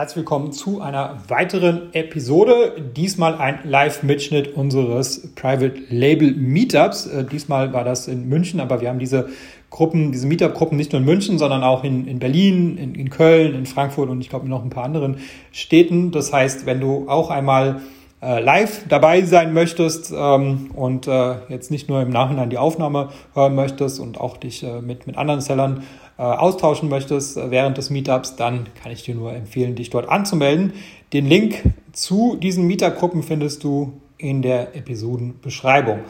Herzlich 0.00 0.16
willkommen 0.16 0.50
zu 0.50 0.80
einer 0.80 1.18
weiteren 1.28 1.92
Episode. 1.92 2.72
Diesmal 2.96 3.34
ein 3.34 3.58
Live-Mitschnitt 3.64 4.56
unseres 4.56 5.34
Private 5.34 5.74
Label 5.90 6.32
Meetups. 6.32 7.04
Äh, 7.04 7.24
diesmal 7.26 7.74
war 7.74 7.84
das 7.84 8.08
in 8.08 8.26
München, 8.26 8.60
aber 8.60 8.80
wir 8.80 8.88
haben 8.88 8.98
diese 8.98 9.28
Gruppen, 9.68 10.10
diese 10.10 10.26
Meetup-Gruppen 10.26 10.78
nicht 10.78 10.92
nur 10.92 11.00
in 11.00 11.04
München, 11.04 11.36
sondern 11.36 11.62
auch 11.62 11.84
in, 11.84 12.06
in 12.06 12.18
Berlin, 12.18 12.78
in, 12.78 12.94
in 12.94 13.10
Köln, 13.10 13.54
in 13.54 13.66
Frankfurt 13.66 14.08
und 14.08 14.22
ich 14.22 14.30
glaube 14.30 14.48
noch 14.48 14.64
ein 14.64 14.70
paar 14.70 14.84
anderen 14.84 15.18
Städten. 15.52 16.12
Das 16.12 16.32
heißt, 16.32 16.64
wenn 16.64 16.80
du 16.80 17.06
auch 17.06 17.28
einmal 17.28 17.82
äh, 18.22 18.40
live 18.40 18.86
dabei 18.88 19.22
sein 19.22 19.52
möchtest 19.52 20.14
ähm, 20.16 20.70
und 20.74 21.08
äh, 21.08 21.36
jetzt 21.50 21.70
nicht 21.70 21.90
nur 21.90 22.00
im 22.00 22.08
Nachhinein 22.10 22.48
die 22.48 22.58
Aufnahme 22.58 23.10
hören 23.34 23.54
möchtest 23.54 24.00
und 24.00 24.18
auch 24.18 24.38
dich 24.38 24.62
äh, 24.62 24.80
mit, 24.80 25.06
mit 25.06 25.18
anderen 25.18 25.42
Sellern 25.42 25.82
austauschen 26.22 26.88
möchtest 26.88 27.36
äh, 27.36 27.50
während 27.50 27.78
des 27.78 27.90
Meetups, 27.90 28.36
dann 28.36 28.66
kann 28.82 28.92
ich 28.92 29.02
dir 29.02 29.14
nur 29.14 29.32
empfehlen, 29.32 29.74
dich 29.74 29.90
dort 29.90 30.08
anzumelden. 30.08 30.74
Den 31.12 31.26
Link 31.26 31.62
zu 31.92 32.36
diesen 32.36 32.66
Meetup-Gruppen 32.66 33.22
findest 33.22 33.64
du 33.64 33.94
in 34.18 34.42
der 34.42 34.76
Episodenbeschreibung. 34.76 36.00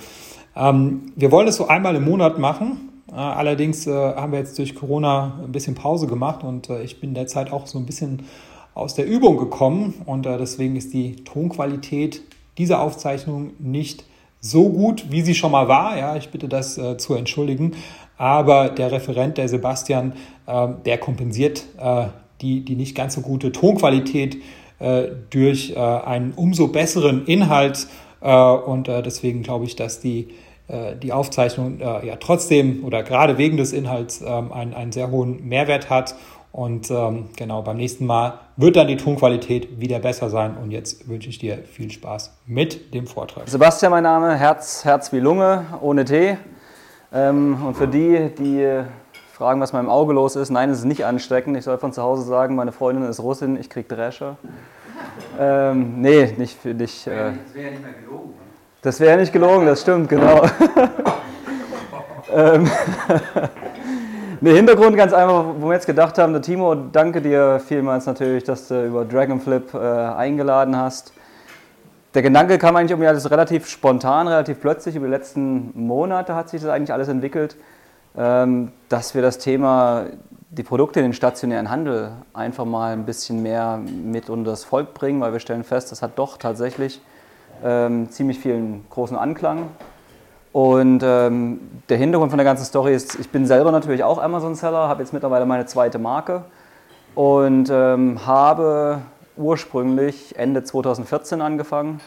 Ähm, 0.57 1.13
wir 1.15 1.31
wollen 1.31 1.49
es 1.49 1.57
so 1.57 1.69
einmal 1.69 1.95
im 1.95 2.05
Monat 2.05 2.39
machen. 2.39 2.91
Äh, 3.11 3.15
allerdings 3.15 3.87
haben 3.87 4.33
wir 4.33 4.41
jetzt 4.41 4.59
durch 4.59 4.75
Corona 4.75 5.41
ein 5.45 5.53
bisschen 5.53 5.75
Pause 5.75 6.07
gemacht 6.07 6.45
und 6.45 6.71
ich 6.71 7.01
bin 7.01 7.15
derzeit 7.15 7.53
auch 7.53 7.67
so 7.67 7.79
ein 7.79 7.87
bisschen 7.87 8.25
aus 8.75 8.95
der 8.95 9.07
Übung 9.07 9.37
gekommen 9.37 9.95
und 10.07 10.27
deswegen 10.27 10.77
ist 10.77 10.93
die 10.93 11.17
Tonqualität 11.17 12.23
dieser 12.57 12.81
Aufzeichnung 12.81 13.53
nicht 13.59 14.05
so 14.41 14.71
gut, 14.71 15.11
wie 15.11 15.21
sie 15.23 15.35
schon 15.35 15.53
mal 15.53 15.69
war. 15.69 15.99
Ja, 15.99 16.17
ich 16.17 16.31
bitte 16.31 16.49
das 16.49 16.79
äh, 16.79 16.97
zu 16.97 17.15
entschuldigen. 17.15 17.73
Aber 18.21 18.69
der 18.69 18.93
Referent, 18.93 19.39
der 19.39 19.49
Sebastian, 19.49 20.13
äh, 20.47 20.69
der 20.85 20.99
kompensiert 20.99 21.65
äh, 21.81 22.09
die, 22.43 22.63
die 22.63 22.77
nicht 22.77 22.95
ganz 22.95 23.15
so 23.15 23.23
gute 23.23 23.51
Tonqualität 23.51 24.37
äh, 24.79 25.05
durch 25.31 25.71
äh, 25.71 25.79
einen 25.79 26.33
umso 26.33 26.69
besseren 26.69 27.25
Inhalt. 27.25 27.87
Und 28.21 28.87
deswegen 28.87 29.43
glaube 29.43 29.65
ich, 29.65 29.77
dass 29.77 29.99
die, 29.99 30.29
die 31.03 31.11
Aufzeichnung 31.11 31.81
ja 31.81 32.17
trotzdem 32.17 32.85
oder 32.85 33.03
gerade 33.03 33.39
wegen 33.39 33.57
des 33.57 33.73
Inhalts 33.73 34.21
ähm, 34.21 34.53
einen, 34.53 34.75
einen 34.75 34.93
sehr 34.93 35.11
hohen 35.11 35.49
Mehrwert 35.49 35.89
hat. 35.89 36.15
Und 36.53 36.91
ähm, 36.91 37.31
genau, 37.35 37.63
beim 37.63 37.79
nächsten 37.79 38.05
Mal 38.05 38.41
wird 38.59 38.77
dann 38.77 38.89
die 38.89 38.99
Tonqualität 38.99 39.81
wieder 39.81 40.01
besser 40.01 40.29
sein. 40.29 40.55
Und 40.63 40.71
jetzt 40.71 41.09
wünsche 41.09 41.31
ich 41.31 41.39
dir 41.39 41.61
viel 41.65 41.91
Spaß 41.91 42.37
mit 42.45 42.93
dem 42.93 43.07
Vortrag. 43.07 43.49
Sebastian, 43.49 43.91
mein 43.91 44.03
Name, 44.03 44.37
Herz, 44.37 44.85
Herz 44.85 45.11
wie 45.15 45.21
Lunge, 45.21 45.65
ohne 45.81 46.05
T. 46.05 46.37
Ähm, 47.13 47.67
und 47.67 47.77
für 47.77 47.89
die, 47.89 48.31
die 48.39 48.83
fragen, 49.33 49.61
was 49.61 49.73
meinem 49.73 49.89
Auge 49.89 50.13
los 50.13 50.37
ist, 50.37 50.51
nein, 50.51 50.71
es 50.71 50.81
ist 50.81 50.85
nicht 50.85 51.05
ansteckend. 51.05 51.57
Ich 51.57 51.65
soll 51.65 51.79
von 51.79 51.93
zu 51.93 52.03
Hause 52.03 52.23
sagen, 52.23 52.55
meine 52.55 52.73
Freundin 52.73 53.09
ist 53.09 53.21
Russin, 53.21 53.59
ich 53.59 53.71
krieg 53.71 53.89
Drescher. 53.89 54.37
Ähm, 55.39 56.01
nee, 56.01 56.35
nicht 56.37 56.61
für 56.61 56.75
dich. 56.75 57.07
Äh, 57.07 57.33
das 57.33 57.55
wäre 57.55 57.65
ja 57.65 57.71
nicht 57.71 57.83
mehr 57.83 57.93
gelogen. 58.05 58.35
Das 58.83 59.01
wäre 59.01 59.11
ja 59.13 59.17
nicht 59.17 59.33
gelogen, 59.33 59.67
das 59.67 59.81
stimmt, 59.83 60.09
genau. 60.09 60.43
ähm, 62.35 62.71
der 64.41 64.55
Hintergrund 64.55 64.97
ganz 64.97 65.13
einfach, 65.13 65.45
wo 65.59 65.69
wir 65.69 65.75
jetzt 65.75 65.87
gedacht 65.87 66.19
haben, 66.19 66.33
der 66.33 66.43
Timo, 66.43 66.75
danke 66.75 67.21
dir 67.21 67.61
vielmals 67.61 68.07
natürlich, 68.07 68.45
dass 68.45 68.69
du 68.69 68.87
über 68.87 69.05
Dragonflip 69.05 69.75
äh, 69.75 69.79
eingeladen 69.79 70.77
hast. 70.77 71.13
Der 72.13 72.23
Gedanke 72.23 72.59
kam 72.59 72.75
eigentlich 72.75 72.91
irgendwie 72.91 73.07
alles 73.07 73.31
relativ 73.31 73.69
spontan, 73.69 74.27
relativ 74.27 74.61
plötzlich. 74.61 74.97
Über 74.97 75.07
die 75.07 75.13
letzten 75.13 75.71
Monate 75.75 76.35
hat 76.35 76.49
sich 76.49 76.61
das 76.61 76.69
eigentlich 76.69 76.93
alles 76.93 77.07
entwickelt, 77.07 77.57
ähm, 78.17 78.73
dass 78.89 79.15
wir 79.15 79.23
das 79.23 79.39
Thema, 79.39 80.07
die 80.51 80.65
Produkte 80.65 80.99
in 80.99 81.07
den 81.07 81.13
stationären 81.13 81.71
Handel 81.71 82.11
einfach 82.35 82.65
mal 82.65 82.93
ein 82.93 83.05
bisschen 83.05 83.45
mehr 83.45 83.79
mit 83.79 84.29
unter 84.29 84.51
das 84.51 84.65
Volk 84.65 84.93
bringen, 84.93 85.21
weil 85.21 85.33
wir 85.33 85.39
stellen 85.39 85.63
fest, 85.63 85.93
das 85.93 86.03
hat 86.03 86.19
doch 86.19 86.37
tatsächlich 86.37 87.01
ähm, 87.63 88.11
ziemlich 88.11 88.41
vielen 88.41 88.85
großen 88.91 89.17
Anklang 89.17 89.69
und 90.53 91.05
ähm, 91.05 91.61
der 91.89 91.97
Hintergrund 91.97 92.33
von 92.33 92.39
der 92.39 92.45
ganzen 92.45 92.65
Story 92.65 92.93
ist, 92.93 93.21
ich 93.21 93.31
bin 93.31 93.47
selber 93.47 93.71
natürlich 93.71 94.03
auch 94.03 94.21
Amazon-Seller, 94.21 94.89
habe 94.89 95.05
jetzt 95.05 95.13
mittlerweile 95.13 95.47
meine 95.47 95.67
zweite 95.67 96.01
Marke 96.01 96.43
und 97.15 97.71
habe 97.71 99.03
ursprünglich 99.41 100.39
Ende 100.39 100.63
2014 100.63 101.41
angefangen. 101.41 102.01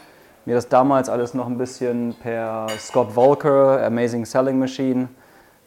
Mir 0.45 0.55
das 0.55 0.69
damals 0.69 1.09
alles 1.09 1.33
noch 1.33 1.47
ein 1.47 1.57
bisschen 1.57 2.15
per 2.21 2.67
Scott 2.77 3.11
Volker, 3.13 3.83
Amazing 3.85 4.25
Selling 4.25 4.59
Machine, 4.59 5.09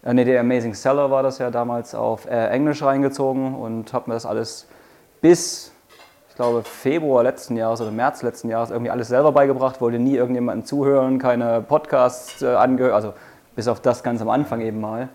äh, 0.06 0.14
nee, 0.14 0.24
der 0.24 0.40
Amazing 0.40 0.74
Seller 0.74 1.10
war 1.10 1.22
das 1.22 1.38
ja 1.38 1.50
damals 1.50 1.94
auf 1.94 2.26
äh, 2.26 2.48
Englisch 2.48 2.82
reingezogen 2.82 3.54
und 3.54 3.92
habe 3.92 4.08
mir 4.08 4.14
das 4.14 4.24
alles 4.24 4.68
bis 5.20 5.72
ich 6.28 6.38
glaube, 6.38 6.62
Februar 6.62 7.22
letzten 7.22 7.56
Jahres 7.56 7.80
oder 7.80 7.90
März 7.90 8.22
letzten 8.22 8.50
Jahres 8.50 8.70
irgendwie 8.70 8.90
alles 8.90 9.08
selber 9.08 9.32
beigebracht, 9.32 9.80
wollte 9.80 9.98
nie 9.98 10.16
irgendjemandem 10.16 10.66
zuhören, 10.66 11.18
keine 11.18 11.62
Podcasts 11.62 12.42
äh, 12.42 12.48
angehört, 12.48 12.92
also 12.92 13.14
bis 13.54 13.68
auf 13.68 13.80
das 13.80 14.02
ganz 14.02 14.20
am 14.20 14.28
Anfang 14.28 14.60
eben 14.60 14.78
mal. 14.78 15.08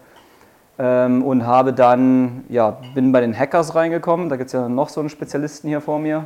Ähm, 0.79 1.23
und 1.23 1.45
habe 1.45 1.73
dann, 1.73 2.43
ja, 2.49 2.79
bin 2.95 3.11
bei 3.11 3.21
den 3.21 3.37
Hackers 3.37 3.75
reingekommen. 3.75 4.29
Da 4.29 4.35
gibt 4.35 4.47
es 4.47 4.53
ja 4.53 4.67
noch 4.67 4.89
so 4.89 4.99
einen 4.99 5.09
Spezialisten 5.09 5.67
hier 5.67 5.79
vor 5.79 5.99
mir, 5.99 6.25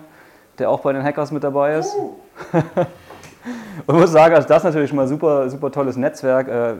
der 0.59 0.69
auch 0.69 0.81
bei 0.81 0.93
den 0.93 1.03
Hackers 1.03 1.31
mit 1.31 1.43
dabei 1.43 1.75
ist. 1.75 1.95
Uh. 1.95 2.13
und 3.87 3.99
muss 3.99 4.11
sagen, 4.11 4.35
also 4.35 4.47
das 4.47 4.57
ist 4.57 4.63
natürlich 4.65 4.89
schon 4.89 4.97
mal 4.97 5.07
super, 5.07 5.49
super 5.49 5.71
tolles 5.71 5.97
Netzwerk. 5.97 6.47
Äh, 6.47 6.75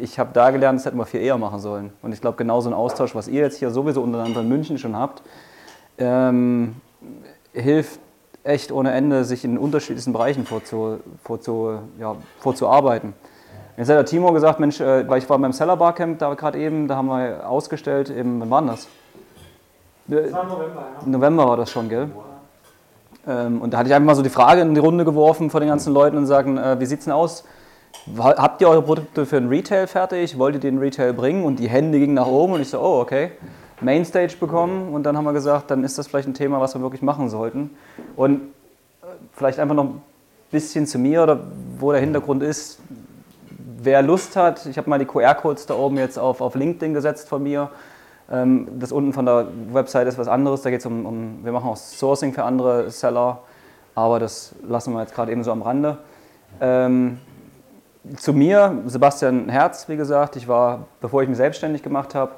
ich 0.00 0.18
habe 0.18 0.30
da 0.32 0.50
gelernt, 0.50 0.78
das 0.78 0.86
hätten 0.86 0.98
wir 0.98 1.06
viel 1.06 1.20
eher 1.20 1.38
machen 1.38 1.60
sollen. 1.60 1.92
Und 2.02 2.12
ich 2.12 2.20
glaube, 2.20 2.36
genau 2.36 2.60
so 2.60 2.70
ein 2.70 2.74
Austausch, 2.74 3.14
was 3.14 3.28
ihr 3.28 3.42
jetzt 3.42 3.58
hier 3.58 3.70
sowieso 3.70 4.02
untereinander 4.02 4.40
in 4.40 4.48
München 4.48 4.78
schon 4.78 4.96
habt, 4.96 5.22
ähm, 5.98 6.76
hilft 7.52 8.00
echt 8.44 8.72
ohne 8.72 8.92
Ende, 8.92 9.24
sich 9.24 9.44
in 9.44 9.58
unterschiedlichsten 9.58 10.12
Bereichen 10.12 10.46
vorzu, 10.46 11.00
vorzu, 11.22 11.78
ja, 11.98 12.16
vorzuarbeiten. 12.38 13.12
Jetzt 13.76 13.88
hat 13.90 13.96
der 13.96 14.06
Timo 14.06 14.32
gesagt, 14.32 14.58
Mensch, 14.58 14.80
äh, 14.80 15.08
weil 15.08 15.18
ich 15.18 15.30
war 15.30 15.38
beim 15.38 15.52
Seller 15.52 15.76
Barcamp 15.76 16.18
da 16.18 16.34
gerade 16.34 16.58
eben, 16.58 16.88
da 16.88 16.96
haben 16.96 17.06
wir 17.06 17.48
ausgestellt, 17.48 18.10
eben, 18.10 18.40
wann 18.40 18.50
war 18.50 18.62
das? 18.62 18.88
Das 20.08 20.32
war 20.32 20.44
November, 20.44 20.86
ja. 21.00 21.08
November 21.08 21.48
war 21.48 21.56
das 21.58 21.70
schon, 21.70 21.88
gell? 21.88 22.04
Ähm, 22.04 22.12
und 23.28 23.72
da 23.72 23.78
hatte 23.78 23.88
ich 23.88 23.94
einfach 23.94 24.06
mal 24.06 24.14
so 24.14 24.22
die 24.22 24.30
Frage 24.30 24.62
in 24.62 24.74
die 24.74 24.80
Runde 24.80 25.04
geworfen 25.04 25.50
von 25.50 25.60
den 25.60 25.68
ganzen 25.68 25.92
Leuten 25.92 26.16
und 26.16 26.26
sagen, 26.26 26.56
äh, 26.56 26.80
wie 26.80 26.84
es 26.84 27.04
denn 27.04 27.12
aus? 27.12 27.44
Habt 28.16 28.60
ihr 28.60 28.68
eure 28.68 28.82
Produkte 28.82 29.26
für 29.26 29.40
den 29.40 29.48
Retail 29.48 29.86
fertig? 29.86 30.38
Wollt 30.38 30.54
ihr 30.54 30.60
den 30.60 30.78
Retail 30.78 31.12
bringen? 31.12 31.44
Und 31.44 31.58
die 31.58 31.68
Hände 31.68 31.98
gingen 31.98 32.14
nach 32.14 32.26
oben 32.26 32.54
und 32.54 32.60
ich 32.60 32.70
so, 32.70 32.80
oh, 32.80 33.00
okay. 33.00 33.32
Mainstage 33.80 34.34
bekommen 34.38 34.92
und 34.92 35.04
dann 35.04 35.16
haben 35.16 35.24
wir 35.24 35.32
gesagt, 35.32 35.70
dann 35.70 35.84
ist 35.84 35.98
das 35.98 36.08
vielleicht 36.08 36.26
ein 36.26 36.34
Thema, 36.34 36.60
was 36.60 36.74
wir 36.74 36.80
wirklich 36.80 37.02
machen 37.02 37.28
sollten. 37.28 37.70
Und 38.16 38.40
äh, 39.02 39.06
vielleicht 39.32 39.58
einfach 39.58 39.74
noch 39.74 39.84
ein 39.84 40.02
bisschen 40.50 40.86
zu 40.86 40.98
mir 40.98 41.22
oder 41.22 41.40
wo 41.78 41.92
der 41.92 42.00
Hintergrund 42.00 42.42
ist. 42.42 42.80
Wer 43.80 44.02
Lust 44.02 44.36
hat, 44.36 44.66
ich 44.66 44.78
habe 44.78 44.90
mal 44.90 44.98
die 44.98 45.04
QR-Codes 45.04 45.66
da 45.66 45.74
oben 45.74 45.98
jetzt 45.98 46.18
auf, 46.18 46.40
auf 46.40 46.54
LinkedIn 46.54 46.94
gesetzt 46.94 47.28
von 47.28 47.42
mir. 47.42 47.70
Ähm, 48.30 48.68
das 48.78 48.92
unten 48.92 49.12
von 49.12 49.26
der 49.26 49.48
Website 49.72 50.06
ist 50.08 50.18
was 50.18 50.28
anderes. 50.28 50.62
Da 50.62 50.70
geht 50.70 50.80
es 50.80 50.86
um, 50.86 51.06
um, 51.06 51.44
wir 51.44 51.52
machen 51.52 51.68
auch 51.68 51.76
Sourcing 51.76 52.32
für 52.32 52.44
andere 52.44 52.90
Seller, 52.90 53.40
aber 53.94 54.18
das 54.18 54.54
lassen 54.62 54.92
wir 54.92 55.00
jetzt 55.00 55.14
gerade 55.14 55.32
eben 55.32 55.44
so 55.44 55.52
am 55.52 55.62
Rande. 55.62 55.98
Ähm, 56.60 57.18
zu 58.16 58.32
mir, 58.32 58.82
Sebastian 58.86 59.48
Herz, 59.48 59.88
wie 59.88 59.96
gesagt, 59.96 60.36
ich 60.36 60.48
war, 60.48 60.86
bevor 61.00 61.22
ich 61.22 61.28
mich 61.28 61.36
selbstständig 61.36 61.82
gemacht 61.82 62.14
habe, 62.14 62.32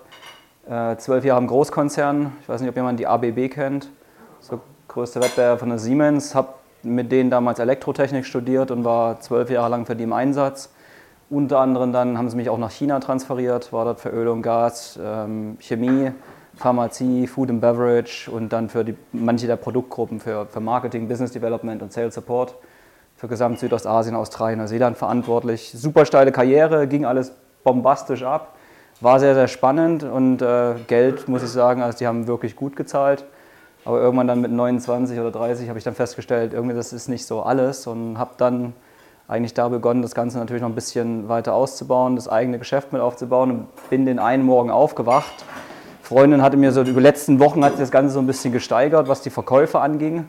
äh, 0.69 0.97
zwölf 0.97 1.25
Jahre 1.25 1.41
im 1.41 1.47
Großkonzern. 1.47 2.33
Ich 2.43 2.49
weiß 2.49 2.61
nicht, 2.61 2.71
ob 2.71 2.77
jemand 2.77 2.99
die 2.99 3.07
ABB 3.07 3.49
kennt. 3.49 3.91
Der 4.51 4.59
größte 4.89 5.21
Wettbewerb 5.21 5.61
von 5.61 5.69
der 5.69 5.79
Siemens. 5.79 6.35
Habe 6.35 6.55
mit 6.83 7.13
denen 7.13 7.31
damals 7.31 7.59
Elektrotechnik 7.59 8.25
studiert 8.25 8.71
und 8.71 8.85
war 8.85 9.21
zwölf 9.21 9.51
Jahre 9.51 9.71
lang 9.71 9.87
für 9.87 9.95
die 9.95 10.05
im 10.05 10.13
Einsatz. 10.13 10.71
Unter 11.31 11.61
anderem 11.61 11.93
dann 11.93 12.19
haben 12.19 12.29
sie 12.29 12.37
mich 12.37 12.51
auch 12.51 12.59
nach 12.59 12.73
China 12.73 12.99
transferiert, 12.99 13.73
war 13.73 13.85
dort 13.85 14.01
für 14.01 14.09
Öl 14.09 14.27
und 14.27 14.43
Gas, 14.43 14.99
ähm, 15.01 15.57
Chemie, 15.61 16.11
Pharmazie, 16.57 17.29
Food 17.29 17.51
and 17.51 17.61
Beverage 17.61 18.29
und 18.29 18.53
dann 18.53 18.69
für 18.69 18.85
die, 18.85 18.97
manche 19.13 19.47
der 19.47 19.55
Produktgruppen 19.55 20.19
für, 20.19 20.47
für 20.47 20.59
Marketing, 20.59 21.07
Business 21.07 21.31
Development 21.31 21.83
und 21.83 21.93
Sales 21.93 22.17
Support 22.17 22.57
für 23.17 23.29
Gesamt 23.29 23.61
Südostasien, 23.61 24.17
Australien, 24.17 24.59
Neuseeland 24.59 24.99
verantwortlich. 24.99 25.73
Super 25.73 26.05
steile 26.05 26.33
Karriere, 26.33 26.89
ging 26.89 27.05
alles 27.05 27.33
bombastisch 27.63 28.25
ab. 28.25 28.57
War 29.01 29.21
sehr, 29.21 29.35
sehr 29.35 29.47
spannend 29.47 30.03
und 30.03 30.43
äh, 30.43 30.75
Geld, 30.89 31.29
muss 31.29 31.45
ich 31.45 31.51
sagen, 31.51 31.81
also 31.81 31.97
die 31.97 32.09
haben 32.09 32.27
wirklich 32.27 32.57
gut 32.57 32.75
gezahlt. 32.75 33.25
Aber 33.85 34.01
irgendwann 34.01 34.27
dann 34.27 34.41
mit 34.41 34.51
29 34.51 35.21
oder 35.21 35.31
30 35.31 35.69
habe 35.69 35.79
ich 35.79 35.85
dann 35.85 35.95
festgestellt, 35.95 36.53
irgendwie 36.55 36.75
das 36.75 36.93
ist 36.93 37.09
nicht 37.09 37.25
so 37.25 37.43
alles 37.43 37.87
und 37.87 38.19
habe 38.19 38.33
dann 38.37 38.73
eigentlich 39.31 39.55
da 39.55 39.69
begonnen, 39.69 40.03
das 40.03 40.15
Ganze 40.15 40.39
natürlich 40.39 40.61
noch 40.61 40.69
ein 40.69 40.75
bisschen 40.75 41.29
weiter 41.29 41.55
auszubauen, 41.55 42.17
das 42.17 42.29
eigene 42.29 42.59
Geschäft 42.59 42.93
mit 42.93 43.01
aufzubauen 43.01 43.51
und 43.51 43.89
bin 43.89 44.05
den 44.05 44.19
einen 44.19 44.43
Morgen 44.43 44.71
aufgewacht. 44.71 45.45
Freundin 46.03 46.43
hatte 46.43 46.57
mir 46.57 46.73
so 46.73 46.81
über 46.81 46.95
die 46.95 47.07
letzten 47.07 47.39
Wochen 47.39 47.65
hat 47.65 47.73
sich 47.73 47.81
das 47.81 47.93
Ganze 47.93 48.13
so 48.13 48.19
ein 48.19 48.27
bisschen 48.27 48.53
gesteigert, 48.53 49.07
was 49.07 49.23
die 49.23 49.31
Verkäufe 49.31 49.79
anging. 49.79 50.27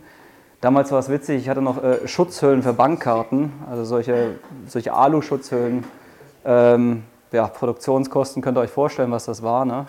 Damals 0.62 0.92
war 0.92 1.00
es 1.00 1.10
witzig, 1.10 1.42
ich 1.42 1.50
hatte 1.50 1.64
noch 1.64 1.84
äh, 1.84 2.08
Schutzhüllen 2.08 2.62
für 2.62 2.74
Bankkarten, 2.74 3.52
also 3.68 3.84
solche, 3.84 4.36
solche 4.68 4.94
Alu-Schutzhüllen. 4.94 5.84
Ähm, 6.46 7.02
ja, 7.32 7.48
Produktionskosten 7.48 8.44
könnt 8.44 8.60
ihr 8.60 8.62
euch 8.62 8.70
vorstellen, 8.70 9.10
was 9.10 9.26
das 9.26 9.42
war. 9.42 9.66
Ne? 9.66 9.88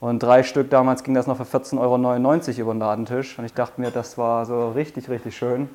Und 0.00 0.22
drei 0.22 0.42
Stück 0.42 0.68
damals 0.68 1.02
ging 1.02 1.14
das 1.14 1.26
noch 1.26 1.38
für 1.38 1.44
14,99 1.44 1.78
Euro 1.80 2.60
über 2.60 2.74
den 2.74 2.80
Ladentisch. 2.80 3.38
Und 3.38 3.46
ich 3.46 3.54
dachte 3.54 3.80
mir, 3.80 3.90
das 3.90 4.18
war 4.18 4.44
so 4.44 4.72
richtig, 4.72 5.08
richtig 5.08 5.34
schön. 5.34 5.70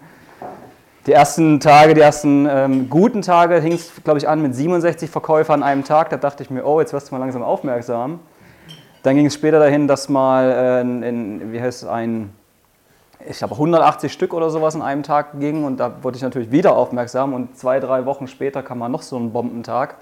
Die 1.05 1.11
ersten 1.11 1.59
Tage, 1.59 1.93
die 1.93 2.01
ersten 2.01 2.47
ähm, 2.49 2.89
guten 2.89 3.21
Tage 3.21 3.59
hing 3.59 3.73
es, 3.73 3.91
glaube 4.03 4.17
ich, 4.17 4.27
an 4.27 4.41
mit 4.41 4.55
67 4.55 5.07
Verkäufern 5.07 5.61
an 5.61 5.69
einem 5.69 5.83
Tag. 5.83 6.09
Da 6.09 6.17
dachte 6.17 6.41
ich 6.41 6.49
mir, 6.49 6.65
oh, 6.65 6.79
jetzt 6.79 6.93
wirst 6.93 7.09
du 7.09 7.13
mal 7.13 7.19
langsam 7.19 7.43
aufmerksam. 7.43 8.19
Dann 9.03 9.15
ging 9.15 9.27
es 9.27 9.35
später 9.35 9.59
dahin, 9.59 9.87
dass 9.87 10.09
mal 10.09 10.49
äh, 10.49 10.81
in, 10.81 11.53
wie 11.53 11.61
heißt 11.61 11.83
es, 11.83 11.87
ein, 11.87 12.33
ich 13.29 13.37
glaube 13.37 13.53
180 13.53 14.11
Stück 14.11 14.33
oder 14.33 14.49
sowas 14.49 14.73
in 14.73 14.81
einem 14.81 15.03
Tag 15.03 15.39
ging 15.39 15.63
und 15.63 15.79
da 15.79 16.03
wurde 16.03 16.17
ich 16.17 16.23
natürlich 16.23 16.51
wieder 16.51 16.75
aufmerksam 16.75 17.35
und 17.35 17.55
zwei, 17.55 17.79
drei 17.79 18.07
Wochen 18.07 18.27
später 18.27 18.63
kam 18.63 18.79
mal 18.79 18.89
noch 18.89 19.03
so 19.03 19.15
ein 19.17 19.31
Bombentag 19.31 19.97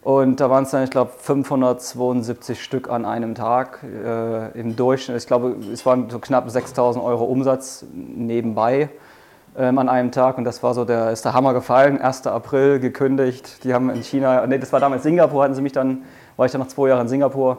und 0.00 0.40
da 0.40 0.48
waren 0.48 0.64
es 0.64 0.70
dann, 0.70 0.82
ich 0.82 0.90
glaube, 0.90 1.10
572 1.18 2.62
Stück 2.62 2.88
an 2.88 3.04
einem 3.04 3.34
Tag 3.34 3.80
äh, 3.82 4.58
im 4.58 4.76
Durchschnitt. 4.76 5.18
Ich 5.18 5.26
glaube, 5.26 5.56
es 5.70 5.84
waren 5.84 6.08
so 6.08 6.18
knapp 6.18 6.48
6000 6.48 7.04
Euro 7.04 7.24
Umsatz 7.24 7.84
nebenbei 7.92 8.88
ähm, 9.56 9.78
an 9.78 9.88
einem 9.88 10.12
Tag 10.12 10.38
und 10.38 10.44
das 10.44 10.62
war 10.62 10.74
so 10.74 10.84
der, 10.84 11.10
ist 11.10 11.24
der 11.24 11.34
Hammer 11.34 11.52
gefallen. 11.52 12.00
1. 12.00 12.26
April 12.26 12.80
gekündigt. 12.80 13.64
Die 13.64 13.74
haben 13.74 13.90
in 13.90 14.02
China, 14.02 14.46
nee, 14.46 14.58
das 14.58 14.72
war 14.72 14.80
damals 14.80 15.02
Singapur, 15.02 15.42
hatten 15.44 15.54
sie 15.54 15.62
mich 15.62 15.72
dann, 15.72 16.02
war 16.36 16.46
ich 16.46 16.52
dann 16.52 16.60
noch 16.60 16.68
zwei 16.68 16.88
Jahre 16.88 17.02
in 17.02 17.08
Singapur 17.08 17.58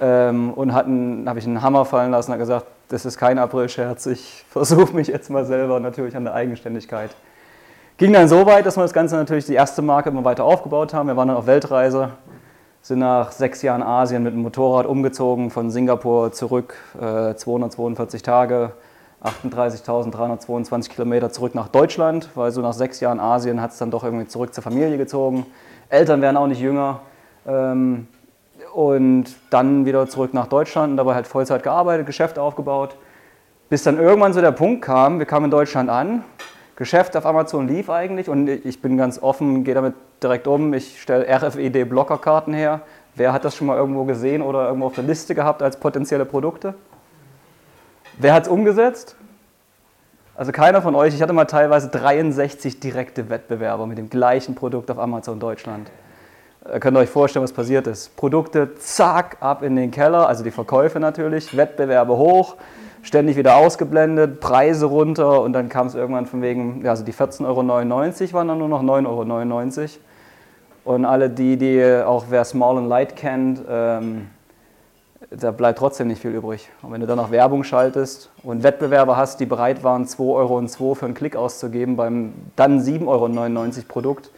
ähm, 0.00 0.52
und 0.54 0.72
hatten, 0.72 1.28
habe 1.28 1.38
ich 1.38 1.46
einen 1.46 1.62
Hammer 1.62 1.84
fallen 1.84 2.10
lassen 2.10 2.32
und 2.32 2.38
gesagt, 2.38 2.66
das 2.88 3.04
ist 3.04 3.18
kein 3.18 3.38
April-Scherz, 3.38 4.06
ich 4.06 4.44
versuche 4.50 4.94
mich 4.94 5.08
jetzt 5.08 5.30
mal 5.30 5.44
selber 5.44 5.80
natürlich 5.80 6.16
an 6.16 6.24
der 6.24 6.34
Eigenständigkeit. 6.34 7.10
Ging 7.98 8.12
dann 8.12 8.28
so 8.28 8.44
weit, 8.46 8.66
dass 8.66 8.76
wir 8.76 8.82
das 8.82 8.92
Ganze 8.92 9.16
natürlich 9.16 9.46
die 9.46 9.54
erste 9.54 9.80
Marke 9.80 10.10
immer 10.10 10.22
weiter 10.22 10.44
aufgebaut 10.44 10.92
haben. 10.92 11.08
Wir 11.08 11.16
waren 11.16 11.28
dann 11.28 11.36
auf 11.38 11.46
Weltreise, 11.46 12.10
sind 12.82 12.98
nach 12.98 13.32
sechs 13.32 13.62
Jahren 13.62 13.82
Asien 13.82 14.22
mit 14.22 14.34
dem 14.34 14.42
Motorrad 14.42 14.84
umgezogen, 14.84 15.50
von 15.50 15.70
Singapur 15.70 16.30
zurück, 16.32 16.74
äh, 17.00 17.34
242 17.34 18.22
Tage, 18.22 18.72
38.322 19.24 20.90
Kilometer 20.90 21.30
zurück 21.30 21.54
nach 21.54 21.68
Deutschland, 21.68 22.28
weil 22.34 22.50
so 22.50 22.60
nach 22.60 22.72
sechs 22.72 23.00
Jahren 23.00 23.18
Asien 23.18 23.60
hat 23.60 23.72
es 23.72 23.78
dann 23.78 23.90
doch 23.90 24.04
irgendwie 24.04 24.26
zurück 24.26 24.54
zur 24.54 24.62
Familie 24.62 24.98
gezogen. 24.98 25.46
Eltern 25.88 26.22
werden 26.22 26.36
auch 26.36 26.46
nicht 26.46 26.60
jünger. 26.60 27.00
Ähm, 27.46 28.08
und 28.74 29.24
dann 29.50 29.86
wieder 29.86 30.06
zurück 30.06 30.34
nach 30.34 30.46
Deutschland 30.46 30.90
und 30.92 30.96
dabei 30.98 31.14
halt 31.14 31.26
Vollzeit 31.26 31.62
gearbeitet, 31.62 32.06
Geschäft 32.06 32.38
aufgebaut. 32.38 32.96
Bis 33.68 33.82
dann 33.82 33.98
irgendwann 33.98 34.32
so 34.32 34.40
der 34.40 34.52
Punkt 34.52 34.82
kam, 34.82 35.18
wir 35.18 35.26
kamen 35.26 35.46
in 35.46 35.50
Deutschland 35.50 35.88
an, 35.90 36.24
Geschäft 36.76 37.16
auf 37.16 37.24
Amazon 37.24 37.66
lief 37.66 37.88
eigentlich 37.88 38.28
und 38.28 38.48
ich 38.48 38.82
bin 38.82 38.98
ganz 38.98 39.22
offen, 39.22 39.64
gehe 39.64 39.74
damit 39.74 39.94
direkt 40.22 40.46
um. 40.46 40.74
Ich 40.74 41.00
stelle 41.00 41.26
RFID-Blockerkarten 41.26 42.52
her. 42.52 42.82
Wer 43.14 43.32
hat 43.32 43.46
das 43.46 43.56
schon 43.56 43.66
mal 43.66 43.78
irgendwo 43.78 44.04
gesehen 44.04 44.42
oder 44.42 44.66
irgendwo 44.66 44.88
auf 44.88 44.94
der 44.94 45.04
Liste 45.04 45.34
gehabt 45.34 45.62
als 45.62 45.80
potenzielle 45.80 46.26
Produkte? 46.26 46.74
Wer 48.18 48.34
hat 48.34 48.44
es 48.44 48.48
umgesetzt? 48.48 49.16
Also 50.36 50.52
keiner 50.52 50.82
von 50.82 50.94
euch. 50.94 51.14
Ich 51.14 51.22
hatte 51.22 51.32
mal 51.32 51.46
teilweise 51.46 51.88
63 51.88 52.78
direkte 52.78 53.30
Wettbewerber 53.30 53.86
mit 53.86 53.96
dem 53.96 54.10
gleichen 54.10 54.54
Produkt 54.54 54.90
auf 54.90 54.98
Amazon 54.98 55.40
Deutschland. 55.40 55.90
Ihr 56.72 56.80
könnt 56.80 56.96
euch 56.96 57.08
vorstellen, 57.08 57.42
was 57.42 57.52
passiert 57.52 57.86
ist. 57.86 58.16
Produkte 58.16 58.74
zack 58.76 59.36
ab 59.40 59.62
in 59.62 59.76
den 59.76 59.90
Keller, 59.90 60.28
also 60.28 60.44
die 60.44 60.50
Verkäufe 60.50 60.98
natürlich, 60.98 61.56
Wettbewerbe 61.56 62.16
hoch, 62.16 62.56
ständig 63.02 63.36
wieder 63.36 63.56
ausgeblendet, 63.56 64.40
Preise 64.40 64.86
runter 64.86 65.42
und 65.42 65.52
dann 65.52 65.68
kam 65.68 65.86
es 65.86 65.94
irgendwann 65.94 66.26
von 66.26 66.42
wegen, 66.42 66.82
ja, 66.84 66.90
also 66.90 67.04
die 67.04 67.12
14,99 67.14 67.44
Euro 67.46 68.32
waren 68.34 68.48
dann 68.48 68.58
nur 68.58 68.68
noch 68.68 68.82
9,99 68.82 69.80
Euro. 69.80 69.88
Und 70.84 71.04
alle 71.04 71.30
die, 71.30 71.56
die 71.56 72.02
auch 72.04 72.26
wer 72.30 72.44
Small 72.44 72.78
and 72.78 72.88
Light 72.88 73.16
kennt, 73.16 73.62
ähm, 73.68 74.28
da 75.30 75.50
bleibt 75.50 75.78
trotzdem 75.78 76.08
nicht 76.08 76.22
viel 76.22 76.30
übrig. 76.30 76.68
Und 76.82 76.92
wenn 76.92 77.00
du 77.00 77.06
dann 77.06 77.16
noch 77.16 77.30
Werbung 77.30 77.64
schaltest 77.64 78.30
und 78.42 78.62
Wettbewerber 78.62 79.16
hast, 79.16 79.40
die 79.40 79.46
bereit 79.46 79.82
waren, 79.82 80.04
2,02 80.04 80.34
Euro 80.34 80.94
für 80.94 81.06
einen 81.06 81.14
Klick 81.14 81.36
auszugeben 81.36 81.96
beim 81.96 82.32
dann 82.54 82.80
7,99 82.80 83.06
Euro 83.06 83.84
Produkt, 83.88 84.30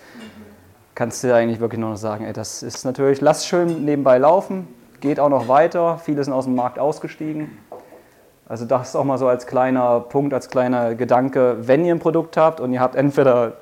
kannst 0.94 1.22
du 1.22 1.34
eigentlich 1.34 1.60
wirklich 1.60 1.80
nur 1.80 1.90
noch 1.90 1.96
sagen, 1.96 2.24
ey, 2.24 2.32
das 2.32 2.62
ist 2.62 2.84
natürlich, 2.84 3.20
lass 3.20 3.46
schön 3.46 3.84
nebenbei 3.84 4.18
laufen, 4.18 4.66
geht 5.00 5.20
auch 5.20 5.28
noch 5.28 5.46
weiter, 5.46 5.98
viele 5.98 6.24
sind 6.24 6.32
aus 6.32 6.46
dem 6.46 6.54
Markt 6.54 6.78
ausgestiegen. 6.78 7.56
Also 8.48 8.64
das 8.64 8.88
ist 8.88 8.96
auch 8.96 9.04
mal 9.04 9.18
so 9.18 9.28
als 9.28 9.46
kleiner 9.46 10.00
Punkt, 10.00 10.32
als 10.32 10.48
kleiner 10.48 10.94
Gedanke, 10.94 11.58
wenn 11.68 11.84
ihr 11.84 11.94
ein 11.94 12.00
Produkt 12.00 12.36
habt 12.36 12.60
und 12.60 12.72
ihr 12.72 12.80
habt 12.80 12.96
entweder 12.96 13.58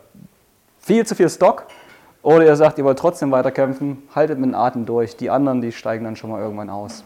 viel 0.79 1.05
zu 1.05 1.17
viel 1.17 1.29
Stock 1.29 1.67
oder 2.23 2.47
ihr 2.47 2.57
sagt, 2.57 2.79
ihr 2.79 2.85
wollt 2.85 2.99
trotzdem 2.99 3.33
weiterkämpfen, 3.33 4.05
haltet 4.15 4.39
mit 4.39 4.51
dem 4.51 4.55
Atem 4.55 4.87
durch. 4.87 5.17
Die 5.17 5.29
anderen, 5.29 5.61
die 5.61 5.73
steigen 5.73 6.05
dann 6.05 6.17
schon 6.17 6.31
mal 6.31 6.41
irgendwann 6.41 6.71
aus. 6.71 7.05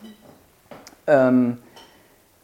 Ähm, 1.10 1.58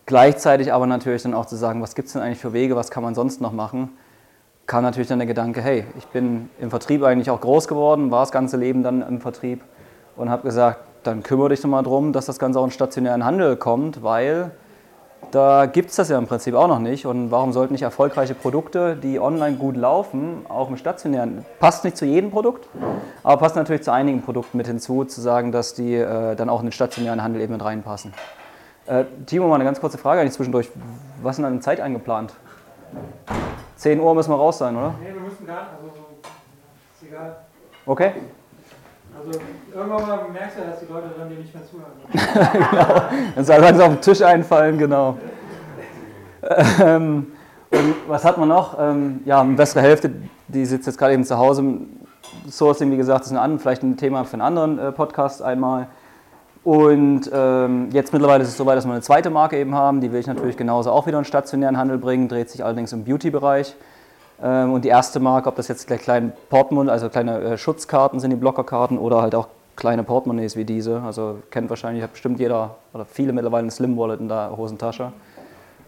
gleichzeitig 0.07 0.73
aber 0.73 0.87
natürlich 0.87 1.23
dann 1.23 1.35
auch 1.35 1.47
zu 1.47 1.57
sagen, 1.57 1.81
was 1.83 1.95
gibt 1.95 2.09
es 2.09 2.13
denn 2.15 2.23
eigentlich 2.23 2.41
für 2.41 2.53
Wege, 2.53 2.77
was 2.77 2.91
kann 2.91 3.03
man 3.03 3.15
sonst 3.15 3.41
noch 3.41 3.53
machen? 3.53 3.91
kam 4.67 4.83
natürlich 4.83 5.09
dann 5.09 5.19
der 5.19 5.27
Gedanke, 5.27 5.61
hey, 5.61 5.85
ich 5.97 6.07
bin 6.07 6.51
im 6.61 6.71
Vertrieb 6.71 7.03
eigentlich 7.05 7.31
auch 7.31 7.41
groß 7.41 7.69
geworden, 7.69 8.11
war 8.11 8.21
das 8.21 8.33
ganze 8.33 8.57
Leben 8.57 8.83
dann 8.83 9.03
im 9.03 9.21
Vertrieb 9.21 9.63
und 10.17 10.29
habe 10.29 10.43
gesagt, 10.43 10.81
dann 11.05 11.23
kümmere 11.23 11.51
dich 11.51 11.61
doch 11.61 11.69
mal 11.69 11.83
darum, 11.83 12.13
dass 12.13 12.27
das 12.27 12.39
Ganze 12.39 12.59
auch 12.59 12.65
in 12.65 12.73
stationären 12.73 13.25
Handel 13.25 13.57
kommt, 13.57 14.03
weil 14.03 14.51
da 15.31 15.67
gibt 15.67 15.91
es 15.91 15.97
das 15.97 16.09
ja 16.09 16.19
im 16.19 16.27
Prinzip 16.27 16.55
auch 16.55 16.67
noch 16.67 16.81
nicht. 16.81 17.07
Und 17.07 17.31
warum 17.31 17.53
sollten 17.53 17.75
nicht 17.75 17.83
erfolgreiche 17.83 18.35
Produkte, 18.35 18.97
die 18.97 19.21
online 19.21 19.57
gut 19.57 19.77
laufen, 19.77 20.45
auch 20.49 20.69
im 20.69 20.77
stationären, 20.77 21.45
passt 21.61 21.85
nicht 21.85 21.97
zu 21.97 22.05
jedem 22.05 22.31
Produkt, 22.33 22.69
aber 23.23 23.37
passt 23.37 23.55
natürlich 23.55 23.83
zu 23.83 23.93
einigen 23.93 24.23
Produkten 24.23 24.57
mit 24.57 24.67
hinzu, 24.67 25.05
zu 25.05 25.21
sagen, 25.21 25.53
dass 25.53 25.75
die 25.75 25.95
äh, 25.95 26.35
dann 26.35 26.49
auch 26.49 26.61
in 26.61 26.67
den 26.67 26.73
stationären 26.73 27.23
Handel 27.23 27.41
eben 27.41 27.53
mit 27.53 27.65
reinpassen. 27.65 28.13
Äh, 28.87 29.05
Timo, 29.27 29.49
mal 29.49 29.57
eine 29.57 29.65
ganz 29.65 29.81
kurze 29.81 29.99
Frage 29.99 30.21
eigentlich 30.21 30.35
zwischendurch. 30.35 30.71
Was 31.23 31.33
ist 31.33 31.37
denn 31.39 31.45
an 31.47 31.61
Zeit 31.61 31.81
eingeplant? 31.81 32.35
10 33.77 34.01
Uhr 34.01 34.15
müssen 34.15 34.31
wir 34.31 34.37
raus 34.37 34.59
sein, 34.59 34.77
oder? 34.77 34.95
Nee, 35.01 35.13
wir 35.13 35.21
müssen 35.21 35.47
gar 35.47 35.63
nicht. 35.63 35.71
Also, 35.83 36.07
ist 36.95 37.09
egal. 37.09 37.37
Okay. 37.85 38.13
Also 39.19 39.39
irgendwann 39.75 40.07
mal 40.07 40.29
merkst 40.33 40.59
du 40.59 40.63
ja, 40.63 40.71
dass 40.71 40.81
die 40.81 40.93
Leute 40.93 41.09
dann 41.19 41.29
dir 41.29 41.37
nicht 41.37 41.55
mehr 41.55 41.65
zuhören. 41.65 41.93
genau. 42.71 43.03
Dann 43.35 43.45
soll 43.45 43.61
langsam 43.61 43.87
auf 43.89 43.97
den 43.97 44.03
Tisch 44.03 44.23
einfallen, 44.23 44.79
genau. 44.79 45.17
ähm, 46.81 47.33
und 47.71 47.95
was 48.07 48.25
hat 48.25 48.39
man 48.39 48.49
noch? 48.49 48.77
Ähm, 48.79 49.21
ja, 49.25 49.41
eine 49.41 49.55
bessere 49.55 49.81
Hälfte, 49.81 50.13
die 50.47 50.65
sitzt 50.65 50.87
jetzt 50.87 50.99
gerade 50.99 51.15
eben 51.15 51.25
zu 51.25 51.37
Hause. 51.37 51.65
Sourcing, 52.49 52.93
wie 52.93 52.97
gesagt, 52.97 53.25
ist 53.25 53.33
ein, 53.33 53.59
vielleicht 53.59 53.83
ein 53.83 53.97
Thema 53.97 54.25
für 54.25 54.35
einen 54.35 54.43
anderen 54.43 54.79
äh, 54.79 54.93
Podcast 54.93 55.43
einmal. 55.43 55.89
Und 56.67 57.31
ähm, 57.33 57.91
jetzt 57.93 58.13
mittlerweile 58.13 58.43
ist 58.43 58.49
es 58.49 58.57
so 58.57 58.67
weit, 58.67 58.77
dass 58.77 58.85
wir 58.85 58.91
eine 58.91 59.01
zweite 59.01 59.31
Marke 59.31 59.57
eben 59.57 59.77
haben. 59.77 60.01
Die 60.01 60.11
will 60.11 60.19
ich 60.19 60.27
natürlich 60.27 60.57
genauso 60.57 60.91
auch 60.91 61.07
wieder 61.07 61.17
in 61.17 61.25
stationären 61.25 61.79
Handel 61.79 61.97
bringen, 61.97 62.27
dreht 62.27 62.51
sich 62.51 62.65
allerdings 62.65 62.93
im 62.93 63.05
Beauty-Bereich. 63.05 63.77
Ähm, 64.43 64.73
und 64.73 64.85
die 64.85 64.89
erste 64.89 65.21
Marke, 65.21 65.49
ob 65.49 65.55
das 65.55 65.69
jetzt 65.69 65.87
kleine 65.87 66.33
Portemonnaie, 66.51 66.91
also 66.91 67.09
kleine 67.09 67.41
äh, 67.41 67.57
Schutzkarten 67.57 68.19
sind, 68.19 68.31
die 68.31 68.37
Blockerkarten, 68.37 68.99
oder 68.99 69.23
halt 69.23 69.37
auch 69.37 69.47
kleine 69.77 70.03
Portemonnaies 70.03 70.57
wie 70.57 70.65
diese. 70.65 71.03
Also 71.03 71.39
kennt 71.53 71.71
wahrscheinlich 71.71 72.03
hat 72.03 72.11
bestimmt 72.11 72.41
jeder 72.41 72.75
oder 72.93 73.05
viele 73.05 73.33
mittlerweile 73.33 73.69
ein 73.69 73.71
Slim 73.71 73.97
Wallet 73.97 74.19
in 74.19 74.27
der 74.27 74.57
Hosentasche. 74.57 75.13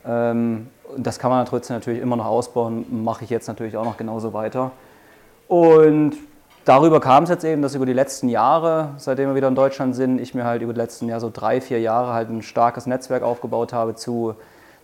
Ähm, 0.06 0.68
das 0.96 1.18
kann 1.18 1.32
man 1.32 1.44
trotzdem 1.44 1.74
natürlich 1.74 2.00
immer 2.00 2.14
noch 2.14 2.26
ausbauen, 2.26 2.86
mache 3.02 3.24
ich 3.24 3.30
jetzt 3.30 3.48
natürlich 3.48 3.76
auch 3.76 3.84
noch 3.84 3.96
genauso 3.96 4.32
weiter. 4.32 4.70
Und 5.48 6.14
darüber 6.68 7.00
kam 7.00 7.24
es 7.24 7.30
jetzt 7.30 7.44
eben, 7.44 7.62
dass 7.62 7.74
über 7.74 7.86
die 7.86 7.94
letzten 7.94 8.28
Jahre, 8.28 8.90
seitdem 8.98 9.30
wir 9.30 9.34
wieder 9.34 9.48
in 9.48 9.54
Deutschland 9.54 9.96
sind, 9.96 10.20
ich 10.20 10.34
mir 10.34 10.44
halt 10.44 10.60
über 10.60 10.74
die 10.74 10.78
letzten 10.78 11.08
Jahr 11.08 11.18
so 11.18 11.30
drei, 11.32 11.62
vier 11.62 11.80
Jahre 11.80 12.12
halt 12.12 12.28
ein 12.28 12.42
starkes 12.42 12.86
Netzwerk 12.86 13.22
aufgebaut 13.22 13.72
habe 13.72 13.94
zu 13.94 14.34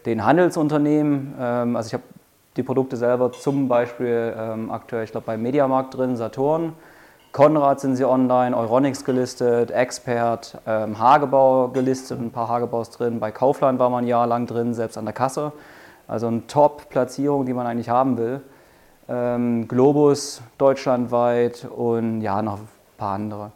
den 0.07 0.25
Handelsunternehmen. 0.25 1.35
Ähm, 1.39 1.77
also 1.77 1.89
ich 1.89 1.93
habe 1.93 2.05
die 2.57 2.63
Produkte 2.63 2.97
selber 2.97 3.33
zum 3.33 3.69
Beispiel 3.69 4.35
ähm, 4.37 4.71
aktuell, 4.71 5.05
ich 5.05 5.11
glaube, 5.11 5.27
beim 5.27 5.43
Mediamarkt 5.43 5.97
drin, 5.97 6.17
Saturn. 6.17 6.73
Konrad 7.33 7.81
sind 7.81 7.97
sie 7.97 8.09
online, 8.09 8.57
Euronics 8.57 9.05
gelistet, 9.05 9.71
Expert, 9.71 10.57
ähm, 10.67 10.99
Hagebau 10.99 11.69
gelistet, 11.69 12.19
ein 12.19 12.31
paar 12.31 12.49
Hagebaus 12.49 12.91
drin. 12.91 13.21
Bei 13.21 13.31
Kaufland 13.31 13.79
war 13.79 13.91
man 13.91 14.05
ein 14.05 14.09
Jahr 14.09 14.27
lang 14.27 14.47
drin, 14.47 14.73
selbst 14.73 14.97
an 14.97 15.05
der 15.05 15.15
Kasse. 15.15 15.53
Also 16.09 16.29
eine 16.29 16.47
Top-Platzierung, 16.47 17.45
die 17.45 17.53
man 17.53 17.67
eigentlich 17.67 17.91
haben 17.91 18.17
will 18.17 18.41
ähm, 19.09 19.69
Globus 19.69 20.43
deutschlandweit 20.59 21.67
und 21.75 22.21
ja, 22.21 22.43
noch 22.43 22.59
ein 22.59 22.69
paar 22.97 23.15
andere. 23.15 23.53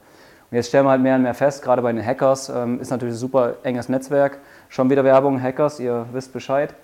Und 0.51 0.57
jetzt 0.57 0.69
stellen 0.69 0.87
wir 0.87 0.91
halt 0.91 1.03
mehr 1.03 1.17
und 1.17 1.23
mehr 1.23 1.35
fest, 1.35 1.63
gerade 1.63 1.83
bei 1.83 1.93
den 1.93 2.05
Hackers 2.05 2.49
ähm, 2.49 2.81
ist 2.81 2.91
natürlich 2.91 3.15
ein 3.15 3.19
super 3.19 3.55
enges 3.63 3.89
Netzwerk. 3.89 4.39
Schon 4.69 4.89
wieder 4.89 5.05
Werbung, 5.05 5.41
Hackers, 5.43 5.81
ihr 5.81 6.07
wisst 6.13 6.33
Bescheid. 6.33 6.75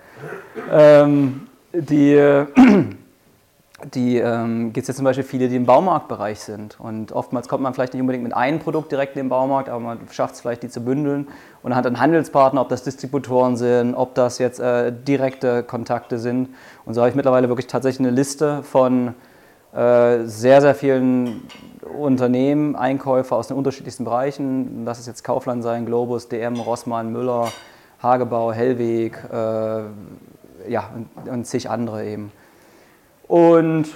Ähm, 0.71 1.47
die 1.73 2.15
die 3.93 4.17
ähm, 4.17 4.73
gibt 4.73 4.83
es 4.83 4.87
jetzt 4.87 4.97
zum 4.97 5.03
Beispiel 5.03 5.23
viele, 5.23 5.47
die 5.47 5.55
im 5.55 5.65
Baumarktbereich 5.65 6.39
sind. 6.39 6.79
Und 6.79 7.11
oftmals 7.11 7.47
kommt 7.47 7.63
man 7.63 7.73
vielleicht 7.73 7.93
nicht 7.93 8.01
unbedingt 8.01 8.23
mit 8.23 8.33
einem 8.33 8.59
Produkt 8.59 8.91
direkt 8.91 9.15
in 9.15 9.23
den 9.23 9.29
Baumarkt, 9.29 9.69
aber 9.69 9.79
man 9.79 9.99
schafft 10.11 10.35
es 10.35 10.41
vielleicht, 10.41 10.63
die 10.63 10.69
zu 10.69 10.81
bündeln 10.81 11.27
und 11.61 11.75
hat 11.75 11.85
einen 11.85 11.99
Handelspartner, 11.99 12.61
ob 12.61 12.69
das 12.69 12.83
Distributoren 12.83 13.57
sind, 13.57 13.93
ob 13.93 14.15
das 14.15 14.39
jetzt 14.39 14.59
äh, 14.59 14.91
direkte 14.91 15.63
Kontakte 15.63 16.17
sind. 16.17 16.49
Und 16.85 16.93
so 16.95 17.01
habe 17.01 17.09
ich 17.09 17.15
mittlerweile 17.15 17.47
wirklich 17.47 17.67
tatsächlich 17.67 18.07
eine 18.07 18.15
Liste 18.15 18.63
von 18.63 19.13
äh, 19.73 20.23
sehr, 20.23 20.61
sehr 20.61 20.73
vielen 20.73 21.47
Unternehmen, 21.97 22.75
Einkäufer 22.75 23.35
aus 23.35 23.49
den 23.49 23.57
unterschiedlichsten 23.57 24.05
Bereichen. 24.05 24.85
Lass 24.85 24.99
es 24.99 25.05
jetzt 25.05 25.23
Kaufland 25.23 25.63
sein, 25.63 25.85
Globus, 25.85 26.27
DM, 26.29 26.55
Rossmann, 26.55 27.11
Müller, 27.11 27.51
Hagebau, 28.01 28.51
Hellweg, 28.51 29.17
äh, 29.31 29.83
ja, 30.67 30.89
und, 30.95 31.29
und 31.29 31.45
zig 31.45 31.69
andere 31.69 32.05
eben. 32.05 32.31
Und 33.27 33.87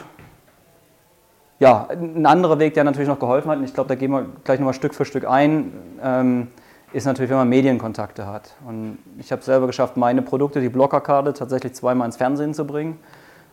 ja, 1.59 1.87
ein 1.89 2.25
anderer 2.25 2.59
Weg, 2.59 2.73
der 2.73 2.83
natürlich 2.83 3.09
noch 3.09 3.19
geholfen 3.19 3.51
hat, 3.51 3.57
und 3.57 3.65
ich 3.65 3.73
glaube, 3.73 3.89
da 3.89 3.95
gehen 3.95 4.11
wir 4.11 4.25
gleich 4.43 4.59
nochmal 4.59 4.73
Stück 4.73 4.95
für 4.95 5.05
Stück 5.05 5.27
ein, 5.27 5.73
ähm, 6.01 6.47
ist 6.93 7.05
natürlich, 7.05 7.29
wenn 7.29 7.37
man 7.37 7.49
Medienkontakte 7.49 8.25
hat. 8.25 8.53
Und 8.65 8.97
ich 9.19 9.31
habe 9.31 9.43
selber 9.43 9.67
geschafft, 9.67 9.97
meine 9.97 10.21
Produkte, 10.21 10.61
die 10.61 10.69
Blockerkarte, 10.69 11.33
tatsächlich 11.33 11.73
zweimal 11.73 12.05
ins 12.05 12.17
Fernsehen 12.17 12.53
zu 12.53 12.65
bringen. 12.65 12.97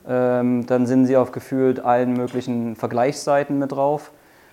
Ähm, 0.09 0.67
dann 0.67 0.87
sind 0.87 1.07
sie 1.07 1.17
auf 1.17 1.33
gefühlt 1.33 1.81
allen 1.81 2.13
möglichen 2.13 2.77
Vergleichsseiten 2.77 3.59
mit 3.59 3.73
drauf. 3.73 4.13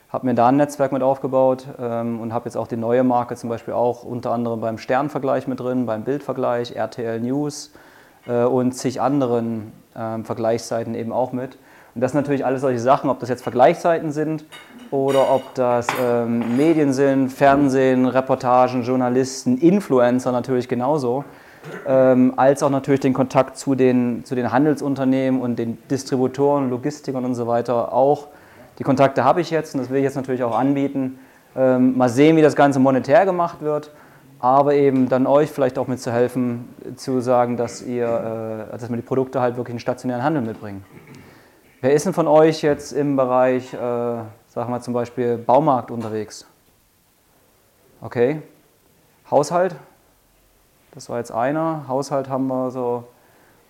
Habe 0.10 0.25
mir 0.25 0.34
da 0.34 0.48
ein 0.48 0.58
Netzwerk 0.58 0.92
mit 0.92 1.01
aufgebaut 1.03 1.68
ähm, 1.80 2.20
und 2.20 2.34
habe 2.34 2.46
jetzt 2.46 2.56
auch 2.56 2.68
die 2.68 2.75
neue 2.75 3.03
Marke 3.03 3.36
zum 3.36 3.50
Beispiel 3.50 3.74
auch 3.74 4.03
unter 4.03 4.32
anderem 4.32 4.60
beim 4.62 4.77
Sternvergleich 4.77 5.48
mit 5.48 5.60
drin, 5.60 5.86
beim 5.86 6.03
Bildvergleich, 6.03 6.75
RTL 6.75 7.20
News 7.20 7.72
äh, 8.27 8.44
und 8.44 8.74
zig 8.74 9.01
anderen 9.01 9.72
ähm, 9.96 10.25
Vergleichsseiten 10.25 10.96
eben 10.96 11.12
auch 11.12 11.32
mit. 11.32 11.58
Und 11.96 12.01
das 12.01 12.12
sind 12.12 12.22
natürlich 12.22 12.46
alles 12.46 12.62
solche 12.62 12.80
Sachen, 12.80 13.10
ob 13.10 13.20
das 13.20 13.30
jetzt 13.30 13.44
Vergleichsseiten 13.44 14.12
sind 14.12 14.46
oder 14.89 15.32
ob 15.32 15.53
das 15.53 15.88
ähm, 16.01 16.58
Medien 16.58 16.92
sind, 16.92 17.30
Fernsehen, 17.30 18.08
Reportagen, 18.08 18.84
Journalisten, 18.84 19.60
Influencer 19.60 20.32
natürlich 20.32 20.68
genauso, 20.68 21.24
ähm, 21.88 22.34
als 22.36 22.63
auch 22.63 22.72
natürlich 22.72 23.01
den 23.01 23.13
Kontakt 23.13 23.58
zu 23.58 23.75
den, 23.75 24.25
zu 24.25 24.34
den 24.34 24.51
Handelsunternehmen 24.51 25.39
und 25.39 25.60
den 25.60 25.77
Distributoren, 25.89 26.72
Logistikern 26.72 27.25
und 27.25 27.36
so 27.36 27.46
weiter 27.46 27.94
auch. 27.94 28.27
Die 28.80 28.84
Kontakte 28.84 29.24
habe 29.24 29.42
ich 29.42 29.51
jetzt 29.51 29.75
und 29.75 29.82
das 29.82 29.92
will 29.92 29.98
ich 29.98 30.03
jetzt 30.03 30.15
natürlich 30.15 30.44
auch 30.44 30.58
anbieten. 30.58 31.20
Ähm, 31.56 31.96
mal 31.96 32.10
sehen, 32.10 32.36
wie 32.38 32.42
das 32.42 32.56
Ganze 32.56 32.80
monetär 32.80 33.25
gemacht 33.25 33.62
wird, 33.62 33.92
aber 34.43 34.73
eben 34.73 35.07
dann 35.07 35.25
euch 35.25 35.50
vielleicht 35.50 35.77
auch 35.77 35.88
mitzuhelfen, 35.88 36.67
zu 36.97 37.21
sagen, 37.21 37.55
dass, 37.55 37.81
ihr, 37.81 38.67
äh, 38.69 38.77
dass 38.77 38.89
wir 38.89 38.97
die 38.97 39.01
Produkte 39.01 39.39
halt 39.39 39.55
wirklich 39.55 39.75
in 39.75 39.79
stationären 39.79 40.21
Handel 40.21 40.41
mitbringen. 40.41 40.83
Wer 41.79 41.93
ist 41.93 42.05
denn 42.05 42.13
von 42.13 42.27
euch 42.27 42.62
jetzt 42.62 42.91
im 42.91 43.15
Bereich, 43.15 43.73
äh, 43.73 43.77
sagen 43.77 44.27
wir 44.69 44.81
zum 44.81 44.93
Beispiel 44.93 45.38
Baumarkt 45.38 45.91
unterwegs? 45.91 46.45
Okay. 48.01 48.41
Haushalt? 49.31 49.77
Das 50.91 51.07
war 51.07 51.19
jetzt 51.19 51.31
einer. 51.31 51.85
Haushalt 51.88 52.27
haben 52.27 52.47
wir 52.47 52.69
so, 52.69 53.05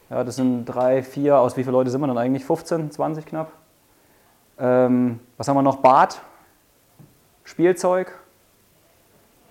ja, 0.09 0.23
das 0.23 0.37
sind 0.37 0.65
drei, 0.65 1.03
vier, 1.03 1.37
aus 1.37 1.55
wie 1.55 1.61
viele 1.63 1.73
Leute 1.73 1.91
sind 1.91 2.01
wir 2.01 2.07
dann 2.07 2.17
eigentlich? 2.17 2.45
15, 2.45 2.89
20 2.89 3.27
knapp? 3.27 3.51
Ähm, 4.57 5.19
was 5.37 5.47
haben 5.47 5.55
wir 5.55 5.61
noch? 5.61 5.75
Bad? 5.77 6.19
Spielzeug? 7.43 8.22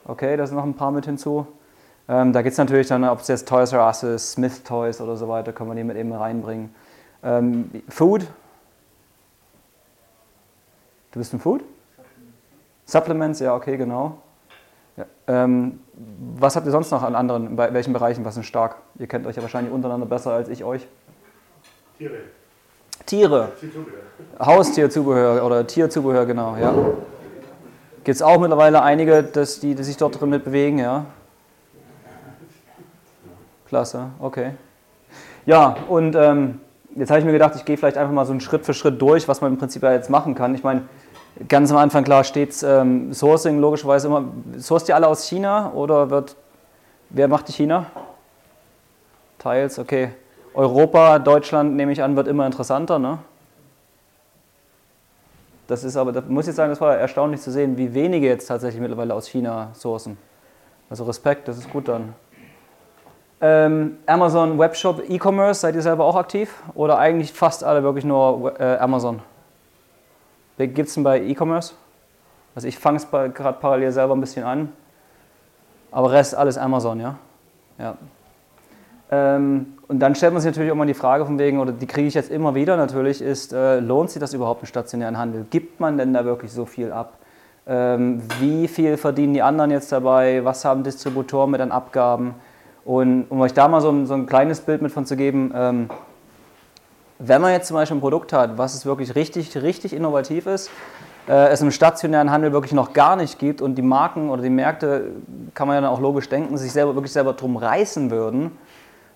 Okay, 0.06 0.37
da 0.37 0.47
sind 0.47 0.56
noch 0.56 0.64
ein 0.64 0.75
paar 0.75 0.90
mit 0.90 1.06
hinzu. 1.06 1.47
Ähm, 2.09 2.32
da 2.32 2.42
geht 2.42 2.52
es 2.52 2.59
natürlich 2.59 2.88
dann, 2.88 3.04
ob 3.04 3.21
es 3.21 3.28
jetzt 3.28 3.49
Toys 3.49 3.73
R 3.73 3.87
Us 3.87 4.02
ist, 4.02 4.32
Smith 4.32 4.62
Toys 4.64 5.00
oder 5.00 5.16
so 5.16 5.28
weiter, 5.28 5.52
können 5.52 5.71
wir 5.71 5.76
die 5.76 5.85
mit 5.85 5.97
eben 5.97 6.12
reinbringen. 6.12 6.75
Ähm, 7.23 7.71
Food, 7.88 8.26
Du 11.12 11.18
bist 11.18 11.32
im 11.35 11.40
Food? 11.40 11.62
Supplements, 12.87 13.40
ja, 13.40 13.54
okay, 13.54 13.76
genau. 13.76 14.18
Ja, 14.97 15.04
ähm, 15.26 15.80
was 16.38 16.56
habt 16.56 16.66
ihr 16.66 16.73
sonst 16.73 16.90
noch 16.90 17.02
an 17.02 17.14
anderen, 17.14 17.54
bei 17.54 17.73
welchen 17.73 17.92
Bereichen, 17.92 18.25
was 18.25 18.35
sind 18.35 18.44
stark? 18.44 18.76
Ihr 18.99 19.06
kennt 19.06 19.26
euch 19.26 19.37
ja 19.37 19.42
wahrscheinlich 19.42 19.73
untereinander 19.73 20.06
besser 20.06 20.32
als 20.32 20.49
ich 20.49 20.64
euch. 20.64 20.87
Tiere. 21.99 22.16
Tiere. 23.04 23.52
Haustierzubehör 24.40 25.44
oder 25.44 25.66
Tierzubehör, 25.66 26.25
genau, 26.25 26.56
ja. 26.56 26.75
Gibt 28.04 28.16
es 28.16 28.23
auch 28.23 28.38
mittlerweile 28.40 28.82
einige, 28.82 29.23
dass 29.23 29.61
die, 29.61 29.75
die 29.75 29.85
sich 29.85 29.97
dort 29.97 30.21
drin 30.21 30.30
mit 30.30 30.44
bewegen, 30.44 30.78
ja? 30.78 31.06
Klasse, 33.66 34.11
okay. 34.18 34.52
Ja, 35.47 35.76
und 35.88 36.14
ähm, 36.16 36.61
jetzt 36.97 37.11
habe 37.11 37.21
ich 37.21 37.25
mir 37.25 37.32
gedacht, 37.32 37.54
ich 37.56 37.64
gehe 37.64 37.76
vielleicht 37.76 37.97
einfach 37.97 38.12
mal 38.12 38.26
so 38.26 38.32
einen 38.32 38.40
Schritt 38.40 38.64
für 38.64 38.75
Schritt 38.75 39.00
durch, 39.00 39.28
was 39.28 39.40
man 39.40 39.52
im 39.52 39.59
Prinzip 39.59 39.82
ja 39.82 39.92
jetzt 39.92 40.11
machen 40.11 40.35
kann. 40.35 40.54
Ich 40.54 40.64
meine, 40.64 40.82
ganz 41.49 41.71
am 41.71 41.76
Anfang 41.76 42.04
klar 42.04 42.25
steht 42.25 42.54
ähm, 42.62 43.14
Sourcing 43.14 43.61
logischerweise 43.61 44.09
immer. 44.09 44.25
Sourced 44.59 44.88
ihr 44.88 44.97
alle 44.97 45.06
aus 45.06 45.26
China 45.26 45.73
oder 45.73 46.11
wird. 46.11 46.37
Wer 47.11 47.28
macht 47.28 47.49
die 47.49 47.52
China? 47.52 47.87
Teils, 49.38 49.78
okay. 49.78 50.11
Europa, 50.54 51.18
Deutschland, 51.18 51.75
nehme 51.76 51.92
ich 51.92 52.02
an, 52.02 52.16
wird 52.16 52.28
immer 52.28 52.47
interessanter, 52.47 52.99
ne? 52.99 53.18
Das 55.72 55.84
ist 55.84 55.96
aber, 55.96 56.12
das 56.12 56.26
muss 56.28 56.46
ich 56.46 56.54
sagen, 56.54 56.68
das 56.68 56.82
war 56.82 56.98
erstaunlich 56.98 57.40
zu 57.40 57.50
sehen, 57.50 57.78
wie 57.78 57.94
wenige 57.94 58.26
jetzt 58.26 58.46
tatsächlich 58.46 58.78
mittlerweile 58.78 59.14
aus 59.14 59.26
China 59.26 59.70
sourcen. 59.72 60.18
Also 60.90 61.04
Respekt, 61.04 61.48
das 61.48 61.56
ist 61.56 61.70
gut 61.70 61.88
dann. 61.88 62.14
Ähm, 63.40 63.96
Amazon 64.04 64.58
Webshop 64.58 65.02
E-Commerce, 65.08 65.62
seid 65.62 65.74
ihr 65.74 65.80
selber 65.80 66.04
auch 66.04 66.16
aktiv? 66.16 66.62
Oder 66.74 66.98
eigentlich 66.98 67.32
fast 67.32 67.64
alle 67.64 67.82
wirklich 67.82 68.04
nur 68.04 68.60
äh, 68.60 68.76
Amazon? 68.80 69.22
Gibt 70.58 70.88
es 70.88 70.92
denn 70.92 71.04
bei 71.04 71.22
E-Commerce? 71.22 71.72
Also 72.54 72.68
ich 72.68 72.78
fange 72.78 72.98
es 72.98 73.10
gerade 73.10 73.58
parallel 73.58 73.92
selber 73.92 74.14
ein 74.14 74.20
bisschen 74.20 74.44
an. 74.44 74.74
Aber 75.90 76.12
Rest 76.12 76.34
alles 76.34 76.58
Amazon, 76.58 77.00
ja? 77.00 77.16
Ja. 77.78 77.96
Ähm, 79.12 79.75
und 79.88 79.99
dann 79.99 80.14
stellt 80.14 80.33
man 80.33 80.40
sich 80.40 80.50
natürlich 80.50 80.73
auch 80.73 80.76
mal 80.76 80.87
die 80.87 80.95
Frage 80.95 81.26
von 81.26 81.38
wegen, 81.38 81.61
oder 81.61 81.71
die 81.71 81.87
kriege 81.87 82.09
ich 82.09 82.14
jetzt 82.14 82.31
immer 82.31 82.54
wieder 82.54 82.78
natürlich, 82.78 83.21
ist, 83.21 83.52
äh, 83.52 83.78
lohnt 83.78 84.11
sich 84.11 84.21
das 84.21 84.33
überhaupt 84.33 84.62
im 84.62 84.66
stationären 84.66 85.19
Handel? 85.19 85.45
Gibt 85.50 85.81
man 85.81 85.99
denn 85.99 86.14
da 86.14 86.25
wirklich 86.25 86.50
so 86.50 86.64
viel 86.64 86.90
ab? 86.90 87.19
Ähm, 87.66 88.23
wie 88.40 88.66
viel 88.69 88.97
verdienen 88.97 89.35
die 89.35 89.42
anderen 89.42 89.71
jetzt 89.71 89.92
dabei? 89.92 90.42
Was 90.45 90.64
haben 90.64 90.83
Distributoren 90.83 91.50
mit 91.50 91.61
an 91.61 91.73
Abgaben? 91.73 92.35
Und 92.87 93.26
um 93.28 93.42
euch 93.42 93.52
da 93.52 93.69
mal 93.69 93.83
so 93.83 93.90
ein, 93.90 94.07
so 94.07 94.14
ein 94.14 94.25
kleines 94.25 94.62
Bild 94.62 94.81
mit 94.81 94.90
von 94.90 95.04
zu 95.04 95.14
geben, 95.14 95.52
ähm, 95.54 95.90
wenn 97.19 97.42
man 97.42 97.52
jetzt 97.52 97.69
zum 97.69 97.75
Beispiel 97.75 97.99
ein 97.99 98.00
Produkt 98.00 98.33
hat, 98.33 98.57
was 98.57 98.75
es 98.75 98.87
wirklich 98.87 99.14
richtig, 99.14 99.54
richtig 99.61 99.92
innovativ 99.92 100.47
ist, 100.47 100.71
äh, 101.28 101.49
es 101.49 101.61
im 101.61 101.71
stationären 101.71 102.31
Handel 102.31 102.52
wirklich 102.52 102.73
noch 102.73 102.95
gar 102.95 103.16
nicht 103.16 103.38
gibt 103.38 103.61
und 103.61 103.76
die 103.76 103.83
Marken 103.83 104.31
oder 104.31 104.42
die 104.42 104.50
Märkte, 104.50 105.12
kann 105.54 105.69
man 105.69 105.76
ja 105.76 105.83
dann 105.83 105.90
auch 105.90 106.00
logisch 106.00 106.31
denken, 106.31 106.57
sich 106.57 106.73
selber 106.73 106.95
wirklich 106.95 107.12
selber 107.12 107.35
drum 107.35 107.57
reißen 107.57 108.11
würden, 108.11 108.52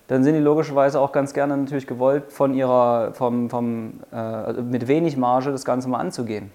dann 0.07 0.23
sind 0.23 0.35
die 0.35 0.39
logischerweise 0.39 0.99
auch 0.99 1.11
ganz 1.11 1.33
gerne 1.33 1.57
natürlich 1.57 1.85
gewollt, 1.85 2.31
von 2.31 2.53
ihrer, 2.53 3.13
vom, 3.13 3.49
vom, 3.49 3.99
äh, 4.11 4.53
mit 4.53 4.87
wenig 4.87 5.17
Marge 5.17 5.51
das 5.51 5.65
Ganze 5.65 5.89
mal 5.89 5.99
anzugehen. 5.99 6.51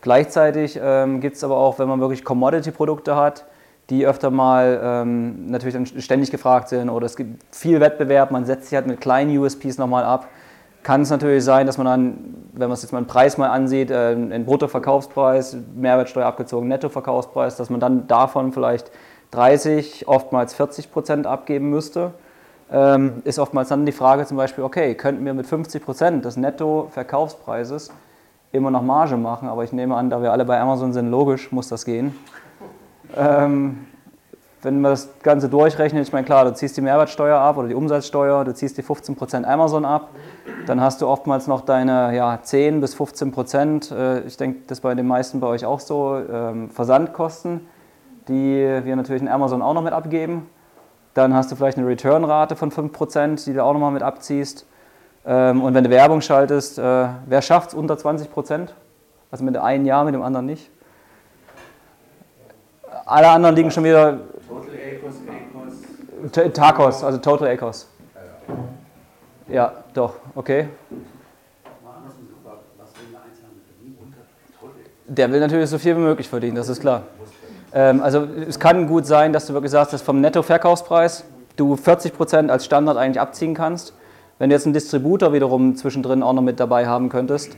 Gleichzeitig 0.00 0.78
ähm, 0.82 1.20
gibt 1.20 1.36
es 1.36 1.44
aber 1.44 1.56
auch, 1.56 1.78
wenn 1.78 1.88
man 1.88 2.00
wirklich 2.00 2.24
Commodity-Produkte 2.24 3.16
hat, 3.16 3.46
die 3.90 4.06
öfter 4.06 4.30
mal 4.30 4.80
ähm, 4.82 5.50
natürlich 5.50 5.74
dann 5.74 5.86
ständig 5.86 6.30
gefragt 6.30 6.68
sind 6.68 6.88
oder 6.88 7.06
es 7.06 7.16
gibt 7.16 7.42
viel 7.54 7.80
Wettbewerb, 7.80 8.30
man 8.30 8.46
setzt 8.46 8.68
sich 8.68 8.76
halt 8.76 8.86
mit 8.86 9.00
kleinen 9.00 9.36
USPs 9.36 9.76
nochmal 9.76 10.04
ab. 10.04 10.28
Kann 10.82 11.02
es 11.02 11.10
natürlich 11.10 11.44
sein, 11.44 11.66
dass 11.66 11.78
man 11.78 11.86
dann, 11.86 12.34
wenn 12.52 12.68
man 12.68 12.72
es 12.72 12.82
jetzt 12.82 12.92
mal 12.92 12.98
einen 12.98 13.06
Preis 13.06 13.38
mal 13.38 13.48
ansieht, 13.48 13.90
äh, 13.90 13.94
einen 13.94 14.44
Bruttoverkaufspreis, 14.46 15.56
Mehrwertsteuer 15.74 16.26
abgezogen, 16.26 16.68
Nettoverkaufspreis, 16.68 17.56
dass 17.56 17.68
man 17.68 17.80
dann 17.80 18.06
davon 18.06 18.52
vielleicht 18.52 18.90
30, 19.30 20.06
oftmals 20.08 20.54
40 20.54 20.92
Prozent 20.92 21.26
abgeben 21.26 21.68
müsste. 21.70 22.12
Ähm, 22.72 23.22
ist 23.24 23.38
oftmals 23.38 23.68
dann 23.68 23.84
die 23.84 23.92
Frage 23.92 24.24
zum 24.26 24.36
Beispiel, 24.36 24.64
okay, 24.64 24.94
könnten 24.94 25.24
wir 25.24 25.34
mit 25.34 25.46
50 25.46 25.84
Prozent 25.84 26.24
des 26.24 26.36
Nettoverkaufspreises 26.36 27.90
immer 28.52 28.70
noch 28.70 28.82
Marge 28.82 29.16
machen, 29.16 29.48
aber 29.48 29.64
ich 29.64 29.72
nehme 29.72 29.96
an, 29.96 30.10
da 30.10 30.22
wir 30.22 30.32
alle 30.32 30.44
bei 30.44 30.58
Amazon 30.58 30.92
sind, 30.92 31.10
logisch 31.10 31.52
muss 31.52 31.68
das 31.68 31.84
gehen. 31.84 32.16
Ähm, 33.16 33.86
wenn 34.62 34.80
man 34.80 34.92
das 34.92 35.08
Ganze 35.22 35.48
durchrechnet, 35.48 36.06
ich 36.06 36.12
meine, 36.12 36.24
klar, 36.24 36.46
du 36.46 36.54
ziehst 36.54 36.76
die 36.76 36.80
Mehrwertsteuer 36.80 37.38
ab 37.38 37.58
oder 37.58 37.68
die 37.68 37.74
Umsatzsteuer, 37.74 38.44
du 38.44 38.54
ziehst 38.54 38.78
die 38.78 38.82
15% 38.82 39.44
Amazon 39.44 39.84
ab, 39.84 40.08
dann 40.66 40.80
hast 40.80 41.02
du 41.02 41.06
oftmals 41.06 41.46
noch 41.46 41.60
deine 41.60 42.16
ja, 42.16 42.38
10 42.42 42.80
bis 42.80 42.96
15%, 42.96 43.94
äh, 43.94 44.20
ich 44.20 44.38
denke, 44.38 44.60
das 44.66 44.80
bei 44.80 44.94
den 44.94 45.06
meisten 45.06 45.40
bei 45.40 45.48
euch 45.48 45.66
auch 45.66 45.80
so, 45.80 46.18
ähm, 46.32 46.70
Versandkosten, 46.70 47.60
die 48.28 48.80
wir 48.82 48.96
natürlich 48.96 49.20
in 49.20 49.28
Amazon 49.28 49.60
auch 49.60 49.74
noch 49.74 49.82
mit 49.82 49.92
abgeben. 49.92 50.46
Dann 51.14 51.32
hast 51.32 51.50
du 51.50 51.56
vielleicht 51.56 51.78
eine 51.78 51.86
Return-Rate 51.86 52.56
von 52.56 52.70
5%, 52.70 53.44
die 53.44 53.52
du 53.52 53.62
auch 53.62 53.72
nochmal 53.72 53.92
mit 53.92 54.02
abziehst. 54.02 54.66
Ähm, 55.24 55.62
und 55.62 55.72
wenn 55.74 55.84
du 55.84 55.90
Werbung 55.90 56.20
schaltest, 56.20 56.78
äh, 56.78 57.06
wer 57.26 57.40
schafft 57.40 57.68
es 57.68 57.74
unter 57.74 57.94
20%? 57.94 58.68
Also 59.30 59.44
mit 59.44 59.54
dem 59.54 59.62
einen 59.62 59.86
Jahr, 59.86 60.04
mit 60.04 60.14
dem 60.14 60.22
anderen 60.22 60.46
nicht. 60.46 60.70
Alle 63.06 63.28
anderen 63.28 63.54
liegen 63.54 63.70
schon 63.70 63.84
wieder. 63.84 64.18
Total 64.48 64.70
ACOS, 64.96 65.14
ACOS. 66.32 66.52
Tacos, 66.52 67.04
also 67.04 67.18
Total 67.18 67.48
ACOS. 67.48 67.88
Ja, 69.48 69.72
doch, 69.92 70.14
okay. 70.34 70.68
Der 75.06 75.30
will 75.30 75.38
natürlich 75.38 75.68
so 75.68 75.78
viel 75.78 75.94
wie 75.96 76.00
möglich 76.00 76.28
verdienen, 76.28 76.56
das 76.56 76.68
ist 76.68 76.80
klar. 76.80 77.02
Ähm, 77.74 78.00
also 78.02 78.26
es 78.48 78.58
kann 78.58 78.86
gut 78.86 79.04
sein, 79.04 79.32
dass 79.32 79.46
du 79.46 79.52
wirklich 79.52 79.72
sagst, 79.72 79.92
dass 79.92 80.00
vom 80.00 80.20
Nettoverkaufspreis 80.20 81.24
du 81.56 81.74
40% 81.74 82.48
als 82.48 82.64
Standard 82.64 82.96
eigentlich 82.96 83.20
abziehen 83.20 83.54
kannst. 83.54 83.92
Wenn 84.38 84.50
du 84.50 84.56
jetzt 84.56 84.66
einen 84.66 84.72
Distributor 84.72 85.32
wiederum 85.32 85.76
zwischendrin 85.76 86.22
auch 86.22 86.32
noch 86.32 86.42
mit 86.42 86.58
dabei 86.58 86.86
haben 86.86 87.08
könntest, 87.08 87.56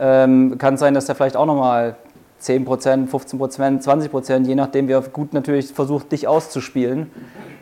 ähm, 0.00 0.58
kann 0.58 0.74
es 0.74 0.80
sein, 0.80 0.94
dass 0.94 1.06
der 1.06 1.14
vielleicht 1.14 1.36
auch 1.36 1.46
nochmal 1.46 1.96
10%, 2.40 3.08
15%, 3.08 3.82
20%, 3.82 4.46
je 4.46 4.54
nachdem, 4.54 4.88
wie 4.88 4.92
er 4.92 5.00
gut 5.02 5.32
natürlich 5.32 5.72
versucht, 5.72 6.12
dich 6.12 6.28
auszuspielen, 6.28 7.10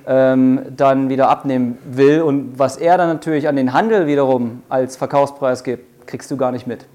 ähm, 0.06 0.60
dann 0.76 1.08
wieder 1.08 1.28
abnehmen 1.28 1.78
will. 1.84 2.22
Und 2.22 2.58
was 2.58 2.76
er 2.76 2.98
dann 2.98 3.08
natürlich 3.08 3.48
an 3.48 3.56
den 3.56 3.72
Handel 3.72 4.06
wiederum 4.06 4.62
als 4.68 4.96
Verkaufspreis 4.96 5.64
gibt, 5.64 6.06
kriegst 6.06 6.30
du 6.30 6.36
gar 6.36 6.52
nicht 6.52 6.66
mit. 6.66 6.86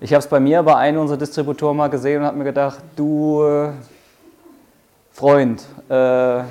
Ich 0.00 0.12
habe 0.12 0.20
es 0.20 0.26
bei 0.26 0.40
mir 0.40 0.62
bei 0.62 0.76
einem 0.76 1.00
unserer 1.00 1.18
Distributoren 1.18 1.76
mal 1.76 1.88
gesehen 1.88 2.20
und 2.20 2.26
habe 2.26 2.36
mir 2.36 2.44
gedacht, 2.44 2.78
du 2.96 3.42
äh, 3.42 3.70
Freund, 5.12 5.62
äh, 5.88 6.42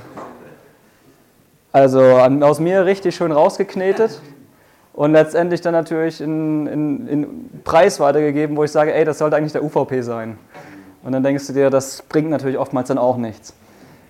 also 1.72 2.00
an, 2.00 2.44
aus 2.44 2.60
mir 2.60 2.86
richtig 2.86 3.16
schön 3.16 3.32
rausgeknetet 3.32 4.22
und 4.94 5.14
letztendlich 5.14 5.62
dann 5.62 5.74
natürlich 5.74 6.22
in, 6.22 6.68
in, 6.68 7.08
in 7.08 7.50
Preis 7.64 8.00
weitergegeben, 8.00 8.56
wo 8.56 8.64
ich 8.64 8.72
sage, 8.72 8.94
ey, 8.94 9.04
das 9.04 9.18
sollte 9.18 9.36
eigentlich 9.36 9.54
der 9.54 9.64
UVP 9.64 10.02
sein. 10.02 10.38
Und 11.04 11.14
dann 11.14 11.24
denkst 11.24 11.48
du 11.48 11.54
dir, 11.54 11.70
das 11.70 12.04
bringt 12.04 12.30
natürlich 12.30 12.58
oftmals 12.58 12.90
dann 12.90 13.00
auch 13.00 13.18
nichts. 13.18 13.54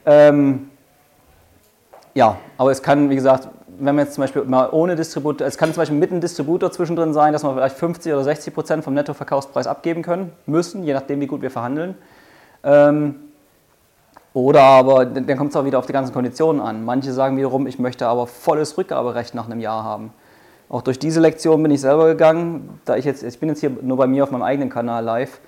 Ähm, 0.05 0.69
ja, 2.13 2.37
aber 2.57 2.71
es 2.71 2.83
kann, 2.83 3.09
wie 3.09 3.15
gesagt, 3.15 3.47
wenn 3.79 3.95
man 3.95 4.05
jetzt 4.05 4.15
zum 4.15 4.23
Beispiel 4.23 4.43
mal 4.43 4.69
ohne 4.71 4.95
Distributor, 4.95 5.47
es 5.47 5.57
kann 5.57 5.69
zum 5.73 5.81
Beispiel 5.81 5.97
mit 5.97 6.11
einem 6.11 6.19
Distributor 6.19 6.71
zwischendrin 6.71 7.13
sein, 7.13 7.31
dass 7.31 7.43
wir 7.43 7.53
vielleicht 7.53 7.77
50 7.77 8.11
oder 8.11 8.23
60 8.23 8.53
Prozent 8.53 8.83
vom 8.83 8.93
Nettoverkaufspreis 8.93 9.65
abgeben 9.65 10.01
können, 10.01 10.33
müssen, 10.45 10.83
je 10.83 10.93
nachdem, 10.93 11.21
wie 11.21 11.27
gut 11.27 11.41
wir 11.41 11.51
verhandeln. 11.51 11.95
Ähm, 12.63 13.30
oder 14.33 14.61
aber, 14.61 15.05
dann 15.05 15.37
kommt 15.37 15.49
es 15.49 15.57
auch 15.57 15.65
wieder 15.65 15.79
auf 15.79 15.85
die 15.85 15.93
ganzen 15.93 16.13
Konditionen 16.13 16.61
an. 16.61 16.85
Manche 16.85 17.11
sagen 17.11 17.35
wiederum, 17.37 17.67
ich 17.67 17.79
möchte 17.79 18.07
aber 18.07 18.27
volles 18.27 18.77
Rückgaberecht 18.77 19.35
nach 19.35 19.45
einem 19.45 19.59
Jahr 19.59 19.83
haben. 19.83 20.13
Auch 20.69 20.81
durch 20.81 20.99
diese 20.99 21.19
Lektion 21.19 21.61
bin 21.61 21.71
ich 21.71 21.81
selber 21.81 22.07
gegangen. 22.07 22.79
Da 22.85 22.95
ich 22.95 23.03
jetzt, 23.03 23.23
ich 23.23 23.39
bin 23.39 23.49
jetzt 23.49 23.59
hier 23.59 23.71
nur 23.81 23.97
bei 23.97 24.07
mir 24.07 24.23
auf 24.23 24.31
meinem 24.31 24.43
eigenen 24.43 24.69
Kanal 24.69 25.03
live, 25.03 25.41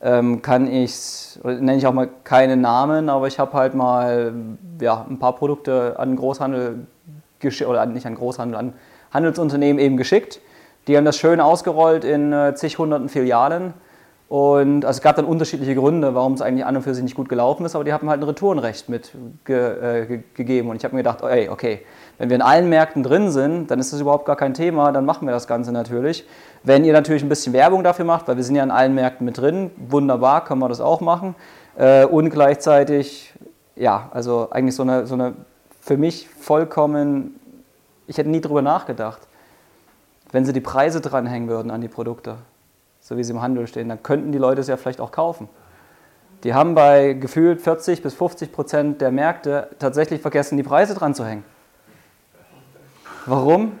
ähm, 0.00 0.40
kann 0.40 0.70
ich, 0.72 1.36
nenne 1.42 1.76
ich 1.76 1.86
auch 1.88 1.92
mal 1.92 2.08
keine 2.22 2.56
Namen, 2.56 3.08
aber 3.08 3.26
ich 3.26 3.40
habe 3.40 3.54
halt 3.54 3.74
mal 3.74 4.32
ja, 4.80 5.04
ein 5.10 5.18
paar 5.18 5.34
Produkte 5.34 5.98
an 5.98 6.14
Großhandel 6.14 6.86
oder 7.66 7.86
nicht 7.86 8.06
an 8.06 8.14
Großhandel, 8.14 8.56
an 8.56 8.72
Handelsunternehmen 9.12 9.82
eben 9.82 9.96
geschickt. 9.96 10.40
Die 10.86 10.96
haben 10.96 11.04
das 11.04 11.18
schön 11.18 11.40
ausgerollt 11.40 12.04
in 12.04 12.32
äh, 12.32 12.54
zig 12.54 12.78
hunderten 12.78 13.08
Filialen. 13.08 13.74
Und 14.28 14.84
also 14.84 14.98
es 14.98 15.02
gab 15.02 15.16
dann 15.16 15.24
unterschiedliche 15.24 15.74
Gründe, 15.74 16.14
warum 16.14 16.34
es 16.34 16.42
eigentlich 16.42 16.66
an 16.66 16.76
und 16.76 16.82
für 16.82 16.94
sich 16.94 17.02
nicht 17.02 17.14
gut 17.14 17.30
gelaufen 17.30 17.64
ist, 17.64 17.74
aber 17.74 17.84
die 17.84 17.94
haben 17.94 18.10
halt 18.10 18.20
ein 18.20 18.24
Retourenrecht 18.24 18.90
mitgegeben. 18.90 19.38
Ge, 19.44 20.58
äh, 20.58 20.62
und 20.62 20.76
ich 20.76 20.84
habe 20.84 20.94
mir 20.94 21.02
gedacht, 21.02 21.22
ey, 21.22 21.48
okay, 21.48 21.80
wenn 22.18 22.28
wir 22.28 22.36
in 22.36 22.42
allen 22.42 22.68
Märkten 22.68 23.02
drin 23.02 23.30
sind, 23.30 23.70
dann 23.70 23.80
ist 23.80 23.92
das 23.92 24.00
überhaupt 24.02 24.26
gar 24.26 24.36
kein 24.36 24.52
Thema, 24.52 24.92
dann 24.92 25.06
machen 25.06 25.26
wir 25.26 25.32
das 25.32 25.46
Ganze 25.46 25.72
natürlich. 25.72 26.26
Wenn 26.62 26.84
ihr 26.84 26.92
natürlich 26.92 27.22
ein 27.22 27.30
bisschen 27.30 27.54
Werbung 27.54 27.82
dafür 27.82 28.04
macht, 28.04 28.28
weil 28.28 28.36
wir 28.36 28.44
sind 28.44 28.54
ja 28.54 28.62
in 28.62 28.70
allen 28.70 28.94
Märkten 28.94 29.24
mit 29.24 29.38
drin, 29.38 29.70
wunderbar, 29.76 30.44
können 30.44 30.60
wir 30.60 30.68
das 30.68 30.82
auch 30.82 31.00
machen. 31.00 31.34
Äh, 31.78 32.04
und 32.04 32.28
gleichzeitig, 32.28 33.32
ja, 33.76 34.10
also 34.12 34.48
eigentlich 34.50 34.74
so 34.74 34.82
eine, 34.82 35.06
so 35.06 35.14
eine 35.14 35.36
für 35.80 35.96
mich 35.96 36.28
vollkommen, 36.28 37.40
ich 38.06 38.18
hätte 38.18 38.28
nie 38.28 38.42
drüber 38.42 38.60
nachgedacht, 38.60 39.26
wenn 40.32 40.44
sie 40.44 40.52
die 40.52 40.60
Preise 40.60 41.00
dranhängen 41.00 41.48
würden 41.48 41.70
an 41.70 41.80
die 41.80 41.88
Produkte, 41.88 42.36
so 43.00 43.16
wie 43.16 43.24
sie 43.24 43.32
im 43.32 43.42
Handel 43.42 43.66
stehen, 43.66 43.88
dann 43.88 44.02
könnten 44.02 44.32
die 44.32 44.38
Leute 44.38 44.60
es 44.60 44.68
ja 44.68 44.76
vielleicht 44.76 45.00
auch 45.00 45.12
kaufen. 45.12 45.48
Die 46.44 46.54
haben 46.54 46.74
bei 46.74 47.14
gefühlt 47.14 47.60
40 47.60 48.02
bis 48.02 48.14
50 48.14 48.52
Prozent 48.52 49.00
der 49.00 49.10
Märkte 49.10 49.70
tatsächlich 49.78 50.20
vergessen, 50.20 50.56
die 50.56 50.62
Preise 50.62 50.94
dran 50.94 51.14
zu 51.14 51.24
hängen. 51.24 51.44
Warum? 53.26 53.72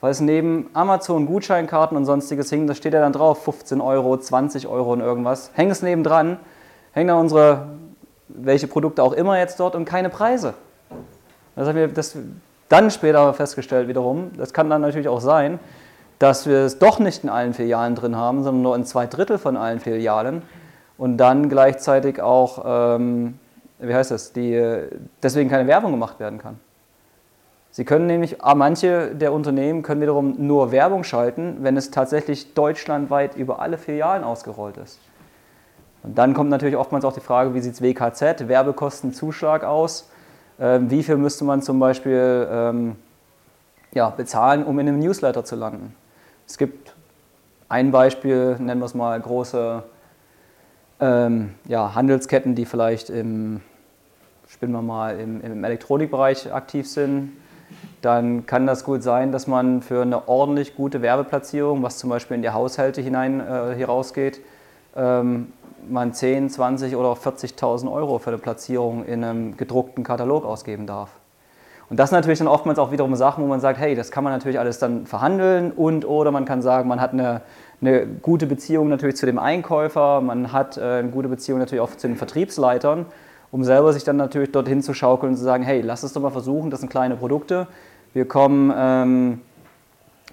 Weil 0.00 0.10
es 0.10 0.20
neben 0.20 0.68
Amazon 0.74 1.26
Gutscheinkarten 1.26 1.96
und 1.96 2.04
sonstiges 2.04 2.50
hing, 2.50 2.66
da 2.66 2.74
steht 2.74 2.92
ja 2.92 3.00
dann 3.00 3.12
drauf 3.12 3.44
15 3.44 3.80
Euro, 3.80 4.16
20 4.16 4.66
Euro 4.66 4.92
und 4.92 5.00
irgendwas. 5.00 5.50
Hängt 5.54 5.72
es 5.72 5.82
nebendran, 5.82 6.38
hängen 6.92 7.08
da 7.08 7.14
unsere, 7.14 7.68
welche 8.28 8.66
Produkte 8.66 9.02
auch 9.02 9.12
immer 9.12 9.38
jetzt 9.38 9.60
dort 9.60 9.74
und 9.74 9.84
keine 9.84 10.10
Preise. 10.10 10.54
Das 11.54 11.68
haben 11.68 11.76
wir 11.76 11.88
das 11.88 12.16
dann 12.68 12.90
später 12.90 13.32
festgestellt 13.32 13.88
wiederum. 13.88 14.32
Das 14.36 14.52
kann 14.52 14.68
dann 14.68 14.82
natürlich 14.82 15.08
auch 15.08 15.20
sein, 15.20 15.58
dass 16.18 16.46
wir 16.46 16.58
es 16.58 16.78
doch 16.78 16.98
nicht 16.98 17.24
in 17.24 17.30
allen 17.30 17.54
Filialen 17.54 17.94
drin 17.94 18.16
haben, 18.16 18.42
sondern 18.42 18.62
nur 18.62 18.76
in 18.76 18.84
zwei 18.84 19.06
Drittel 19.06 19.38
von 19.38 19.56
allen 19.56 19.80
Filialen 19.80 20.42
und 20.98 21.18
dann 21.18 21.48
gleichzeitig 21.48 22.20
auch, 22.20 22.96
ähm, 22.96 23.38
wie 23.78 23.94
heißt 23.94 24.10
das, 24.10 24.32
die, 24.32 24.82
deswegen 25.22 25.50
keine 25.50 25.68
Werbung 25.68 25.92
gemacht 25.92 26.18
werden 26.18 26.38
kann. 26.38 26.58
Sie 27.70 27.84
können 27.84 28.06
nämlich, 28.06 28.42
ah, 28.42 28.54
manche 28.54 29.14
der 29.14 29.34
Unternehmen 29.34 29.82
können 29.82 30.00
wiederum 30.00 30.36
nur 30.38 30.72
Werbung 30.72 31.04
schalten, 31.04 31.58
wenn 31.60 31.76
es 31.76 31.90
tatsächlich 31.90 32.54
deutschlandweit 32.54 33.36
über 33.36 33.60
alle 33.60 33.76
Filialen 33.76 34.24
ausgerollt 34.24 34.78
ist. 34.78 34.98
Und 36.02 36.16
dann 36.16 36.32
kommt 36.32 36.48
natürlich 36.48 36.76
oftmals 36.76 37.04
auch 37.04 37.12
die 37.12 37.20
Frage, 37.20 37.52
wie 37.52 37.60
sieht 37.60 37.74
es 37.74 37.82
WKZ, 37.82 38.48
Werbekostenzuschlag 38.48 39.64
aus? 39.64 40.08
Ähm, 40.58 40.90
wie 40.90 41.02
viel 41.02 41.18
müsste 41.18 41.44
man 41.44 41.60
zum 41.60 41.78
Beispiel 41.78 42.48
ähm, 42.50 42.96
ja, 43.92 44.08
bezahlen, 44.08 44.64
um 44.64 44.78
in 44.78 44.88
einem 44.88 44.98
Newsletter 44.98 45.44
zu 45.44 45.56
landen? 45.56 45.94
Es 46.46 46.58
gibt 46.58 46.94
ein 47.68 47.90
Beispiel, 47.90 48.56
nennen 48.58 48.80
wir 48.80 48.86
es 48.86 48.94
mal 48.94 49.20
große 49.20 49.82
ähm, 51.00 51.54
ja, 51.66 51.94
Handelsketten, 51.94 52.54
die 52.54 52.64
vielleicht 52.64 53.10
im, 53.10 53.60
spinnen 54.48 54.72
wir 54.72 54.82
mal, 54.82 55.18
im, 55.18 55.40
im 55.40 55.64
Elektronikbereich 55.64 56.52
aktiv 56.52 56.88
sind. 56.88 57.32
Dann 58.00 58.46
kann 58.46 58.66
das 58.66 58.84
gut 58.84 59.02
sein, 59.02 59.32
dass 59.32 59.46
man 59.46 59.82
für 59.82 60.02
eine 60.02 60.28
ordentlich 60.28 60.76
gute 60.76 61.02
Werbeplatzierung, 61.02 61.82
was 61.82 61.98
zum 61.98 62.10
Beispiel 62.10 62.36
in 62.36 62.42
die 62.42 62.50
Haushalte 62.50 63.00
hinein 63.00 63.40
äh, 63.40 63.74
hier 63.74 63.86
rausgeht, 63.86 64.40
ähm, 64.94 65.52
man 65.88 66.12
10, 66.14 66.50
20 66.50 66.96
oder 66.96 67.12
40.000 67.12 67.90
Euro 67.92 68.18
für 68.18 68.30
eine 68.30 68.38
Platzierung 68.38 69.04
in 69.04 69.24
einem 69.24 69.56
gedruckten 69.56 70.04
Katalog 70.04 70.44
ausgeben 70.44 70.86
darf. 70.86 71.10
Und 71.88 71.98
das 71.98 72.10
sind 72.10 72.18
natürlich 72.18 72.40
dann 72.40 72.48
oftmals 72.48 72.78
auch 72.78 72.90
wiederum 72.90 73.14
Sachen, 73.14 73.44
wo 73.44 73.48
man 73.48 73.60
sagt, 73.60 73.78
hey, 73.78 73.94
das 73.94 74.10
kann 74.10 74.24
man 74.24 74.32
natürlich 74.32 74.58
alles 74.58 74.78
dann 74.78 75.06
verhandeln 75.06 75.70
und 75.70 76.04
oder 76.04 76.32
man 76.32 76.44
kann 76.44 76.60
sagen, 76.60 76.88
man 76.88 77.00
hat 77.00 77.12
eine, 77.12 77.42
eine 77.80 78.06
gute 78.06 78.46
Beziehung 78.46 78.88
natürlich 78.88 79.16
zu 79.16 79.26
dem 79.26 79.38
Einkäufer, 79.38 80.20
man 80.20 80.52
hat 80.52 80.78
äh, 80.78 80.80
eine 80.80 81.10
gute 81.10 81.28
Beziehung 81.28 81.60
natürlich 81.60 81.80
auch 81.80 81.94
zu 81.96 82.08
den 82.08 82.16
Vertriebsleitern, 82.16 83.06
um 83.52 83.62
selber 83.62 83.92
sich 83.92 84.02
dann 84.02 84.16
natürlich 84.16 84.50
dorthin 84.50 84.82
zu 84.82 84.94
schaukeln 84.94 85.32
und 85.32 85.38
zu 85.38 85.44
sagen, 85.44 85.62
hey, 85.62 85.80
lass 85.80 86.02
es 86.02 86.12
doch 86.12 86.20
mal 86.20 86.30
versuchen, 86.30 86.70
das 86.70 86.80
sind 86.80 86.88
kleine 86.88 87.14
Produkte, 87.14 87.68
wir 88.14 88.26
kommen, 88.26 88.72
ähm, 88.76 89.40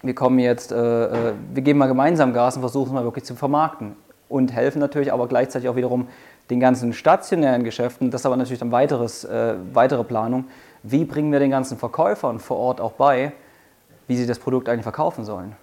wir 0.01 0.15
kommen 0.15 0.39
jetzt, 0.39 0.71
äh, 0.71 1.05
äh 1.05 1.33
wir 1.53 1.61
geben 1.61 1.77
mal 1.77 1.87
gemeinsam 1.87 2.33
Gas 2.33 2.55
und 2.55 2.61
versuchen 2.61 2.87
es 2.87 2.93
mal 2.93 3.03
wirklich 3.03 3.25
zu 3.25 3.35
vermarkten 3.35 3.95
und 4.27 4.51
helfen 4.51 4.79
natürlich 4.79 5.13
aber 5.13 5.27
gleichzeitig 5.27 5.69
auch 5.69 5.75
wiederum 5.75 6.07
den 6.49 6.59
ganzen 6.59 6.93
stationären 6.93 7.63
Geschäften, 7.63 8.09
das 8.09 8.21
ist 8.21 8.25
aber 8.25 8.35
natürlich 8.35 8.59
dann 8.59 8.71
weiteres, 8.71 9.23
äh, 9.23 9.53
weitere 9.71 10.03
Planung, 10.03 10.45
wie 10.83 11.05
bringen 11.05 11.31
wir 11.31 11.39
den 11.39 11.51
ganzen 11.51 11.77
Verkäufern 11.77 12.39
vor 12.39 12.57
Ort 12.57 12.81
auch 12.81 12.93
bei, 12.93 13.31
wie 14.07 14.17
sie 14.17 14.27
das 14.27 14.39
Produkt 14.39 14.69
eigentlich 14.69 14.83
verkaufen 14.83 15.23
sollen. 15.23 15.55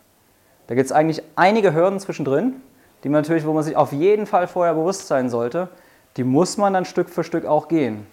Da 0.67 0.75
gibt 0.75 0.87
es 0.87 0.93
eigentlich 0.93 1.23
einige 1.37 1.75
Hürden 1.75 2.01
zwischendrin, 2.01 2.57
die 3.05 3.09
man 3.09 3.23
natürlich, 3.23 3.47
wo 3.47 3.53
man 3.53 3.63
sich 3.63 3.77
auf 3.77 3.93
jeden 3.93 4.27
Fall 4.27 4.47
vorher 4.47 4.75
bewusst 4.75 5.07
sein 5.07 5.29
sollte, 5.29 5.69
die 6.17 6.25
muss 6.25 6.57
man 6.57 6.73
dann 6.73 6.85
Stück 6.85 7.11
für 7.11 7.25
Stück 7.25 7.45
auch 7.45 7.69
gehen. 7.69 8.07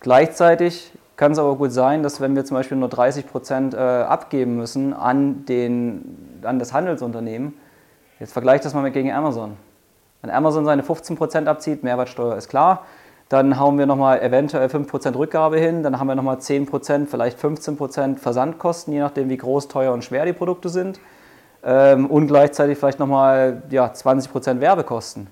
Gleichzeitig 0.00 0.92
kann 1.16 1.32
es 1.32 1.38
aber 1.38 1.56
gut 1.56 1.72
sein, 1.72 2.02
dass 2.02 2.20
wenn 2.20 2.34
wir 2.34 2.44
zum 2.44 2.56
Beispiel 2.56 2.76
nur 2.76 2.88
30 2.88 3.28
Prozent 3.28 3.74
äh, 3.74 3.78
abgeben 3.78 4.56
müssen 4.56 4.92
an, 4.92 5.44
den, 5.44 6.40
an 6.42 6.58
das 6.58 6.72
Handelsunternehmen, 6.72 7.54
jetzt 8.18 8.32
vergleicht 8.32 8.64
das 8.64 8.74
mal 8.74 8.82
mit 8.82 8.94
gegen 8.94 9.12
Amazon. 9.12 9.56
Wenn 10.22 10.30
Amazon 10.30 10.64
seine 10.64 10.82
15% 10.82 11.46
abzieht, 11.46 11.82
Mehrwertsteuer 11.82 12.36
ist 12.36 12.48
klar, 12.48 12.86
dann 13.32 13.58
hauen 13.58 13.78
wir 13.78 13.86
nochmal 13.86 14.20
eventuell 14.20 14.66
5% 14.68 15.16
Rückgabe 15.16 15.58
hin, 15.58 15.82
dann 15.82 15.98
haben 15.98 16.06
wir 16.06 16.14
nochmal 16.14 16.36
10%, 16.36 17.06
vielleicht 17.06 17.38
15% 17.38 18.18
Versandkosten, 18.18 18.92
je 18.92 19.00
nachdem 19.00 19.30
wie 19.30 19.38
groß, 19.38 19.68
teuer 19.68 19.94
und 19.94 20.04
schwer 20.04 20.26
die 20.26 20.34
Produkte 20.34 20.68
sind. 20.68 21.00
Ähm, 21.64 22.10
und 22.10 22.26
gleichzeitig 22.26 22.76
vielleicht 22.76 22.98
nochmal 22.98 23.62
ja, 23.70 23.86
20% 23.86 24.60
Werbekosten. 24.60 25.28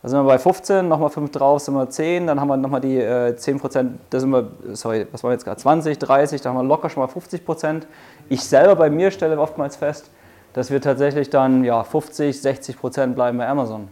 Da 0.00 0.08
sind 0.08 0.20
wir 0.20 0.24
bei 0.24 0.38
15, 0.38 0.86
nochmal 0.86 1.10
5 1.10 1.32
drauf, 1.32 1.60
sind 1.62 1.74
wir 1.74 1.90
10, 1.90 2.28
dann 2.28 2.40
haben 2.40 2.46
wir 2.46 2.56
nochmal 2.56 2.80
die 2.80 2.98
äh, 2.98 3.34
10%, 3.36 3.88
da 4.10 4.20
sind 4.20 4.30
wir, 4.30 4.52
sorry, 4.74 5.08
was 5.10 5.24
waren 5.24 5.30
wir 5.30 5.34
jetzt 5.34 5.44
gerade, 5.44 5.60
20, 5.60 5.98
30, 5.98 6.40
da 6.40 6.50
haben 6.50 6.56
wir 6.56 6.62
locker 6.62 6.88
schon 6.88 7.02
mal 7.02 7.10
50%. 7.10 7.82
Ich 8.28 8.44
selber 8.44 8.76
bei 8.76 8.90
mir 8.90 9.10
stelle 9.10 9.40
oftmals 9.40 9.74
fest, 9.74 10.12
dass 10.52 10.70
wir 10.70 10.80
tatsächlich 10.80 11.30
dann 11.30 11.64
ja, 11.64 11.82
50, 11.82 12.36
60% 12.36 13.14
bleiben 13.14 13.38
bei 13.38 13.48
Amazon. 13.48 13.88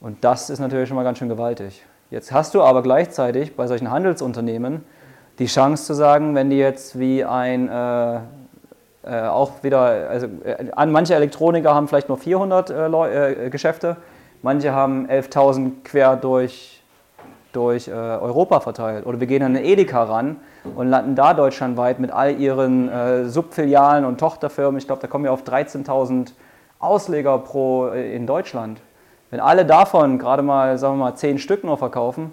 Und 0.00 0.24
das 0.24 0.48
ist 0.48 0.60
natürlich 0.60 0.88
schon 0.88 0.96
mal 0.96 1.04
ganz 1.04 1.18
schön 1.18 1.28
gewaltig. 1.28 1.84
Jetzt 2.12 2.30
hast 2.30 2.52
du 2.54 2.60
aber 2.60 2.82
gleichzeitig 2.82 3.56
bei 3.56 3.66
solchen 3.66 3.90
Handelsunternehmen 3.90 4.84
die 5.38 5.46
Chance 5.46 5.86
zu 5.86 5.94
sagen, 5.94 6.34
wenn 6.34 6.50
die 6.50 6.58
jetzt 6.58 6.98
wie 6.98 7.24
ein, 7.24 7.70
äh, 7.70 8.16
äh, 9.02 9.28
auch 9.28 9.62
wieder, 9.62 10.10
also 10.10 10.26
äh, 10.44 10.86
manche 10.86 11.14
Elektroniker 11.14 11.74
haben 11.74 11.88
vielleicht 11.88 12.10
nur 12.10 12.18
400 12.18 12.68
äh, 12.68 13.46
äh, 13.46 13.48
Geschäfte, 13.48 13.96
manche 14.42 14.72
haben 14.74 15.06
11.000 15.08 15.84
quer 15.84 16.16
durch, 16.16 16.82
durch 17.54 17.88
äh, 17.88 17.92
Europa 17.92 18.60
verteilt. 18.60 19.06
Oder 19.06 19.18
wir 19.18 19.26
gehen 19.26 19.42
an 19.42 19.56
eine 19.56 19.64
Edeka 19.64 20.02
ran 20.02 20.36
und 20.76 20.88
landen 20.88 21.14
da 21.14 21.32
deutschlandweit 21.32 21.98
mit 21.98 22.10
all 22.10 22.38
ihren 22.38 23.30
Subfilialen 23.30 24.04
und 24.04 24.20
Tochterfirmen. 24.20 24.76
Ich 24.76 24.86
glaube, 24.86 25.00
da 25.00 25.08
kommen 25.08 25.24
wir 25.24 25.32
auf 25.32 25.44
13.000 25.44 26.32
Ausleger 26.78 27.38
pro 27.38 27.88
in 27.88 28.26
Deutschland. 28.26 28.82
Wenn 29.32 29.40
alle 29.40 29.64
davon 29.64 30.18
gerade 30.18 30.42
mal, 30.42 30.76
sagen 30.76 30.98
wir 30.98 31.04
mal, 31.04 31.14
10 31.14 31.38
Stück 31.38 31.64
nur 31.64 31.78
verkaufen, 31.78 32.32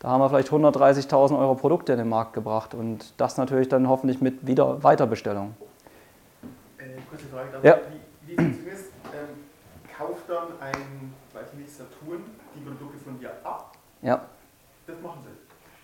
da 0.00 0.08
haben 0.08 0.20
wir 0.20 0.28
vielleicht 0.28 0.48
130.000 0.48 1.38
Euro 1.38 1.54
Produkte 1.54 1.92
in 1.92 1.98
den 1.98 2.08
Markt 2.08 2.32
gebracht 2.32 2.74
und 2.74 3.14
das 3.18 3.36
natürlich 3.36 3.68
dann 3.68 3.88
hoffentlich 3.88 4.20
mit 4.20 4.44
wieder 4.44 4.82
Weiterbestellung. 4.82 5.54
Äh, 6.78 6.82
kurze 7.08 7.26
Frage, 7.26 7.50
ja. 7.62 7.76
wie, 8.26 8.32
wie 8.32 8.34
funktioniert 8.34 8.74
es? 8.74 8.86
Ähm, 9.14 9.28
kauft 9.96 10.28
dann 10.28 10.48
ein, 10.60 11.14
weiß 11.32 11.50
ich 11.52 11.58
nicht, 11.60 11.70
Saturn 11.70 12.24
die 12.56 12.60
Produkte 12.68 12.98
von 12.98 13.16
dir 13.20 13.30
ab? 13.44 13.76
Ja. 14.02 14.20
Das 14.88 14.96
machen 15.00 15.20
sie. 15.22 15.30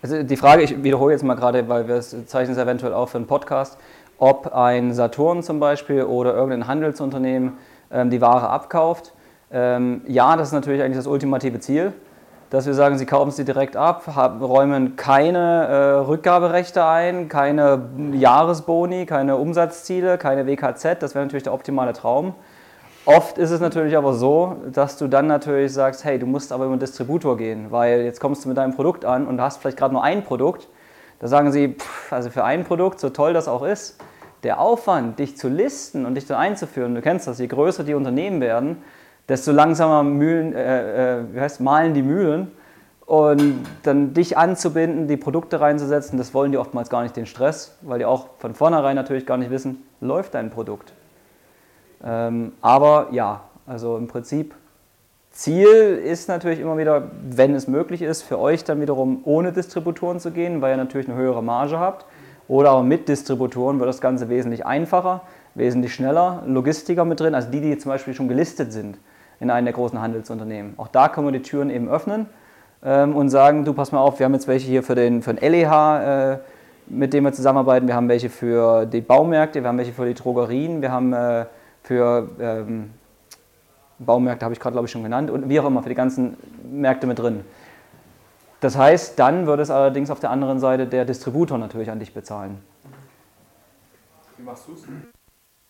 Also 0.01 0.21
die 0.21 0.35
Frage, 0.35 0.63
ich 0.63 0.83
wiederhole 0.83 1.13
jetzt 1.13 1.23
mal 1.23 1.35
gerade, 1.35 1.69
weil 1.69 1.87
wir 1.87 1.95
es 1.95 2.09
zeichnen 2.25 2.57
es 2.57 2.61
eventuell 2.61 2.93
auch 2.93 3.07
für 3.07 3.19
einen 3.19 3.27
Podcast, 3.27 3.77
ob 4.17 4.53
ein 4.53 4.93
Saturn 4.93 5.43
zum 5.43 5.61
Beispiel 5.61 6.03
oder 6.03 6.33
irgendein 6.33 6.67
Handelsunternehmen 6.67 7.57
ähm, 7.89 8.09
die 8.09 8.19
Ware 8.19 8.49
abkauft. 8.49 9.13
Ähm, 9.51 10.01
ja, 10.07 10.35
das 10.35 10.49
ist 10.49 10.53
natürlich 10.53 10.81
eigentlich 10.81 10.97
das 10.97 11.07
ultimative 11.07 11.59
Ziel, 11.59 11.93
dass 12.49 12.65
wir 12.65 12.73
sagen, 12.73 12.97
sie 12.97 13.05
kaufen 13.05 13.31
sie 13.31 13.45
direkt 13.45 13.75
ab, 13.75 14.03
haben, 14.07 14.41
räumen 14.41 14.95
keine 14.95 15.67
äh, 15.67 15.75
Rückgaberechte 16.05 16.85
ein, 16.85 17.29
keine 17.29 17.89
Jahresboni, 18.13 19.05
keine 19.05 19.37
Umsatzziele, 19.37 20.17
keine 20.17 20.47
WKZ. 20.47 21.01
Das 21.01 21.15
wäre 21.15 21.25
natürlich 21.25 21.43
der 21.43 21.53
optimale 21.53 21.93
Traum. 21.93 22.35
Oft 23.05 23.37
ist 23.37 23.51
es 23.51 23.61
natürlich 23.61 23.95
aber 23.95 24.13
so, 24.13 24.57
dass 24.73 24.97
du 24.97 25.07
dann 25.07 25.27
natürlich 25.27 25.71
sagst, 25.71 26.03
hey, 26.03 26.19
du 26.19 26.25
musst 26.25 26.51
aber 26.51 26.65
über 26.65 26.73
einen 26.73 26.81
Distributor 26.81 27.37
gehen, 27.37 27.67
weil 27.71 28.01
jetzt 28.01 28.19
kommst 28.19 28.43
du 28.43 28.49
mit 28.49 28.57
deinem 28.57 28.75
Produkt 28.75 29.05
an 29.05 29.27
und 29.27 29.39
hast 29.39 29.61
vielleicht 29.61 29.77
gerade 29.77 29.93
nur 29.93 30.03
ein 30.03 30.25
Produkt. 30.25 30.67
Da 31.19 31.27
sagen 31.29 31.53
sie, 31.53 31.69
pff, 31.69 32.11
also 32.11 32.29
für 32.29 32.43
ein 32.43 32.65
Produkt, 32.65 32.99
so 32.99 33.09
toll 33.09 33.31
das 33.31 33.47
auch 33.47 33.63
ist, 33.63 33.97
der 34.43 34.59
Aufwand, 34.59 35.19
dich 35.19 35.37
zu 35.37 35.47
listen 35.47 36.05
und 36.05 36.15
dich 36.15 36.25
dann 36.25 36.37
einzuführen, 36.37 36.95
du 36.95 37.01
kennst 37.01 37.27
das, 37.27 37.39
je 37.39 37.47
größer 37.47 37.85
die 37.85 37.93
Unternehmen 37.93 38.41
werden, 38.41 38.83
desto 39.29 39.51
langsamer 39.51 40.03
mühlen, 40.03 40.53
äh, 40.53 41.19
äh, 41.19 41.23
wie 41.33 41.39
heißt, 41.39 41.61
malen 41.61 41.93
die 41.93 42.01
Mühlen. 42.01 42.51
Und 43.05 43.65
dann 43.83 44.13
dich 44.13 44.37
anzubinden, 44.37 45.07
die 45.07 45.15
Produkte 45.15 45.61
reinzusetzen, 45.61 46.17
das 46.17 46.33
wollen 46.33 46.51
die 46.51 46.57
oftmals 46.57 46.89
gar 46.89 47.03
nicht 47.03 47.15
den 47.15 47.25
Stress, 47.25 47.77
weil 47.81 47.99
die 47.99 48.05
auch 48.05 48.27
von 48.37 48.53
vornherein 48.53 48.97
natürlich 48.97 49.25
gar 49.25 49.37
nicht 49.37 49.49
wissen, 49.49 49.83
läuft 50.01 50.33
dein 50.33 50.49
Produkt. 50.49 50.91
Ähm, 52.03 52.51
aber 52.61 53.07
ja, 53.11 53.41
also 53.65 53.95
im 53.95 54.07
Prinzip, 54.07 54.53
Ziel 55.31 55.67
ist 55.67 56.27
natürlich 56.27 56.59
immer 56.59 56.77
wieder, 56.77 57.11
wenn 57.29 57.55
es 57.55 57.69
möglich 57.69 58.01
ist, 58.01 58.23
für 58.23 58.39
euch 58.39 58.65
dann 58.65 58.81
wiederum 58.81 59.21
ohne 59.23 59.53
Distributoren 59.53 60.19
zu 60.19 60.31
gehen, 60.31 60.61
weil 60.61 60.73
ihr 60.73 60.77
natürlich 60.77 61.07
eine 61.07 61.17
höhere 61.17 61.43
Marge 61.43 61.79
habt. 61.79 62.05
Oder 62.49 62.71
aber 62.71 62.83
mit 62.83 63.07
Distributoren 63.07 63.79
wird 63.79 63.87
das 63.87 64.01
Ganze 64.01 64.27
wesentlich 64.27 64.65
einfacher, 64.65 65.21
wesentlich 65.55 65.93
schneller, 65.93 66.43
Logistiker 66.45 67.05
mit 67.05 67.21
drin, 67.21 67.35
also 67.35 67.49
die, 67.51 67.61
die 67.61 67.77
zum 67.77 67.89
Beispiel 67.89 68.13
schon 68.13 68.27
gelistet 68.27 68.73
sind 68.73 68.97
in 69.39 69.49
einem 69.49 69.65
der 69.65 69.73
großen 69.73 70.01
Handelsunternehmen. 70.01 70.73
Auch 70.77 70.87
da 70.87 71.09
können 71.09 71.27
wir 71.27 71.31
die 71.31 71.41
Türen 71.41 71.69
eben 71.69 71.89
öffnen 71.89 72.27
ähm, 72.83 73.15
und 73.15 73.29
sagen, 73.29 73.65
du 73.65 73.73
pass 73.73 73.91
mal 73.91 73.99
auf, 73.99 74.19
wir 74.19 74.25
haben 74.25 74.33
jetzt 74.33 74.47
welche 74.47 74.67
hier 74.67 74.83
für 74.83 74.95
den, 74.95 75.21
für 75.21 75.33
den 75.33 75.51
LEH, 75.51 76.33
äh, 76.33 76.37
mit 76.87 77.13
dem 77.13 77.25
wir 77.25 77.33
zusammenarbeiten, 77.33 77.87
wir 77.87 77.95
haben 77.95 78.09
welche 78.09 78.29
für 78.29 78.85
die 78.85 79.01
Baumärkte, 79.01 79.61
wir 79.61 79.67
haben 79.67 79.77
welche 79.77 79.93
für 79.93 80.05
die 80.05 80.13
Drogerien, 80.13 80.81
wir 80.81 80.91
haben 80.91 81.13
äh, 81.13 81.45
für 81.83 82.29
ähm, 82.39 82.91
Baumärkte, 83.99 84.45
habe 84.45 84.53
ich 84.53 84.59
gerade 84.59 84.73
glaube 84.73 84.85
ich 84.85 84.91
schon 84.91 85.03
genannt, 85.03 85.29
und 85.29 85.49
wie 85.49 85.59
auch 85.59 85.65
immer, 85.65 85.83
für 85.83 85.89
die 85.89 85.95
ganzen 85.95 86.37
Märkte 86.71 87.07
mit 87.07 87.19
drin. 87.19 87.43
Das 88.59 88.77
heißt, 88.77 89.19
dann 89.19 89.45
würde 89.45 89.61
es 89.61 89.69
allerdings 89.69 90.09
auf 90.09 90.19
der 90.19 90.31
anderen 90.31 90.59
Seite 90.59 90.87
der 90.87 91.05
Distributor 91.05 91.57
natürlich 91.57 91.91
an 91.91 91.99
dich 91.99 92.13
bezahlen. 92.13 92.57
Wie 94.37 94.43
machst 94.43 94.67
du 94.67 94.73
es? 94.73 94.83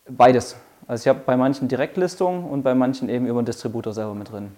Beides. 0.08 0.56
Also 0.88 1.02
ich 1.02 1.08
habe 1.08 1.20
bei 1.24 1.36
manchen 1.36 1.68
Direktlistungen 1.68 2.44
und 2.44 2.62
bei 2.62 2.74
manchen 2.74 3.10
eben 3.10 3.26
über 3.26 3.42
den 3.42 3.46
Distributor 3.46 3.92
selber 3.92 4.14
mit 4.14 4.32
drin. 4.32 4.52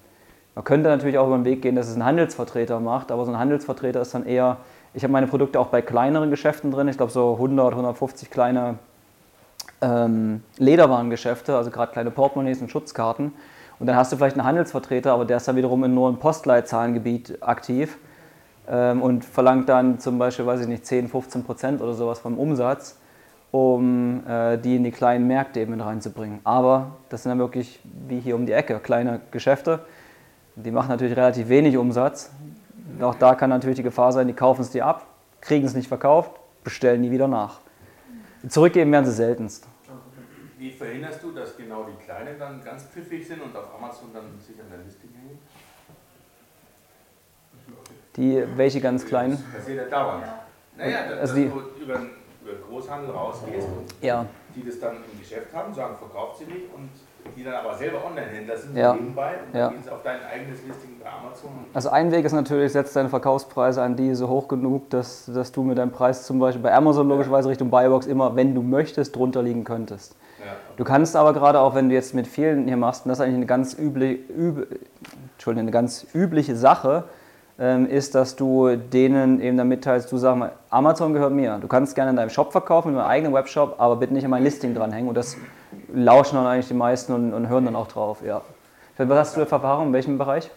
Man 0.54 0.64
könnte 0.64 0.88
natürlich 0.88 1.18
auch 1.18 1.26
über 1.26 1.36
den 1.36 1.44
Weg 1.44 1.60
gehen, 1.60 1.74
dass 1.74 1.88
es 1.88 1.96
ein 1.96 2.04
Handelsvertreter 2.04 2.78
macht, 2.78 3.10
aber 3.10 3.24
so 3.24 3.32
ein 3.32 3.38
Handelsvertreter 3.38 4.00
ist 4.00 4.14
dann 4.14 4.24
eher, 4.24 4.58
ich 4.94 5.02
habe 5.02 5.12
meine 5.12 5.26
Produkte 5.26 5.58
auch 5.58 5.66
bei 5.66 5.82
kleineren 5.82 6.30
Geschäften 6.30 6.70
drin, 6.70 6.86
ich 6.86 6.96
glaube 6.96 7.10
so 7.10 7.34
100, 7.34 7.72
150 7.72 8.30
kleine 8.30 8.78
ähm, 9.80 10.44
Lederwarengeschäfte, 10.56 11.56
also 11.56 11.70
gerade 11.70 11.92
kleine 11.92 12.12
Portemonnaies 12.12 12.60
und 12.60 12.70
Schutzkarten. 12.70 13.32
Und 13.80 13.86
dann 13.86 13.96
hast 13.96 14.12
du 14.12 14.16
vielleicht 14.16 14.36
einen 14.36 14.46
Handelsvertreter, 14.46 15.12
aber 15.12 15.24
der 15.24 15.38
ist 15.38 15.48
dann 15.48 15.56
wiederum 15.56 15.82
in 15.82 15.94
nur 15.94 16.08
einem 16.08 16.18
Postleitzahlengebiet 16.18 17.38
aktiv 17.42 17.98
ähm, 18.68 19.02
und 19.02 19.24
verlangt 19.24 19.68
dann 19.68 19.98
zum 19.98 20.18
Beispiel, 20.18 20.46
weiß 20.46 20.60
ich 20.60 20.68
nicht, 20.68 20.86
10, 20.86 21.08
15 21.08 21.42
Prozent 21.42 21.80
oder 21.80 21.94
sowas 21.94 22.20
vom 22.20 22.38
Umsatz 22.38 22.99
um 23.50 24.26
äh, 24.26 24.58
die 24.58 24.76
in 24.76 24.84
die 24.84 24.90
kleinen 24.90 25.26
Märkte 25.26 25.60
eben 25.60 25.72
mit 25.72 25.84
reinzubringen. 25.84 26.40
Aber 26.44 26.92
das 27.08 27.22
sind 27.22 27.30
dann 27.30 27.38
wirklich 27.38 27.80
wie 28.08 28.20
hier 28.20 28.36
um 28.36 28.46
die 28.46 28.52
Ecke, 28.52 28.78
kleine 28.78 29.20
Geschäfte. 29.30 29.80
Die 30.54 30.70
machen 30.70 30.88
natürlich 30.88 31.16
relativ 31.16 31.48
wenig 31.48 31.76
Umsatz. 31.76 32.30
Auch 33.00 33.14
da 33.14 33.34
kann 33.34 33.50
natürlich 33.50 33.76
die 33.76 33.82
Gefahr 33.82 34.12
sein, 34.12 34.26
die 34.26 34.34
kaufen 34.34 34.62
es 34.62 34.70
dir 34.70 34.86
ab, 34.86 35.06
kriegen 35.40 35.64
es 35.64 35.74
nicht 35.74 35.88
verkauft, 35.88 36.32
bestellen 36.64 37.00
nie 37.00 37.10
wieder 37.10 37.28
nach. 37.28 37.60
Zurückgeben 38.48 38.92
werden 38.92 39.06
sie 39.06 39.12
seltenst. 39.12 39.66
Wie 40.58 40.70
verhinderst 40.70 41.22
du, 41.22 41.32
dass 41.32 41.56
genau 41.56 41.84
die 41.84 42.04
Kleinen 42.04 42.38
dann 42.38 42.62
ganz 42.62 42.84
pfiffig 42.84 43.26
sind 43.26 43.40
und 43.40 43.56
auf 43.56 43.74
Amazon 43.78 44.10
dann 44.12 44.38
sich 44.38 44.60
an 44.60 44.66
der 44.70 44.78
Listing 44.84 45.10
hängen? 45.14 45.38
Die, 48.16 48.44
welche 48.56 48.80
ganz 48.80 49.06
kleinen? 49.06 49.32
Das 49.32 49.60
passiert 49.60 49.78
ja 49.78 49.98
dauernd. 49.98 50.24
Naja, 50.76 50.98
also 51.02 51.16
dass 51.16 51.34
die, 51.34 51.50
über 51.82 52.00
über 52.42 52.52
den 52.52 52.62
Großhandel 52.68 53.10
rausgehst 53.10 53.66
und 53.68 53.86
ja. 54.04 54.26
die 54.54 54.64
das 54.64 54.80
dann 54.80 54.96
im 54.96 55.18
Geschäft 55.18 55.54
haben, 55.54 55.74
sagen, 55.74 55.96
verkauft 55.96 56.38
sie 56.38 56.44
nicht 56.44 56.72
und 56.74 56.90
die 57.36 57.44
dann 57.44 57.54
aber 57.54 57.76
selber 57.76 58.04
Online-Händler 58.04 58.56
sind 58.56 58.76
ja. 58.76 58.94
nebenbei 58.94 59.34
und 59.46 59.54
ja. 59.54 59.66
dann 59.66 59.74
gehen 59.74 59.82
sie 59.82 59.90
auf 59.90 60.02
dein 60.02 60.18
eigenes 60.24 60.62
Listing 60.66 60.98
bei 61.02 61.10
Amazon. 61.10 61.50
Also 61.74 61.90
ein 61.90 62.10
Weg 62.12 62.24
ist 62.24 62.32
natürlich, 62.32 62.72
setzt 62.72 62.96
deine 62.96 63.08
Verkaufspreise 63.08 63.82
an 63.82 63.96
die 63.96 64.14
so 64.14 64.28
hoch 64.28 64.48
genug, 64.48 64.90
dass, 64.90 65.26
dass 65.26 65.52
du 65.52 65.62
mit 65.62 65.78
deinem 65.78 65.92
Preis 65.92 66.24
zum 66.24 66.38
Beispiel 66.38 66.62
bei 66.62 66.74
Amazon 66.74 67.08
logischerweise 67.08 67.48
Richtung 67.48 67.70
Buybox 67.70 68.06
immer, 68.06 68.34
wenn 68.36 68.54
du 68.54 68.62
möchtest, 68.62 69.14
drunter 69.16 69.42
liegen 69.42 69.64
könntest. 69.64 70.16
Ja. 70.38 70.52
Du 70.76 70.84
kannst 70.84 71.14
aber 71.14 71.34
gerade 71.34 71.60
auch, 71.60 71.74
wenn 71.74 71.88
du 71.88 71.94
jetzt 71.94 72.14
mit 72.14 72.26
vielen 72.26 72.66
hier 72.66 72.76
machst, 72.76 73.04
und 73.04 73.10
das 73.10 73.18
ist 73.18 73.24
eigentlich 73.24 73.36
eine 73.36 73.46
ganz, 73.46 73.74
üble, 73.78 74.18
üb, 74.28 74.66
eine 75.46 75.70
ganz 75.70 76.06
übliche 76.14 76.56
Sache, 76.56 77.04
ist, 77.60 78.14
dass 78.14 78.36
du 78.36 78.74
denen 78.76 79.38
eben 79.40 79.58
dann 79.58 79.68
mitteilst, 79.68 80.10
du 80.10 80.16
sag 80.16 80.36
mal, 80.36 80.52
Amazon 80.70 81.12
gehört 81.12 81.32
mir. 81.32 81.58
Du 81.58 81.68
kannst 81.68 81.94
gerne 81.94 82.10
in 82.10 82.16
deinem 82.16 82.30
Shop 82.30 82.52
verkaufen, 82.52 82.88
in 82.88 82.94
deinem 82.94 83.06
eigenen 83.06 83.34
Webshop, 83.34 83.74
aber 83.78 83.96
bitte 83.96 84.14
nicht 84.14 84.24
an 84.24 84.30
mein 84.30 84.42
Listing 84.42 84.74
dranhängen. 84.74 85.08
Und 85.08 85.14
das 85.14 85.36
lauschen 85.92 86.36
dann 86.36 86.46
eigentlich 86.46 86.68
die 86.68 86.74
meisten 86.74 87.12
und, 87.12 87.34
und 87.34 87.48
hören 87.48 87.66
dann 87.66 87.76
auch 87.76 87.88
drauf. 87.88 88.22
Ja. 88.24 88.40
Was 88.96 89.18
hast 89.18 89.36
du 89.36 89.44
für 89.44 89.54
Erfahrung? 89.54 89.88
In 89.88 89.92
welchem 89.92 90.16
Bereich? 90.16 90.50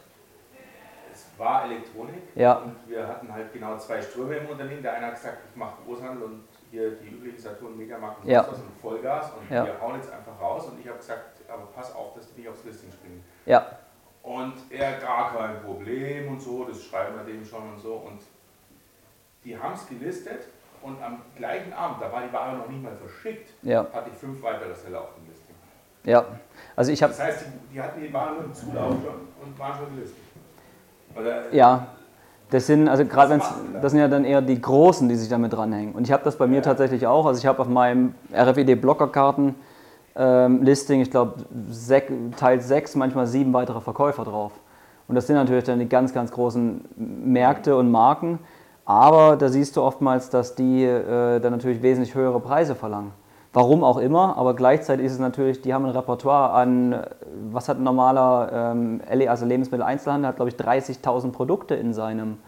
Es 1.12 1.28
war 1.38 1.66
Elektronik 1.66 2.22
ja. 2.36 2.56
und 2.56 2.76
wir 2.88 3.06
hatten 3.06 3.32
halt 3.34 3.52
genau 3.52 3.78
zwei 3.78 4.02
Ströme 4.02 4.36
im 4.38 4.48
Unternehmen. 4.48 4.82
Der 4.82 4.94
eine 4.94 5.08
hat 5.08 5.16
gesagt, 5.16 5.39
ich 5.50 5.58
mache 5.58 5.74
Großhandel 5.86 6.24
und 6.24 6.44
hier 6.72 6.92
die 6.92 7.10
üblichen 7.10 7.39
Saturn, 7.39 7.78
Mediamarkt 7.78 8.24
und 8.24 8.30
ja. 8.30 8.48
was 8.50 8.60
und 8.60 8.80
Vollgas 8.82 9.32
und 9.32 9.54
ja. 9.54 9.66
wir 9.66 9.80
hauen 9.82 9.96
jetzt 9.96 10.12
einfach 10.12 10.39
raus 10.42 10.66
und 10.66 10.80
ich 10.80 10.88
habe 10.88 10.98
gesagt, 10.98 11.42
aber 11.48 11.68
pass 11.76 11.94
auf, 11.94 12.13
dass 12.16 12.34
die 12.34 12.42
nicht 12.42 12.50
aufs 12.50 12.63
Listing 12.63 12.92
springen. 12.92 13.24
Ja. 13.46 13.66
Und 14.24 14.54
er 14.70 15.00
gar 15.00 15.36
kein 15.36 15.62
Problem 15.62 16.30
und 16.30 16.42
so, 16.42 16.64
das 16.64 16.84
schreiben 16.84 17.16
wir 17.18 17.34
dem 17.34 17.46
schon 17.46 17.74
und 17.74 17.80
so. 17.80 17.94
Und 17.94 18.22
die 19.44 19.58
haben 19.58 19.74
es 19.74 19.88
gelistet 19.88 20.48
und 20.82 21.02
am 21.04 21.22
gleichen 21.36 21.74
Abend, 21.74 22.02
da 22.02 22.12
war 22.12 22.22
die 22.22 22.34
Ware 22.34 22.58
noch 22.58 22.70
nicht 22.70 22.82
mal 22.82 22.96
verschickt, 22.96 23.52
ja. 23.62 23.86
hatte 23.94 24.10
ich 24.12 24.18
fünf 24.18 24.42
weitere 24.42 24.74
Seller 24.74 25.02
auf 25.02 25.16
dem 25.16 25.28
Listing. 25.28 25.56
Ja, 26.06 26.26
also 26.76 26.92
ich 26.92 27.02
habe. 27.02 27.14
Das 27.14 27.22
heißt, 27.22 27.46
die, 27.46 27.74
die, 27.74 27.82
hatten 27.82 28.02
die 28.02 28.14
Ware 28.14 28.34
nur 28.34 28.46
im 28.46 28.54
Zulauf 28.54 28.92
schon 28.92 29.28
und 29.42 29.60
waren 29.60 29.78
schon 29.78 29.96
gelistet. 29.96 30.24
Oder 31.16 31.54
ja, 31.54 31.88
das 32.50 32.68
sind, 32.68 32.88
also 32.88 33.06
gerade 33.06 33.32
wenn 33.32 33.42
das 33.82 33.92
sind 33.92 34.00
ja 34.00 34.08
dann 34.08 34.26
eher 34.26 34.42
die 34.42 34.60
Großen, 34.60 35.08
die 35.08 35.16
sich 35.16 35.30
damit 35.30 35.54
dranhängen. 35.54 35.94
Und 35.96 36.06
ich 36.06 36.12
habe 36.12 36.24
das 36.24 36.38
bei 36.38 36.48
mir 36.48 36.58
ja. 36.58 36.62
tatsächlich 36.62 37.08
auch. 37.08 37.26
Also 37.26 37.40
ich 37.40 37.46
habe 37.46 37.60
auf 37.62 37.68
meinem 37.68 38.16
RFID-Blockerkarten 38.34 39.56
ähm, 40.15 40.63
Listing, 40.63 41.02
ich 41.02 41.12
glaube, 41.12 41.36
Teil 42.38 42.62
6, 42.62 42.95
manchmal 42.95 43.28
sieben 43.28 43.54
weitere 43.54 43.82
Verkäufer 43.82 44.23
drauf. 44.23 44.52
Und 45.08 45.15
das 45.15 45.28
sind 45.28 45.36
natürlich 45.36 45.63
dann 45.63 45.80
die 45.80 45.89
ganz, 45.89 46.13
ganz 46.13 46.32
großen 46.32 46.86
Märkte 46.95 47.76
und 47.76 47.91
Marken. 47.91 48.39
Aber 48.86 49.38
da 49.38 49.49
siehst 49.49 49.78
du 49.78 49.82
oftmals, 49.82 50.30
dass 50.30 50.56
die 50.56 50.84
äh, 50.84 51.39
dann 51.39 51.52
natürlich 51.52 51.82
wesentlich 51.82 52.15
höhere 52.15 52.39
Preise 52.39 52.76
verlangen. 52.76 53.12
Warum 53.54 53.84
auch 53.84 53.99
immer, 53.99 54.36
aber 54.36 54.56
gleichzeitig 54.56 55.06
ist 55.06 55.12
es 55.13 55.19
natürlich, 55.19 55.62
die 55.62 55.76
haben 55.76 55.86
ein 55.86 55.91
Repertoire 55.91 56.54
an, 56.54 57.06
was 57.52 57.69
hat 57.69 57.78
ein 57.78 57.84
normaler 57.84 58.49
ähm, 58.52 59.02
also 59.28 59.45
Lebensmitteleinzelhandel, 59.45 60.28
hat 60.28 60.38
glaube 60.38 60.49
ich 60.49 60.56
30.000 60.56 61.32
Produkte 61.32 61.76
in 61.76 61.93
seinem 61.93 62.39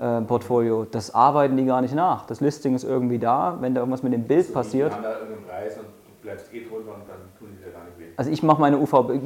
äh, 0.00 0.20
Portfolio. 0.22 0.86
Das 0.90 1.14
arbeiten 1.14 1.56
die 1.56 1.66
gar 1.66 1.80
nicht 1.82 1.94
nach. 1.94 2.26
Das 2.26 2.40
Listing 2.40 2.74
ist 2.74 2.82
irgendwie 2.82 3.20
da, 3.20 3.58
wenn 3.60 3.74
da 3.74 3.80
irgendwas 3.80 4.02
mit 4.02 4.12
dem 4.12 4.24
Bild 4.24 4.52
passiert. 4.52 4.90
Die 4.90 4.96
haben 4.96 5.04
da 5.04 5.12
irgendeinen 5.12 5.44
Preis 5.46 5.78
und 5.78 5.99
bleibst 6.22 6.52
eh 6.52 6.64
drunter 6.64 6.94
und 6.94 7.08
dann 7.08 7.18
tun 7.38 7.48
die 7.52 7.64
dir 7.64 7.72
gar 7.72 7.84
nicht 7.84 7.98
weh. 7.98 8.12
Also 8.16 8.30
ich 8.30 8.42
mache 8.42 8.60
meine 8.60 8.78
UVP, 8.78 9.20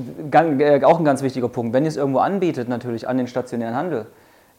auch 0.85 0.99
ein 0.99 1.05
ganz 1.05 1.23
wichtiger 1.23 1.49
Punkt, 1.49 1.73
wenn 1.73 1.85
ihr 1.85 1.89
es 1.89 1.97
irgendwo 1.97 2.21
anbietet 2.21 2.69
natürlich 2.69 3.09
an 3.09 3.19
den 3.19 3.27
stationären 3.27 3.75
Handel 3.75 4.07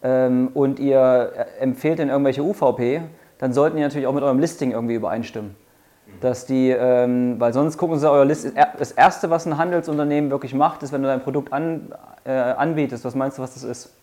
ähm, 0.03 0.49
und 0.53 0.79
ihr 0.79 1.47
empfehlt 1.59 1.99
in 1.99 2.09
irgendwelche 2.09 2.43
UVP, 2.43 3.01
dann 3.37 3.53
sollten 3.53 3.77
die 3.77 3.83
natürlich 3.83 4.07
auch 4.07 4.13
mit 4.13 4.23
eurem 4.23 4.39
Listing 4.39 4.71
irgendwie 4.71 4.95
übereinstimmen. 4.95 5.55
Mhm. 6.05 6.19
Dass 6.21 6.45
die, 6.45 6.69
ähm, 6.69 7.39
weil 7.39 7.53
sonst 7.53 7.77
gucken 7.77 7.97
sie 7.99 8.09
euer 8.09 8.25
List. 8.25 8.51
Das 8.77 8.91
erste, 8.91 9.29
was 9.29 9.45
ein 9.45 9.57
Handelsunternehmen 9.57 10.29
wirklich 10.29 10.53
macht, 10.53 10.83
ist, 10.83 10.91
wenn 10.91 11.01
du 11.01 11.07
dein 11.07 11.21
Produkt 11.21 11.51
an, 11.51 11.93
äh, 12.23 12.31
anbietest. 12.31 13.03
Was 13.03 13.15
meinst 13.15 13.37
du, 13.37 13.41
was 13.41 13.53
das 13.53 13.63
ist? 13.63 13.93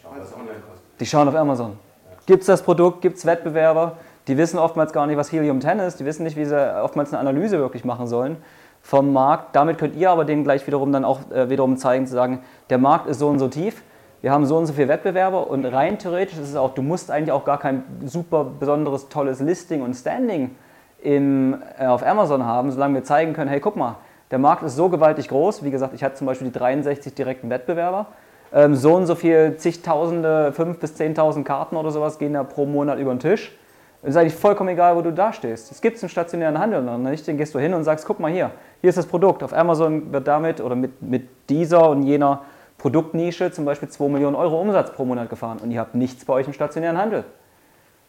Schauen, 0.00 0.16
was 0.18 0.32
online 0.32 0.60
kostet. 0.68 1.00
Die 1.00 1.06
schauen 1.06 1.28
auf 1.28 1.34
Amazon. 1.34 1.78
Gibt 2.26 2.42
es 2.42 2.46
das 2.46 2.62
Produkt? 2.62 3.02
Gibt 3.02 3.18
es 3.18 3.26
Wettbewerber? 3.26 3.96
Die 4.28 4.36
wissen 4.36 4.58
oftmals 4.58 4.92
gar 4.92 5.06
nicht, 5.06 5.16
was 5.16 5.32
Helium 5.32 5.60
10 5.60 5.78
ist. 5.80 6.00
Die 6.00 6.04
wissen 6.04 6.24
nicht, 6.24 6.36
wie 6.36 6.44
sie 6.44 6.82
oftmals 6.82 7.12
eine 7.12 7.20
Analyse 7.20 7.58
wirklich 7.58 7.84
machen 7.84 8.06
sollen 8.06 8.36
vom 8.82 9.12
Markt. 9.12 9.54
Damit 9.56 9.78
könnt 9.78 9.96
ihr 9.96 10.10
aber 10.10 10.24
denen 10.24 10.44
gleich 10.44 10.66
wiederum 10.66 10.92
dann 10.92 11.04
auch 11.04 11.30
äh, 11.30 11.50
wiederum 11.50 11.76
zeigen, 11.76 12.06
zu 12.06 12.14
sagen, 12.14 12.40
der 12.70 12.78
Markt 12.78 13.06
ist 13.06 13.18
so 13.18 13.28
und 13.28 13.38
so 13.38 13.48
tief. 13.48 13.82
Wir 14.22 14.32
haben 14.32 14.44
so 14.44 14.56
und 14.58 14.66
so 14.66 14.74
viele 14.74 14.88
Wettbewerber 14.88 15.48
und 15.48 15.64
rein 15.64 15.98
theoretisch 15.98 16.38
ist 16.38 16.50
es 16.50 16.56
auch, 16.56 16.74
du 16.74 16.82
musst 16.82 17.10
eigentlich 17.10 17.32
auch 17.32 17.44
gar 17.44 17.58
kein 17.58 17.84
super 18.04 18.44
besonderes, 18.44 19.08
tolles 19.08 19.40
Listing 19.40 19.80
und 19.80 19.94
Standing 19.94 20.56
im, 21.02 21.56
äh, 21.78 21.86
auf 21.86 22.06
Amazon 22.06 22.44
haben, 22.44 22.70
solange 22.70 22.94
wir 22.94 23.04
zeigen 23.04 23.32
können, 23.32 23.48
hey, 23.48 23.60
guck 23.60 23.76
mal, 23.76 23.96
der 24.30 24.38
Markt 24.38 24.62
ist 24.62 24.76
so 24.76 24.88
gewaltig 24.88 25.28
groß. 25.28 25.64
Wie 25.64 25.70
gesagt, 25.70 25.94
ich 25.94 26.04
hatte 26.04 26.16
zum 26.16 26.26
Beispiel 26.26 26.48
die 26.48 26.58
63 26.58 27.14
direkten 27.14 27.50
Wettbewerber. 27.50 28.06
Ähm, 28.52 28.74
so 28.74 28.94
und 28.94 29.06
so 29.06 29.14
viel 29.14 29.56
zigtausende, 29.56 30.52
5.000 30.56 30.74
bis 30.74 30.94
10.000 30.96 31.42
Karten 31.44 31.76
oder 31.76 31.90
sowas 31.90 32.18
gehen 32.18 32.34
da 32.34 32.44
pro 32.44 32.66
Monat 32.66 32.98
über 32.98 33.14
den 33.14 33.20
Tisch. 33.20 33.56
Es 34.02 34.10
ist 34.10 34.16
eigentlich 34.16 34.34
vollkommen 34.34 34.70
egal, 34.70 34.96
wo 34.96 35.02
du 35.02 35.12
da 35.12 35.32
stehst. 35.32 35.70
Es 35.70 35.80
gibt 35.80 36.02
einen 36.02 36.08
stationären 36.08 36.58
Handel 36.58 36.82
noch 36.82 36.96
nicht, 36.96 37.26
den 37.26 37.36
gehst 37.36 37.54
du 37.54 37.58
hin 37.58 37.74
und 37.74 37.84
sagst, 37.84 38.06
guck 38.06 38.18
mal 38.18 38.30
hier, 38.30 38.50
hier 38.80 38.88
ist 38.88 38.96
das 38.96 39.06
Produkt. 39.06 39.42
Auf 39.42 39.52
Amazon 39.52 40.10
wird 40.10 40.26
damit 40.26 40.60
oder 40.60 40.74
mit, 40.74 41.02
mit 41.02 41.28
dieser 41.50 41.90
und 41.90 42.04
jener 42.04 42.42
Produktnische 42.78 43.52
zum 43.52 43.66
Beispiel 43.66 43.90
2 43.90 44.08
Millionen 44.08 44.36
Euro 44.36 44.58
Umsatz 44.58 44.90
pro 44.92 45.04
Monat 45.04 45.28
gefahren 45.28 45.58
und 45.62 45.70
ihr 45.70 45.80
habt 45.80 45.94
nichts 45.94 46.24
bei 46.24 46.32
euch 46.32 46.46
im 46.46 46.54
stationären 46.54 46.96
Handel. 46.96 47.24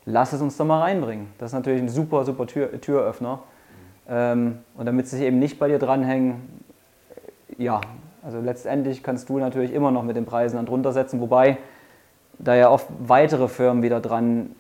Lass 0.06 0.32
es 0.32 0.42
uns 0.42 0.56
doch 0.56 0.66
mal 0.66 0.80
reinbringen. 0.80 1.28
Das 1.38 1.50
ist 1.50 1.54
natürlich 1.54 1.82
ein 1.82 1.90
super, 1.90 2.24
super 2.24 2.48
Tür, 2.48 2.80
Türöffner. 2.80 3.40
Ähm, 4.08 4.60
und 4.78 4.86
damit 4.86 5.10
sie 5.10 5.18
sich 5.18 5.26
eben 5.26 5.40
nicht 5.40 5.60
bei 5.60 5.68
dir 5.68 5.78
dranhängen, 5.78 6.64
ja, 7.58 7.82
also 8.24 8.40
letztendlich 8.40 9.04
kannst 9.04 9.28
du 9.28 9.40
natürlich 9.40 9.74
immer 9.74 9.92
noch 9.92 10.04
mit 10.04 10.16
den 10.16 10.26
Preisen 10.26 10.56
dann 10.56 10.66
drunter 10.66 10.94
setzen, 10.94 11.20
wobei 11.20 11.58
da 12.40 12.56
ja 12.56 12.70
oft 12.70 12.88
weitere 13.00 13.48
Firmen 13.50 13.84
wieder 13.84 14.00
dran 14.00 14.56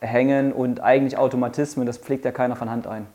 hängen 0.00 0.52
und 0.52 0.80
eigentlich 0.80 1.18
Automatismen, 1.18 1.86
das 1.86 1.98
pflegt 1.98 2.24
ja 2.24 2.32
keiner 2.32 2.56
von 2.56 2.70
Hand 2.70 2.86
ein. 2.86 3.06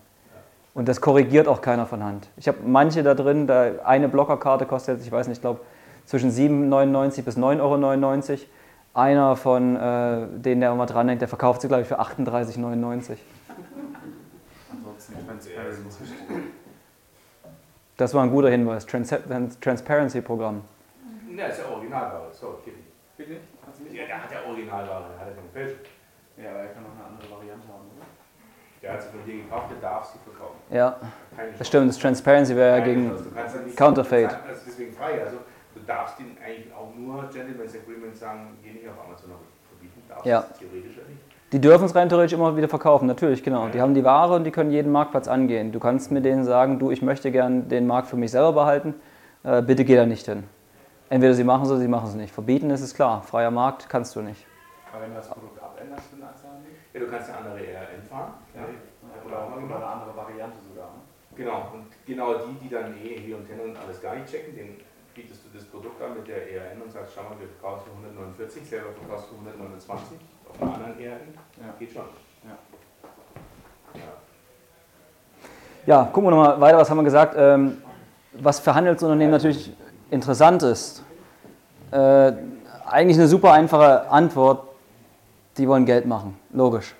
Und 0.74 0.88
das 0.89 1.00
korrigiert 1.02 1.48
auch 1.48 1.62
keiner 1.62 1.86
von 1.86 2.04
Hand. 2.04 2.28
Ich 2.38 2.48
habe 2.48 2.58
manche 2.65 3.02
da 3.02 3.13
drin, 3.13 3.48
da 3.48 3.71
eine 3.86 4.10
Blockerkarte 4.10 4.65
kostet 4.65 4.98
jetzt, 4.98 5.06
ich 5.06 5.12
weiß 5.12 5.28
nicht, 5.28 5.38
ich 5.38 5.41
glaube 5.41 5.62
zwischen 6.06 6.32
7,99 6.32 7.24
bis 7.24 7.38
9,99 7.38 8.32
Euro. 8.32 8.39
Einer 8.93 9.36
von 9.36 9.76
äh, 9.76 10.28
denen, 10.38 10.62
der 10.62 10.71
immer 10.71 10.86
dranhängt, 10.86 11.19
der 11.19 11.28
verkauft 11.28 11.62
sie, 11.62 11.67
glaube 11.67 11.82
ich, 11.82 11.88
für 11.88 12.00
38,99 12.00 13.17
Ansonsten 14.71 15.15
Das 17.98 18.13
war 18.13 18.24
ein 18.24 18.32
guter 18.32 18.50
Hinweis. 18.50 18.86
Trans 18.86 19.13
Transparency-Programm. 19.60 20.62
Ja, 21.36 21.48
ist 21.48 21.60
ja 21.60 21.65
Originalware. 21.74 22.30
So, 22.32 22.60
ihn. 22.65 22.74
Bitte? 23.17 23.38
Ja, 23.91 24.06
der 24.06 24.24
hat 24.24 24.32
ja 24.32 24.38
Originalware, 24.48 25.04
der 25.12 25.19
hat 25.19 25.28
ja 25.28 25.34
keine 25.36 25.50
Fälschung. 25.52 25.80
Ja, 26.38 26.52
aber 26.52 26.60
er 26.60 26.67
kann 26.67 26.84
auch 26.86 26.95
eine 26.98 27.08
andere 27.08 27.32
Variante 27.32 27.67
haben, 27.67 27.88
oder? 27.95 28.06
Der 28.82 28.93
hat 28.93 29.02
sie 29.02 29.10
von 29.10 29.26
dir 29.26 29.43
gekauft, 29.43 29.71
der 29.71 29.78
darf 29.89 30.06
sie 30.06 30.19
verkaufen. 30.19 30.60
Ja, 30.69 30.98
das 31.58 31.67
stimmt. 31.67 31.89
Das 31.89 31.98
Transparency 31.98 32.56
wäre 32.56 32.78
ja 32.78 32.84
gegen 32.84 33.12
also, 33.12 33.26
Counterfeit. 33.76 34.38
Das 34.48 34.58
ist 34.58 34.67
deswegen 34.67 34.93
frei. 34.93 35.21
Also, 35.24 35.38
du 35.74 35.82
darfst 35.82 36.19
ihn 36.19 36.38
eigentlich 36.45 36.74
auch 36.74 36.93
nur 36.95 37.24
Gentleman's 37.30 37.74
Agreement 37.74 38.15
sagen, 38.15 38.58
geh 38.62 38.74
nicht 38.74 38.88
auf 38.88 38.93
Amazon 39.06 39.32
verbieten. 39.69 40.04
Darfst 40.08 40.26
ja. 40.26 40.41
theoretisch 40.60 40.98
ja 40.98 41.04
nicht. 41.10 41.21
Die 41.52 41.62
dürfen 41.62 41.86
es 41.86 41.95
rein 41.95 42.10
theoretisch 42.10 42.34
immer 42.34 42.58
wieder 42.58 42.67
verkaufen, 42.67 43.08
natürlich, 43.08 43.43
genau. 43.43 43.69
Die 43.69 43.80
haben 43.80 43.93
die 43.93 44.04
Ware 44.04 44.36
und 44.36 44.43
die 44.43 44.52
können 44.52 44.71
jeden 44.71 44.91
Marktplatz 44.91 45.28
angehen. 45.28 45.71
Du 45.71 45.80
kannst 45.80 46.12
mit 46.12 46.26
denen 46.26 46.43
sagen, 46.43 46.80
du, 46.80 46.91
ich 46.91 47.02
möchte 47.02 47.32
gern 47.32 47.69
den 47.69 47.88
Markt 47.88 48.08
für 48.08 48.17
mich 48.17 48.32
selber 48.32 48.52
behalten, 48.52 48.95
äh, 49.43 49.62
bitte 49.62 49.86
geh 49.86 49.95
da 49.95 50.06
nicht 50.06 50.26
hin. 50.26 50.43
Entweder 51.10 51.34
sie 51.34 51.43
machen 51.43 51.63
es 51.63 51.69
oder 51.69 51.80
sie 51.80 51.88
machen 51.88 52.10
es 52.10 52.15
nicht. 52.15 52.34
Verbieten 52.34 52.71
ist 52.71 52.82
es 52.82 52.93
klar, 52.93 53.21
freier 53.21 53.52
Markt 53.52 53.88
kannst 53.89 54.15
du 54.15 54.21
nicht. 54.21 54.45
Aber 54.91 55.04
wenn 55.04 55.12
du 55.12 55.15
das 55.15 55.30
Produkt 55.30 55.62
Ja, 56.95 57.01
du 57.01 57.08
kannst 57.08 57.27
eine 57.27 57.39
andere 57.39 57.60
ERN 57.60 58.01
fahren. 58.10 58.36
Ja. 58.55 58.62
Oder, 59.25 59.47
oder 59.51 59.75
eine 59.75 59.86
andere 59.86 60.15
Variante 60.15 60.55
sogar. 60.65 60.88
Ne? 60.88 61.01
Genau, 61.36 61.67
und 61.73 61.88
genau 62.05 62.36
die, 62.36 62.53
die 62.63 62.69
dann 62.69 62.95
eh 62.95 63.19
hier 63.19 63.36
und 63.36 63.45
hin 63.47 63.60
und 63.60 63.75
alles 63.75 64.01
gar 64.01 64.15
nicht 64.15 64.31
checken, 64.31 64.55
denen 64.55 64.77
bietest 65.13 65.43
du 65.43 65.58
das 65.58 65.65
Produkt 65.67 66.01
an 66.01 66.13
mit 66.15 66.25
der 66.25 66.49
ERN 66.49 66.81
und 66.81 66.89
sagst, 66.89 67.12
schau 67.13 67.23
mal, 67.23 67.38
wir 67.38 67.49
verkaufen 67.49 67.91
für 67.91 68.08
149, 68.08 68.69
selber 68.69 68.93
verkaufst 68.93 69.29
du 69.29 69.36
129 69.36 70.19
auf 70.47 70.62
einer 70.62 70.73
anderen 70.73 70.97
ERN. 70.97 71.34
Ja. 71.60 71.73
Geht 71.77 71.91
schon. 71.91 72.05
Ja. 72.45 72.58
Ja, 75.86 76.05
gucken 76.05 76.29
wir 76.29 76.31
nochmal 76.31 76.62
weiter, 76.62 76.77
was 76.77 76.89
haben 76.89 76.97
wir 76.97 77.03
gesagt. 77.03 77.36
Ähm, 77.38 77.81
was 78.31 78.62
für 78.62 78.73
Handelsunternehmen 78.73 79.31
natürlich 79.31 79.73
interessant 80.10 80.63
ist. 80.63 81.03
Äh, 81.91 82.31
eigentlich 82.86 83.17
eine 83.17 83.27
super 83.27 83.51
einfache 83.51 84.10
Antwort. 84.10 84.74
Die 85.57 85.67
wollen 85.67 85.85
Geld 85.85 86.05
machen, 86.05 86.37
logisch. 86.51 86.95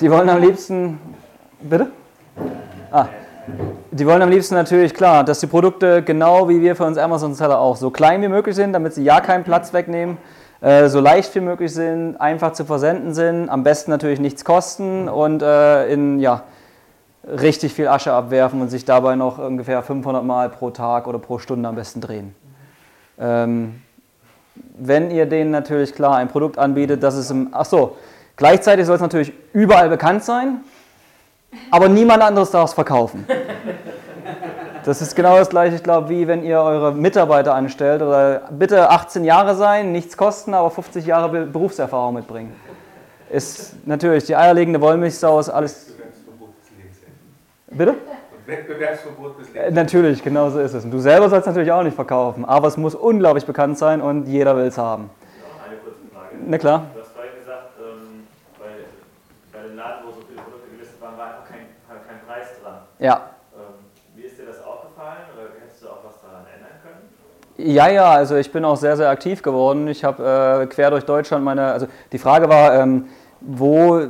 Die 0.00 0.10
wollen 0.10 0.28
am 0.28 0.40
liebsten. 0.40 0.98
Bitte? 1.60 1.90
Ah. 2.90 3.06
Die 3.90 4.06
wollen 4.06 4.22
am 4.22 4.28
liebsten 4.28 4.54
natürlich, 4.54 4.92
klar, 4.92 5.24
dass 5.24 5.40
die 5.40 5.46
Produkte 5.46 6.02
genau 6.02 6.48
wie 6.48 6.60
wir 6.60 6.76
für 6.76 6.84
uns 6.84 6.98
Amazon-Seller 6.98 7.58
auch 7.58 7.76
so 7.76 7.90
klein 7.90 8.22
wie 8.22 8.28
möglich 8.28 8.54
sind, 8.54 8.72
damit 8.72 8.94
sie 8.94 9.02
ja 9.02 9.20
keinen 9.20 9.44
Platz 9.44 9.72
wegnehmen, 9.72 10.18
äh, 10.60 10.88
so 10.88 11.00
leicht 11.00 11.34
wie 11.34 11.40
möglich 11.40 11.72
sind, 11.72 12.16
einfach 12.16 12.52
zu 12.52 12.64
versenden 12.64 13.14
sind, 13.14 13.48
am 13.48 13.62
besten 13.62 13.90
natürlich 13.90 14.20
nichts 14.20 14.44
kosten 14.44 15.08
und 15.08 15.42
äh, 15.42 15.88
in, 15.92 16.18
ja, 16.18 16.42
richtig 17.24 17.72
viel 17.72 17.88
Asche 17.88 18.12
abwerfen 18.12 18.60
und 18.60 18.68
sich 18.68 18.84
dabei 18.84 19.16
noch 19.16 19.38
ungefähr 19.38 19.82
500 19.82 20.24
Mal 20.24 20.48
pro 20.50 20.70
Tag 20.70 21.06
oder 21.06 21.18
pro 21.18 21.38
Stunde 21.38 21.68
am 21.68 21.74
besten 21.74 22.00
drehen. 22.00 22.34
Ähm, 23.18 23.82
wenn 24.76 25.10
ihr 25.10 25.26
denen 25.26 25.50
natürlich 25.50 25.94
klar 25.94 26.16
ein 26.16 26.28
Produkt 26.28 26.58
anbietet, 26.58 27.02
das 27.02 27.16
ist 27.16 27.30
im, 27.30 27.48
ach 27.52 27.64
so, 27.64 27.96
gleichzeitig 28.36 28.86
soll 28.86 28.96
es 28.96 29.00
natürlich 29.00 29.32
überall 29.52 29.88
bekannt 29.88 30.24
sein, 30.24 30.60
aber 31.70 31.88
niemand 31.88 32.22
anderes 32.22 32.50
darf 32.50 32.70
es 32.70 32.74
verkaufen. 32.74 33.26
Das 34.84 35.02
ist 35.02 35.14
genau 35.14 35.36
das 35.36 35.50
gleiche, 35.50 35.76
ich 35.76 35.82
glaube, 35.82 36.08
wie 36.08 36.26
wenn 36.26 36.42
ihr 36.42 36.60
eure 36.60 36.92
Mitarbeiter 36.92 37.54
anstellt 37.54 38.00
oder 38.00 38.42
bitte 38.50 38.88
18 38.88 39.22
Jahre 39.22 39.54
sein, 39.54 39.92
nichts 39.92 40.16
kosten, 40.16 40.54
aber 40.54 40.70
50 40.70 41.04
Jahre 41.04 41.44
Berufserfahrung 41.44 42.14
mitbringen. 42.14 42.54
Ist 43.28 43.86
natürlich 43.86 44.24
die 44.24 44.34
eierlegende 44.34 44.80
Wollmilchsau 44.80 45.40
ist 45.40 45.50
alles. 45.50 45.92
Bitte? 47.70 47.96
Wettbewerbsverbot 48.48 49.38
bis 49.38 49.54
äh, 49.54 49.70
Natürlich, 49.70 50.22
genau 50.24 50.48
so 50.48 50.58
ist 50.58 50.72
es. 50.72 50.84
Und 50.84 50.90
du 50.90 50.98
selber 50.98 51.28
sollst 51.28 51.46
natürlich 51.46 51.70
auch 51.70 51.82
nicht 51.82 51.94
verkaufen, 51.94 52.46
aber 52.46 52.68
es 52.68 52.78
muss 52.78 52.94
unglaublich 52.94 53.44
bekannt 53.44 53.76
sein 53.76 54.00
und 54.00 54.26
jeder 54.26 54.56
will 54.56 54.64
es 54.64 54.78
haben. 54.78 55.10
Eine 55.64 55.76
kurze 55.76 55.98
Frage. 56.12 56.36
Na 56.46 56.58
klar. 56.58 56.86
Du 56.94 57.00
hast 57.00 57.12
vorhin 57.12 57.32
gesagt, 57.38 57.72
ähm, 57.78 58.26
bei, 58.58 58.66
bei 59.52 59.68
dem 59.68 59.76
Laden, 59.76 60.06
wo 60.06 60.12
so 60.12 60.22
viele 60.26 60.40
Produkte 60.40 60.70
gelistet 60.70 61.00
waren, 61.00 61.18
war 61.18 61.26
einfach 61.26 61.44
kein, 61.44 61.66
kein 61.88 62.26
Preis 62.26 62.46
dran. 62.62 62.78
Ja. 62.98 63.30
Ähm, 63.54 63.60
wie 64.16 64.22
ist 64.22 64.38
dir 64.38 64.46
das 64.46 64.64
aufgefallen 64.64 65.28
oder 65.36 65.48
hättest 65.62 65.82
du 65.82 65.88
auch 65.88 66.04
was 66.04 66.18
daran 66.22 66.46
ändern 66.48 66.80
können? 66.82 67.74
Ja, 67.76 67.90
ja, 67.90 68.12
also 68.12 68.36
ich 68.36 68.50
bin 68.50 68.64
auch 68.64 68.76
sehr, 68.76 68.96
sehr 68.96 69.10
aktiv 69.10 69.42
geworden. 69.42 69.88
Ich 69.88 70.04
habe 70.04 70.62
äh, 70.62 70.66
quer 70.68 70.90
durch 70.90 71.04
Deutschland 71.04 71.44
meine, 71.44 71.70
also 71.70 71.86
die 72.12 72.18
Frage 72.18 72.48
war, 72.48 72.74
ähm, 72.80 73.10
wo 73.42 74.08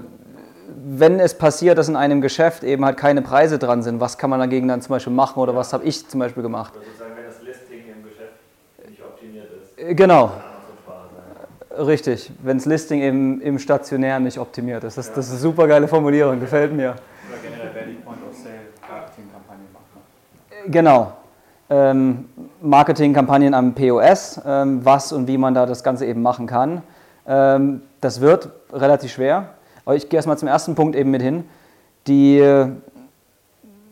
wenn 0.90 1.20
es 1.20 1.34
passiert, 1.34 1.76
dass 1.76 1.88
in 1.88 1.96
einem 1.96 2.20
Geschäft 2.20 2.64
eben 2.64 2.84
halt 2.84 2.96
keine 2.96 3.20
Preise 3.20 3.58
dran 3.58 3.82
sind, 3.82 4.00
was 4.00 4.16
kann 4.16 4.30
man 4.30 4.40
dagegen 4.40 4.68
dann 4.68 4.80
zum 4.80 4.90
Beispiel 4.90 5.12
machen 5.12 5.38
oder 5.38 5.54
was 5.54 5.72
habe 5.72 5.84
ich 5.84 6.08
zum 6.08 6.20
Beispiel 6.20 6.42
gemacht? 6.42 6.74
Oder 6.76 6.84
sozusagen, 6.86 7.10
wenn 7.16 7.26
das 7.26 7.42
Listing 7.42 7.80
im 7.92 8.02
Geschäft 8.04 8.88
nicht 8.88 9.02
optimiert 9.02 9.48
ist. 9.62 9.78
Äh, 9.78 9.94
genau. 9.94 10.32
Richtig, 11.78 12.32
wenn 12.42 12.56
das 12.56 12.66
Listing 12.66 13.02
eben 13.02 13.40
im 13.40 13.58
Stationär 13.58 14.18
nicht 14.18 14.38
optimiert 14.38 14.82
ist. 14.82 14.98
Das, 14.98 15.12
das 15.12 15.26
ist 15.26 15.32
eine 15.32 15.40
super 15.40 15.68
geile 15.68 15.86
Formulierung, 15.86 16.40
gefällt 16.40 16.72
mir. 16.72 16.90
Oder 16.90 17.38
generell, 17.42 17.70
wer 17.74 17.84
die 17.84 17.92
Point-of-Sale-Marketing-Kampagne 17.92 19.64
macht. 19.72 20.64
Ne? 20.64 20.70
Genau. 20.72 21.12
Ähm, 21.70 22.28
Marketingkampagnen 22.62 23.54
am 23.54 23.74
POS, 23.74 24.40
ähm, 24.44 24.84
was 24.84 25.12
und 25.12 25.28
wie 25.28 25.38
man 25.38 25.54
da 25.54 25.66
das 25.66 25.84
Ganze 25.84 26.06
eben 26.06 26.22
machen 26.22 26.46
kann. 26.46 26.82
Ähm, 27.26 27.82
das 28.00 28.20
wird 28.20 28.48
relativ 28.72 29.12
schwer. 29.12 29.50
Aber 29.88 29.96
ich 29.96 30.10
gehe 30.10 30.18
erstmal 30.18 30.36
zum 30.36 30.48
ersten 30.48 30.74
Punkt 30.74 30.94
eben 30.96 31.10
mit 31.10 31.22
hin. 31.22 31.44
Die, 32.08 32.40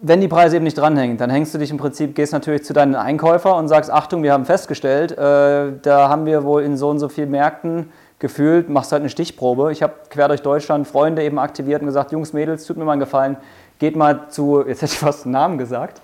wenn 0.03 0.21
die 0.21 0.29
Preise 0.29 0.57
eben 0.57 0.65
nicht 0.65 0.77
dranhängen, 0.77 1.17
dann 1.17 1.31
hängst 1.31 1.55
du 1.55 1.59
dich 1.59 1.71
im 1.71 1.79
Prinzip, 1.79 2.15
gehst 2.15 2.35
natürlich 2.35 2.65
zu 2.65 2.75
deinen 2.75 2.95
Einkäufer 2.95 3.57
und 3.57 3.69
sagst, 3.69 3.91
Achtung, 3.91 4.23
wir 4.23 4.35
haben 4.35 4.45
festgestellt, 4.45 5.13
äh, 5.13 5.73
da 5.81 6.11
haben 6.11 6.27
wir 6.27 6.45
wohl 6.45 6.65
in 6.65 6.77
so 6.77 6.91
und 6.91 6.99
so 6.99 7.09
vielen 7.09 7.31
Märkten 7.31 7.91
gefühlt, 8.19 8.69
machst 8.69 8.93
halt 8.93 9.01
eine 9.01 9.09
Stichprobe. 9.09 9.73
Ich 9.73 9.83
habe 9.83 9.95
quer 10.11 10.29
durch 10.29 10.43
Deutschland 10.43 10.87
Freunde 10.87 11.23
eben 11.25 11.39
aktiviert 11.39 11.81
und 11.81 11.87
gesagt, 11.87 12.13
Jungs, 12.13 12.35
Mädels, 12.35 12.67
tut 12.67 12.77
mir 12.77 12.85
mal 12.85 12.93
einen 12.93 13.01
Gefallen, 13.01 13.39
geht 13.79 13.97
mal 13.97 14.29
zu, 14.29 14.67
jetzt 14.69 14.83
hätte 14.83 14.93
ich 14.93 14.99
fast 14.99 15.25
einen 15.25 15.33
Namen 15.33 15.57
gesagt, 15.57 16.03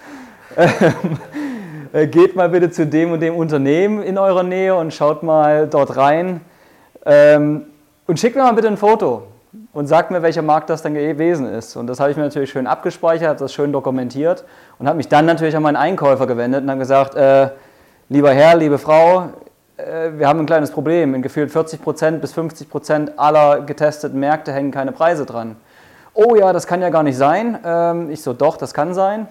äh, 1.93 2.07
geht 2.07 2.35
mal 2.35 2.49
bitte 2.49 2.71
zu 2.71 2.87
dem 2.87 3.13
und 3.13 3.21
dem 3.21 3.37
Unternehmen 3.37 4.03
in 4.03 4.17
eurer 4.17 4.43
Nähe 4.43 4.75
und 4.75 4.95
schaut 4.95 5.23
mal 5.23 5.69
dort 5.69 5.99
rein 5.99 6.41
ähm, 7.05 7.67
und 8.07 8.19
schickt 8.19 8.37
mir 8.37 8.43
mal 8.43 8.55
bitte 8.55 8.69
ein 8.69 8.79
Foto 8.79 9.25
und 9.73 9.87
sagt 9.87 10.11
mir, 10.11 10.23
welcher 10.23 10.43
Markt 10.43 10.71
das 10.71 10.83
dann 10.83 10.95
gewesen 10.95 11.47
ist. 11.47 11.77
Und 11.77 11.87
das 11.87 12.01
habe 12.01 12.11
ich 12.11 12.17
mir 12.17 12.23
natürlich 12.23 12.51
schön 12.51 12.67
abgespeichert, 12.67 13.29
habe 13.29 13.39
das 13.39 13.53
schön 13.53 13.73
dokumentiert 13.73 14.45
und 14.79 14.87
habe 14.87 14.97
mich 14.97 15.09
dann 15.09 15.27
natürlich 15.27 15.57
an 15.57 15.63
meinen 15.63 15.77
Einkäufer 15.77 16.27
gewendet 16.27 16.63
und 16.63 16.71
habe 16.71 16.79
gesagt, 16.79 17.15
äh, 17.15 17.51
lieber 18.09 18.33
Herr, 18.33 18.57
liebe 18.57 18.79
Frau, 18.79 19.29
äh, 19.77 20.11
wir 20.17 20.27
haben 20.27 20.41
ein 20.41 20.47
kleines 20.47 20.71
Problem. 20.71 21.15
In 21.15 21.23
gefühlt 21.23 21.51
40% 21.51 22.19
bis 22.19 22.35
50% 22.35 23.13
aller 23.17 23.61
getesteten 23.61 24.19
Märkte 24.19 24.53
hängen 24.53 24.71
keine 24.71 24.93
Preise 24.93 25.27
dran. 25.27 25.57
Oh 26.15 26.35
ja, 26.35 26.53
das 26.53 26.67
kann 26.67 26.81
ja 26.81 26.91
gar 26.91 27.03
nicht 27.03 27.17
sein. 27.17 27.59
Ähm, 27.65 28.11
ich 28.11 28.23
so, 28.23 28.33
doch, 28.33 28.57
das 28.57 28.73
kann 28.73 28.95
sein. 28.95 29.29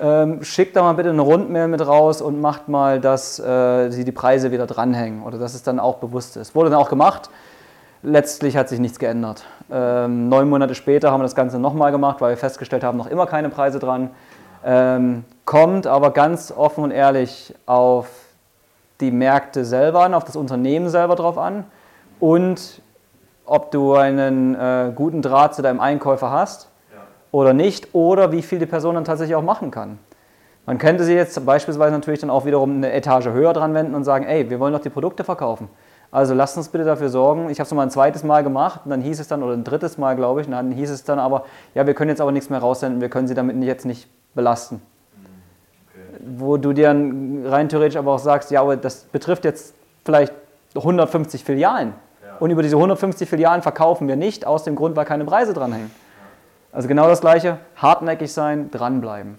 Ähm, 0.00 0.42
schickt 0.42 0.74
da 0.74 0.82
mal 0.82 0.94
bitte 0.94 1.10
eine 1.10 1.22
Rundmail 1.22 1.68
mit 1.68 1.86
raus 1.86 2.22
und 2.22 2.40
macht 2.40 2.68
mal, 2.68 3.00
dass 3.00 3.38
äh, 3.38 3.90
sie 3.90 4.04
die 4.04 4.12
Preise 4.12 4.50
wieder 4.50 4.66
dranhängen 4.66 5.22
oder 5.22 5.38
dass 5.38 5.54
es 5.54 5.62
dann 5.62 5.78
auch 5.78 5.96
bewusst 5.98 6.36
ist. 6.36 6.54
Wurde 6.54 6.70
dann 6.70 6.78
auch 6.80 6.88
gemacht. 6.88 7.30
Letztlich 8.04 8.56
hat 8.56 8.68
sich 8.68 8.80
nichts 8.80 8.98
geändert. 8.98 9.44
Ähm, 9.70 10.28
neun 10.28 10.48
Monate 10.48 10.74
später 10.74 11.12
haben 11.12 11.20
wir 11.20 11.24
das 11.24 11.36
Ganze 11.36 11.60
nochmal 11.60 11.92
gemacht, 11.92 12.20
weil 12.20 12.30
wir 12.30 12.36
festgestellt 12.36 12.82
haben, 12.82 12.98
noch 12.98 13.06
immer 13.06 13.26
keine 13.26 13.48
Preise 13.48 13.78
dran. 13.78 14.10
Ähm, 14.64 15.24
kommt 15.44 15.86
aber 15.86 16.10
ganz 16.10 16.52
offen 16.56 16.82
und 16.82 16.90
ehrlich 16.90 17.54
auf 17.64 18.08
die 19.00 19.12
Märkte 19.12 19.64
selber 19.64 20.02
an, 20.02 20.14
auf 20.14 20.24
das 20.24 20.34
Unternehmen 20.34 20.88
selber 20.88 21.14
drauf 21.14 21.38
an 21.38 21.64
und 22.18 22.82
ob 23.44 23.70
du 23.70 23.94
einen 23.94 24.54
äh, 24.54 24.92
guten 24.94 25.22
Draht 25.22 25.54
zu 25.54 25.62
deinem 25.62 25.80
Einkäufer 25.80 26.30
hast 26.30 26.68
ja. 26.92 27.02
oder 27.30 27.52
nicht 27.52 27.94
oder 27.94 28.32
wie 28.32 28.42
viel 28.42 28.58
die 28.58 28.66
Person 28.66 28.96
dann 28.96 29.04
tatsächlich 29.04 29.36
auch 29.36 29.42
machen 29.42 29.70
kann. 29.70 29.98
Man 30.66 30.78
könnte 30.78 31.04
sie 31.04 31.14
jetzt 31.14 31.44
beispielsweise 31.44 31.92
natürlich 31.92 32.20
dann 32.20 32.30
auch 32.30 32.44
wiederum 32.44 32.76
eine 32.76 32.92
Etage 32.92 33.26
höher 33.26 33.52
dran 33.52 33.74
wenden 33.74 33.94
und 33.96 34.04
sagen, 34.04 34.24
ey, 34.24 34.48
wir 34.48 34.60
wollen 34.60 34.72
doch 34.72 34.80
die 34.80 34.90
Produkte 34.90 35.24
verkaufen. 35.24 35.68
Also 36.12 36.34
lasst 36.34 36.58
uns 36.58 36.68
bitte 36.68 36.84
dafür 36.84 37.08
sorgen. 37.08 37.48
Ich 37.48 37.58
habe 37.58 37.66
es 37.66 37.72
mal 37.72 37.82
ein 37.82 37.90
zweites 37.90 38.22
Mal 38.22 38.44
gemacht 38.44 38.82
und 38.84 38.90
dann 38.90 39.00
hieß 39.00 39.18
es 39.18 39.28
dann, 39.28 39.42
oder 39.42 39.54
ein 39.54 39.64
drittes 39.64 39.96
Mal, 39.96 40.14
glaube 40.14 40.42
ich, 40.42 40.46
und 40.46 40.52
dann 40.52 40.70
hieß 40.70 40.90
es 40.90 41.04
dann 41.04 41.18
aber, 41.18 41.46
ja, 41.74 41.86
wir 41.86 41.94
können 41.94 42.10
jetzt 42.10 42.20
aber 42.20 42.32
nichts 42.32 42.50
mehr 42.50 42.58
raussenden, 42.58 43.00
wir 43.00 43.08
können 43.08 43.26
sie 43.26 43.34
damit 43.34 43.56
jetzt 43.64 43.86
nicht 43.86 44.10
belasten. 44.34 44.82
Okay. 45.88 46.22
Wo 46.36 46.58
du 46.58 46.74
dir 46.74 46.88
dann 46.88 47.46
rein 47.46 47.70
theoretisch 47.70 47.96
aber 47.96 48.12
auch 48.12 48.18
sagst, 48.18 48.50
ja, 48.50 48.60
aber 48.60 48.76
das 48.76 49.04
betrifft 49.04 49.46
jetzt 49.46 49.74
vielleicht 50.04 50.34
150 50.76 51.44
Filialen. 51.44 51.94
Ja. 52.22 52.36
Und 52.40 52.50
über 52.50 52.62
diese 52.62 52.76
150 52.76 53.26
Filialen 53.26 53.62
verkaufen 53.62 54.06
wir 54.06 54.16
nicht, 54.16 54.46
aus 54.46 54.64
dem 54.64 54.76
Grund, 54.76 54.96
weil 54.96 55.06
keine 55.06 55.24
Preise 55.24 55.54
dranhängen. 55.54 55.90
Ja. 55.90 56.76
Also 56.76 56.88
genau 56.88 57.08
das 57.08 57.22
Gleiche, 57.22 57.56
hartnäckig 57.76 58.34
sein, 58.34 58.70
dranbleiben. 58.70 59.38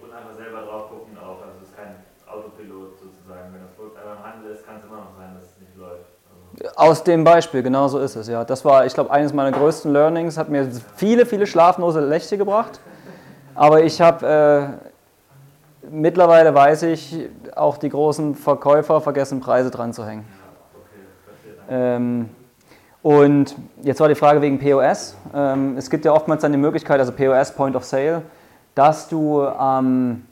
Aus 6.75 7.03
dem 7.03 7.23
Beispiel, 7.23 7.61
genau 7.61 7.87
so 7.89 7.99
ist 7.99 8.15
es, 8.15 8.27
ja. 8.27 8.45
Das 8.45 8.63
war, 8.63 8.85
ich 8.85 8.93
glaube, 8.93 9.11
eines 9.11 9.33
meiner 9.33 9.51
größten 9.51 9.91
Learnings, 9.91 10.37
hat 10.37 10.49
mir 10.49 10.69
viele, 10.95 11.25
viele 11.25 11.45
schlaflose 11.45 12.01
Nächte 12.01 12.37
gebracht. 12.37 12.79
Aber 13.53 13.83
ich 13.83 13.99
habe, 13.99 14.79
äh, 15.83 15.87
mittlerweile 15.91 16.53
weiß 16.53 16.83
ich, 16.83 17.29
auch 17.55 17.77
die 17.77 17.89
großen 17.89 18.35
Verkäufer 18.35 19.01
vergessen, 19.01 19.41
Preise 19.41 19.71
dran 19.71 19.91
zu 19.93 20.05
hängen. 20.05 20.25
Ähm, 21.69 22.29
und 23.01 23.55
jetzt 23.81 23.99
war 23.99 24.07
die 24.07 24.15
Frage 24.15 24.41
wegen 24.41 24.57
POS. 24.57 25.17
Ähm, 25.35 25.75
es 25.77 25.89
gibt 25.89 26.05
ja 26.05 26.13
oftmals 26.13 26.41
dann 26.41 26.53
die 26.53 26.57
Möglichkeit, 26.57 26.99
also 26.99 27.11
POS, 27.11 27.51
Point 27.51 27.75
of 27.75 27.83
Sale, 27.83 28.21
dass 28.73 29.09
du 29.09 29.43
ähm, 29.43 30.25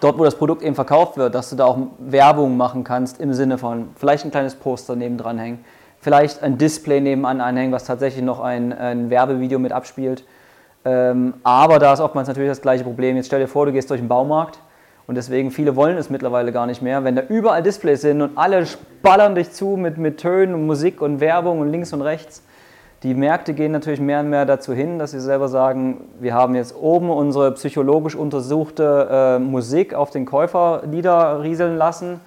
dort, 0.00 0.18
wo 0.18 0.24
das 0.24 0.36
Produkt 0.36 0.62
eben 0.62 0.74
verkauft 0.74 1.16
wird, 1.16 1.34
dass 1.34 1.50
du 1.50 1.56
da 1.56 1.64
auch 1.64 1.78
Werbung 1.98 2.56
machen 2.56 2.84
kannst 2.84 3.20
im 3.20 3.32
Sinne 3.32 3.58
von 3.58 3.88
vielleicht 3.96 4.24
ein 4.24 4.30
kleines 4.30 4.54
Poster 4.54 4.96
nebendran 4.96 5.38
hängen, 5.38 5.64
vielleicht 6.00 6.42
ein 6.42 6.58
Display 6.58 7.00
nebenan 7.00 7.40
anhängen, 7.40 7.72
was 7.72 7.84
tatsächlich 7.84 8.24
noch 8.24 8.40
ein, 8.40 8.72
ein 8.72 9.10
Werbevideo 9.10 9.58
mit 9.58 9.72
abspielt. 9.72 10.24
Ähm, 10.84 11.34
aber 11.42 11.78
da 11.78 11.92
ist 11.92 12.00
oftmals 12.00 12.28
natürlich 12.28 12.50
das 12.50 12.62
gleiche 12.62 12.84
Problem. 12.84 13.16
Jetzt 13.16 13.26
stell 13.26 13.40
dir 13.40 13.48
vor, 13.48 13.66
du 13.66 13.72
gehst 13.72 13.90
durch 13.90 14.00
den 14.00 14.08
Baumarkt 14.08 14.60
und 15.06 15.16
deswegen 15.16 15.50
viele 15.50 15.76
wollen 15.76 15.96
es 15.96 16.10
mittlerweile 16.10 16.52
gar 16.52 16.66
nicht 16.66 16.82
mehr. 16.82 17.04
Wenn 17.04 17.16
da 17.16 17.22
überall 17.28 17.62
Displays 17.62 18.02
sind 18.02 18.22
und 18.22 18.38
alle 18.38 18.66
ballern 19.02 19.34
dich 19.34 19.52
zu 19.52 19.76
mit, 19.76 19.98
mit 19.98 20.18
Tönen 20.18 20.54
und 20.54 20.66
Musik 20.66 21.00
und 21.00 21.20
Werbung 21.20 21.60
und 21.60 21.70
links 21.70 21.92
und 21.92 22.02
rechts, 22.02 22.42
die 23.06 23.14
Märkte 23.14 23.54
gehen 23.54 23.70
natürlich 23.70 24.00
mehr 24.00 24.18
und 24.18 24.30
mehr 24.30 24.46
dazu 24.46 24.72
hin, 24.74 24.98
dass 24.98 25.12
sie 25.12 25.20
selber 25.20 25.46
sagen, 25.46 26.08
wir 26.18 26.34
haben 26.34 26.56
jetzt 26.56 26.74
oben 26.74 27.08
unsere 27.08 27.52
psychologisch 27.52 28.16
untersuchte 28.16 29.08
äh, 29.08 29.38
Musik 29.38 29.94
auf 29.94 30.10
den 30.10 30.26
Käufer 30.26 30.82
niederrieseln 30.90 31.76
lassen. 31.76 32.20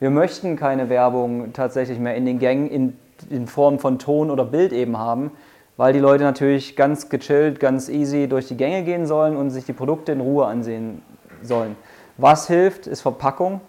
Wir 0.00 0.10
möchten 0.10 0.56
keine 0.56 0.88
Werbung 0.88 1.52
tatsächlich 1.52 2.00
mehr 2.00 2.16
in 2.16 2.26
den 2.26 2.40
Gängen 2.40 2.68
in, 2.68 2.98
in 3.30 3.46
Form 3.46 3.78
von 3.78 4.00
Ton 4.00 4.28
oder 4.28 4.44
Bild 4.44 4.72
eben 4.72 4.98
haben, 4.98 5.30
weil 5.76 5.92
die 5.92 6.00
Leute 6.00 6.24
natürlich 6.24 6.74
ganz 6.74 7.08
gechillt, 7.08 7.60
ganz 7.60 7.88
easy 7.88 8.26
durch 8.26 8.48
die 8.48 8.56
Gänge 8.56 8.82
gehen 8.82 9.06
sollen 9.06 9.36
und 9.36 9.50
sich 9.50 9.64
die 9.64 9.72
Produkte 9.72 10.10
in 10.10 10.20
Ruhe 10.20 10.46
ansehen 10.46 11.00
sollen. 11.42 11.76
Was 12.18 12.48
hilft, 12.48 12.88
ist 12.88 13.02
Verpackung. 13.02 13.60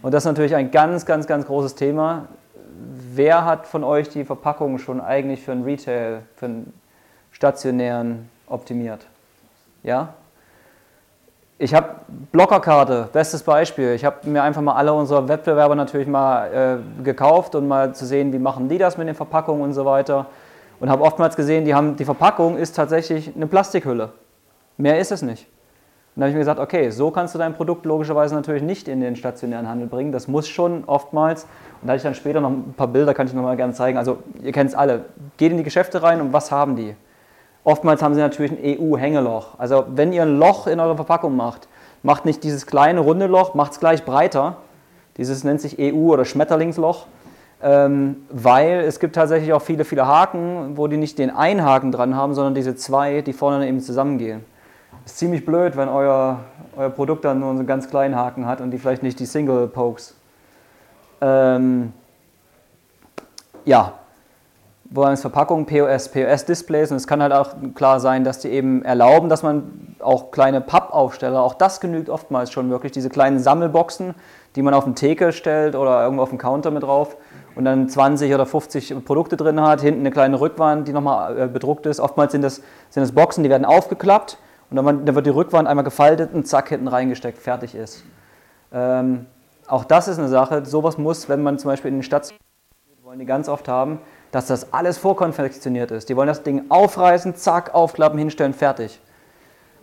Und 0.00 0.14
das 0.14 0.22
ist 0.22 0.28
natürlich 0.28 0.54
ein 0.54 0.70
ganz, 0.70 1.04
ganz, 1.04 1.26
ganz 1.26 1.44
großes 1.44 1.74
Thema 1.74 2.28
wer 3.20 3.44
hat 3.44 3.66
von 3.66 3.84
euch 3.84 4.08
die 4.08 4.24
Verpackung 4.24 4.78
schon 4.78 4.98
eigentlich 4.98 5.42
für 5.42 5.52
einen 5.52 5.62
Retail, 5.62 6.22
für 6.36 6.46
einen 6.46 6.72
stationären 7.32 8.30
optimiert? 8.46 9.06
Ja? 9.82 10.14
Ich 11.58 11.74
habe 11.74 11.96
Blockerkarte, 12.32 13.10
bestes 13.12 13.42
Beispiel. 13.42 13.92
Ich 13.92 14.06
habe 14.06 14.26
mir 14.26 14.42
einfach 14.42 14.62
mal 14.62 14.74
alle 14.74 14.94
unsere 14.94 15.28
Wettbewerber 15.28 15.74
natürlich 15.74 16.08
mal 16.08 16.80
äh, 16.98 17.02
gekauft 17.04 17.54
und 17.54 17.68
mal 17.68 17.94
zu 17.94 18.06
sehen, 18.06 18.32
wie 18.32 18.38
machen 18.38 18.70
die 18.70 18.78
das 18.78 18.96
mit 18.96 19.06
den 19.06 19.14
Verpackungen 19.14 19.60
und 19.60 19.74
so 19.74 19.84
weiter. 19.84 20.24
Und 20.80 20.88
habe 20.88 21.04
oftmals 21.04 21.36
gesehen, 21.36 21.66
die, 21.66 21.74
haben, 21.74 21.96
die 21.96 22.06
Verpackung 22.06 22.56
ist 22.56 22.74
tatsächlich 22.74 23.36
eine 23.36 23.46
Plastikhülle. 23.46 24.12
Mehr 24.78 24.98
ist 24.98 25.12
es 25.12 25.20
nicht. 25.20 25.46
Dann 26.16 26.24
habe 26.24 26.30
ich 26.30 26.34
mir 26.34 26.40
gesagt, 26.40 26.60
okay, 26.60 26.90
so 26.90 27.10
kannst 27.10 27.34
du 27.34 27.38
dein 27.38 27.54
Produkt 27.54 27.86
logischerweise 27.86 28.34
natürlich 28.34 28.62
nicht 28.62 28.88
in 28.88 29.00
den 29.00 29.14
stationären 29.14 29.68
Handel 29.68 29.86
bringen. 29.86 30.10
Das 30.10 30.26
muss 30.26 30.48
schon 30.48 30.84
oftmals, 30.86 31.44
und 31.80 31.86
da 31.86 31.92
hatte 31.92 31.98
ich 31.98 32.02
dann 32.02 32.14
später 32.14 32.40
noch 32.40 32.50
ein 32.50 32.74
paar 32.76 32.88
Bilder, 32.88 33.14
kann 33.14 33.26
ich 33.26 33.32
noch 33.32 33.42
mal 33.42 33.56
gerne 33.56 33.72
zeigen. 33.72 33.96
Also 33.96 34.18
ihr 34.42 34.52
kennt 34.52 34.70
es 34.70 34.76
alle, 34.76 35.04
geht 35.36 35.52
in 35.52 35.58
die 35.58 35.64
Geschäfte 35.64 36.02
rein 36.02 36.20
und 36.20 36.32
was 36.32 36.50
haben 36.50 36.76
die? 36.76 36.96
Oftmals 37.62 38.02
haben 38.02 38.14
sie 38.14 38.20
natürlich 38.20 38.52
ein 38.52 38.80
EU-Hängeloch. 38.80 39.58
Also 39.58 39.84
wenn 39.94 40.12
ihr 40.12 40.22
ein 40.22 40.38
Loch 40.38 40.66
in 40.66 40.80
eurer 40.80 40.96
Verpackung 40.96 41.36
macht, 41.36 41.68
macht 42.02 42.24
nicht 42.24 42.42
dieses 42.42 42.66
kleine 42.66 43.00
runde 43.00 43.26
Loch, 43.26 43.54
macht 43.54 43.72
es 43.72 43.80
gleich 43.80 44.04
breiter. 44.04 44.56
Dieses 45.16 45.44
nennt 45.44 45.60
sich 45.60 45.78
EU- 45.78 46.12
oder 46.12 46.24
Schmetterlingsloch. 46.24 47.06
Ähm, 47.62 48.16
weil 48.30 48.80
es 48.80 49.00
gibt 49.00 49.14
tatsächlich 49.14 49.52
auch 49.52 49.60
viele, 49.60 49.84
viele 49.84 50.06
Haken, 50.06 50.78
wo 50.78 50.86
die 50.86 50.96
nicht 50.96 51.18
den 51.18 51.28
einen 51.28 51.62
Haken 51.62 51.92
dran 51.92 52.16
haben, 52.16 52.32
sondern 52.32 52.54
diese 52.54 52.74
zwei, 52.74 53.20
die 53.20 53.34
vorne 53.34 53.68
eben 53.68 53.80
zusammengehen. 53.80 54.44
Ist 55.10 55.18
ziemlich 55.18 55.44
blöd, 55.44 55.76
wenn 55.76 55.88
euer, 55.88 56.38
euer 56.76 56.88
Produkt 56.88 57.24
dann 57.24 57.40
nur 57.40 57.50
einen 57.50 57.66
ganz 57.66 57.90
kleinen 57.90 58.14
Haken 58.14 58.46
hat 58.46 58.60
und 58.60 58.70
die 58.70 58.78
vielleicht 58.78 59.02
nicht 59.02 59.18
die 59.18 59.26
Single 59.26 59.66
Pokes. 59.66 60.14
Ähm, 61.20 61.92
ja, 63.64 63.94
Verpackung, 65.16 65.66
POS, 65.66 66.10
POS-Displays 66.10 66.92
und 66.92 66.98
es 66.98 67.08
kann 67.08 67.20
halt 67.20 67.32
auch 67.32 67.56
klar 67.74 67.98
sein, 67.98 68.22
dass 68.22 68.38
die 68.38 68.50
eben 68.50 68.84
erlauben, 68.84 69.28
dass 69.28 69.42
man 69.42 69.96
auch 69.98 70.30
kleine 70.30 70.60
Pappaufsteller, 70.60 71.42
auch 71.42 71.54
das 71.54 71.80
genügt 71.80 72.08
oftmals 72.08 72.52
schon 72.52 72.70
wirklich, 72.70 72.92
diese 72.92 73.10
kleinen 73.10 73.40
Sammelboxen, 73.40 74.14
die 74.54 74.62
man 74.62 74.74
auf 74.74 74.84
den 74.84 74.94
Theke 74.94 75.32
stellt 75.32 75.74
oder 75.74 76.04
irgendwo 76.04 76.22
auf 76.22 76.30
den 76.30 76.38
Counter 76.38 76.70
mit 76.70 76.84
drauf 76.84 77.16
und 77.56 77.64
dann 77.64 77.88
20 77.88 78.32
oder 78.32 78.46
50 78.46 79.04
Produkte 79.04 79.36
drin 79.36 79.60
hat, 79.60 79.80
hinten 79.80 80.00
eine 80.00 80.12
kleine 80.12 80.40
Rückwand, 80.40 80.86
die 80.86 80.92
nochmal 80.92 81.36
äh, 81.36 81.48
bedruckt 81.48 81.86
ist. 81.86 81.98
Oftmals 81.98 82.30
sind 82.30 82.42
das, 82.42 82.62
sind 82.90 83.02
das 83.02 83.10
Boxen, 83.10 83.42
die 83.42 83.50
werden 83.50 83.64
aufgeklappt 83.64 84.38
und 84.70 84.76
dann, 84.76 85.04
dann 85.04 85.14
wird 85.14 85.26
die 85.26 85.30
Rückwand 85.30 85.68
einmal 85.68 85.84
gefaltet 85.84 86.32
und 86.32 86.46
zack, 86.46 86.68
hinten 86.68 86.88
reingesteckt, 86.88 87.38
fertig 87.38 87.74
ist. 87.74 88.04
Ähm, 88.72 89.26
auch 89.66 89.84
das 89.84 90.08
ist 90.08 90.18
eine 90.18 90.28
Sache, 90.28 90.64
sowas 90.64 90.98
muss, 90.98 91.28
wenn 91.28 91.42
man 91.42 91.58
zum 91.58 91.70
Beispiel 91.70 91.90
in 91.90 91.98
den 91.98 92.02
Stadt 92.02 92.32
wollen 93.02 93.18
die 93.18 93.26
ganz 93.26 93.48
oft 93.48 93.66
haben, 93.66 93.98
dass 94.30 94.46
das 94.46 94.72
alles 94.72 94.96
vorkonfektioniert 94.98 95.90
ist. 95.90 96.08
Die 96.08 96.16
wollen 96.16 96.28
das 96.28 96.44
Ding 96.44 96.66
aufreißen, 96.68 97.34
zack, 97.34 97.74
aufklappen, 97.74 98.18
hinstellen, 98.20 98.54
fertig. 98.54 99.00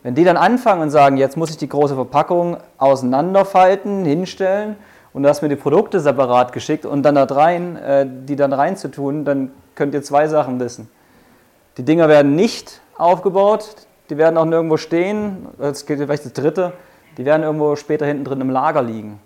Wenn 0.02 0.16
die 0.16 0.24
dann 0.24 0.38
anfangen 0.38 0.84
und 0.84 0.92
sagen, 0.92 1.18
jetzt 1.18 1.36
muss 1.36 1.50
ich 1.50 1.58
die 1.58 1.68
große 1.68 1.96
Verpackung 1.96 2.56
auseinanderfalten, 2.78 4.06
hinstellen 4.06 4.78
und 5.12 5.24
du 5.24 5.30
hast 5.30 5.42
mir 5.42 5.50
die 5.50 5.58
Produkte 5.58 6.00
separat 6.00 6.54
geschickt 6.54 6.86
und 6.86 7.04
dann 7.04 7.16
da 7.16 7.26
rein, 7.26 7.76
äh, 7.76 8.08
die 8.08 8.38
dann 8.38 8.54
reinzutun, 8.54 9.26
dann 9.26 9.52
könnt 9.76 9.94
ihr 9.94 10.04
zwei 10.04 10.30
Sachen 10.30 10.60
wissen. 10.62 10.90
Die 11.76 11.84
Dinger 11.84 12.08
werden 12.08 12.36
nicht 12.36 12.80
aufgebaut, 12.98 13.87
die 14.10 14.18
werden 14.18 14.38
auch 14.38 14.46
nirgendwo 14.46 14.78
stehen, 14.78 15.48
das 15.58 15.86
geht 15.86 16.00
vielleicht 16.00 16.26
das 16.26 16.34
dritte, 16.34 16.74
die 17.18 17.26
werden 17.26 17.44
irgendwo 17.44 17.76
später 17.76 18.06
hinten 18.06 18.24
drin 18.24 18.42
im 18.42 18.50
Lager 18.50 18.82
liegen. 18.82 19.20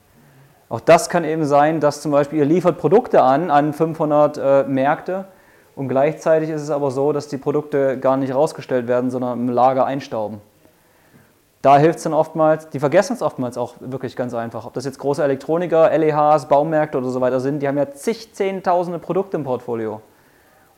Auch 0.70 0.80
das 0.80 1.10
kann 1.10 1.24
eben 1.26 1.46
sein, 1.46 1.80
dass 1.80 2.02
zum 2.02 2.12
Beispiel 2.12 2.40
ihr 2.40 2.46
liefert 2.46 2.78
Produkte 2.78 3.22
an, 3.22 3.52
an 3.52 3.74
500 3.74 4.38
äh, 4.38 4.64
Märkte 4.64 5.26
und 5.76 5.90
gleichzeitig 5.90 6.50
ist 6.50 6.62
es 6.62 6.70
aber 6.70 6.92
so, 6.92 7.12
dass 7.12 7.28
die 7.28 7.38
Produkte 7.38 7.98
gar 8.00 8.18
nicht 8.18 8.34
rausgestellt 8.34 8.88
werden, 8.88 9.12
sondern 9.12 9.40
im 9.40 9.50
Lager 9.50 9.86
einstauben. 9.86 10.42
Da 11.62 11.78
hilft 11.78 11.98
es 11.98 12.04
dann 12.04 12.14
oftmals, 12.14 12.70
die 12.70 12.80
vergessen 12.80 13.14
es 13.14 13.22
oftmals 13.22 13.58
auch 13.58 13.76
wirklich 13.80 14.16
ganz 14.16 14.34
einfach. 14.34 14.66
Ob 14.66 14.74
das 14.74 14.86
jetzt 14.86 14.98
große 14.98 15.24
Elektroniker, 15.24 15.96
LEHs, 15.96 16.48
Baumärkte 16.48 16.98
oder 16.98 17.10
so 17.10 17.22
weiter 17.22 17.40
sind, 17.40 17.60
die 17.60 17.68
haben 17.68 17.78
ja 17.78 17.92
zig, 17.92 18.34
zehntausende 18.34 18.98
Produkte 18.98 19.38
im 19.38 19.44
Portfolio. 19.44 20.02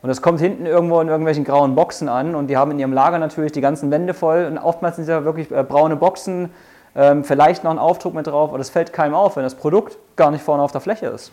Und 0.04 0.08
das 0.08 0.20
kommt 0.20 0.38
hinten 0.38 0.66
irgendwo 0.66 1.00
in 1.00 1.08
irgendwelchen 1.08 1.44
grauen 1.44 1.74
Boxen 1.74 2.10
an 2.10 2.34
und 2.34 2.48
die 2.48 2.58
haben 2.58 2.72
in 2.72 2.78
ihrem 2.78 2.92
Lager 2.92 3.18
natürlich 3.18 3.52
die 3.52 3.62
ganzen 3.62 3.90
Wände 3.90 4.12
voll 4.12 4.44
und 4.44 4.58
oftmals 4.58 4.96
sind 4.96 5.04
es 5.04 5.08
ja 5.08 5.24
wirklich 5.24 5.50
äh, 5.50 5.62
braune 5.62 5.96
Boxen, 5.96 6.50
ähm, 6.94 7.24
vielleicht 7.24 7.64
noch 7.64 7.70
ein 7.70 7.78
Aufdruck 7.78 8.12
mit 8.12 8.26
drauf, 8.26 8.50
aber 8.50 8.58
das 8.58 8.68
fällt 8.68 8.92
keinem 8.92 9.14
auf, 9.14 9.36
wenn 9.36 9.44
das 9.44 9.54
Produkt 9.54 9.96
gar 10.14 10.30
nicht 10.30 10.44
vorne 10.44 10.62
auf 10.62 10.72
der 10.72 10.82
Fläche 10.82 11.06
ist. 11.06 11.32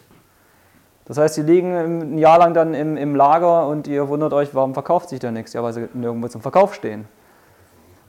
Das 1.04 1.18
heißt, 1.18 1.36
die 1.36 1.42
liegen 1.42 1.76
ein 1.76 2.18
Jahr 2.18 2.40
lang 2.40 2.54
dann 2.54 2.74
im, 2.74 2.96
im 2.96 3.14
Lager 3.14 3.68
und 3.68 3.90
ihr 3.90 4.08
wundert 4.08 4.32
euch, 4.32 4.56
warum 4.56 4.74
verkauft 4.74 5.10
sich 5.10 5.20
da 5.20 5.32
nichts? 5.32 5.52
Ja, 5.52 5.64
weil 5.64 5.74
sie 5.74 5.90
nirgendwo 5.94 6.30
zum 6.30 6.40
Verkauf 6.40 6.74
stehen. 6.74 7.10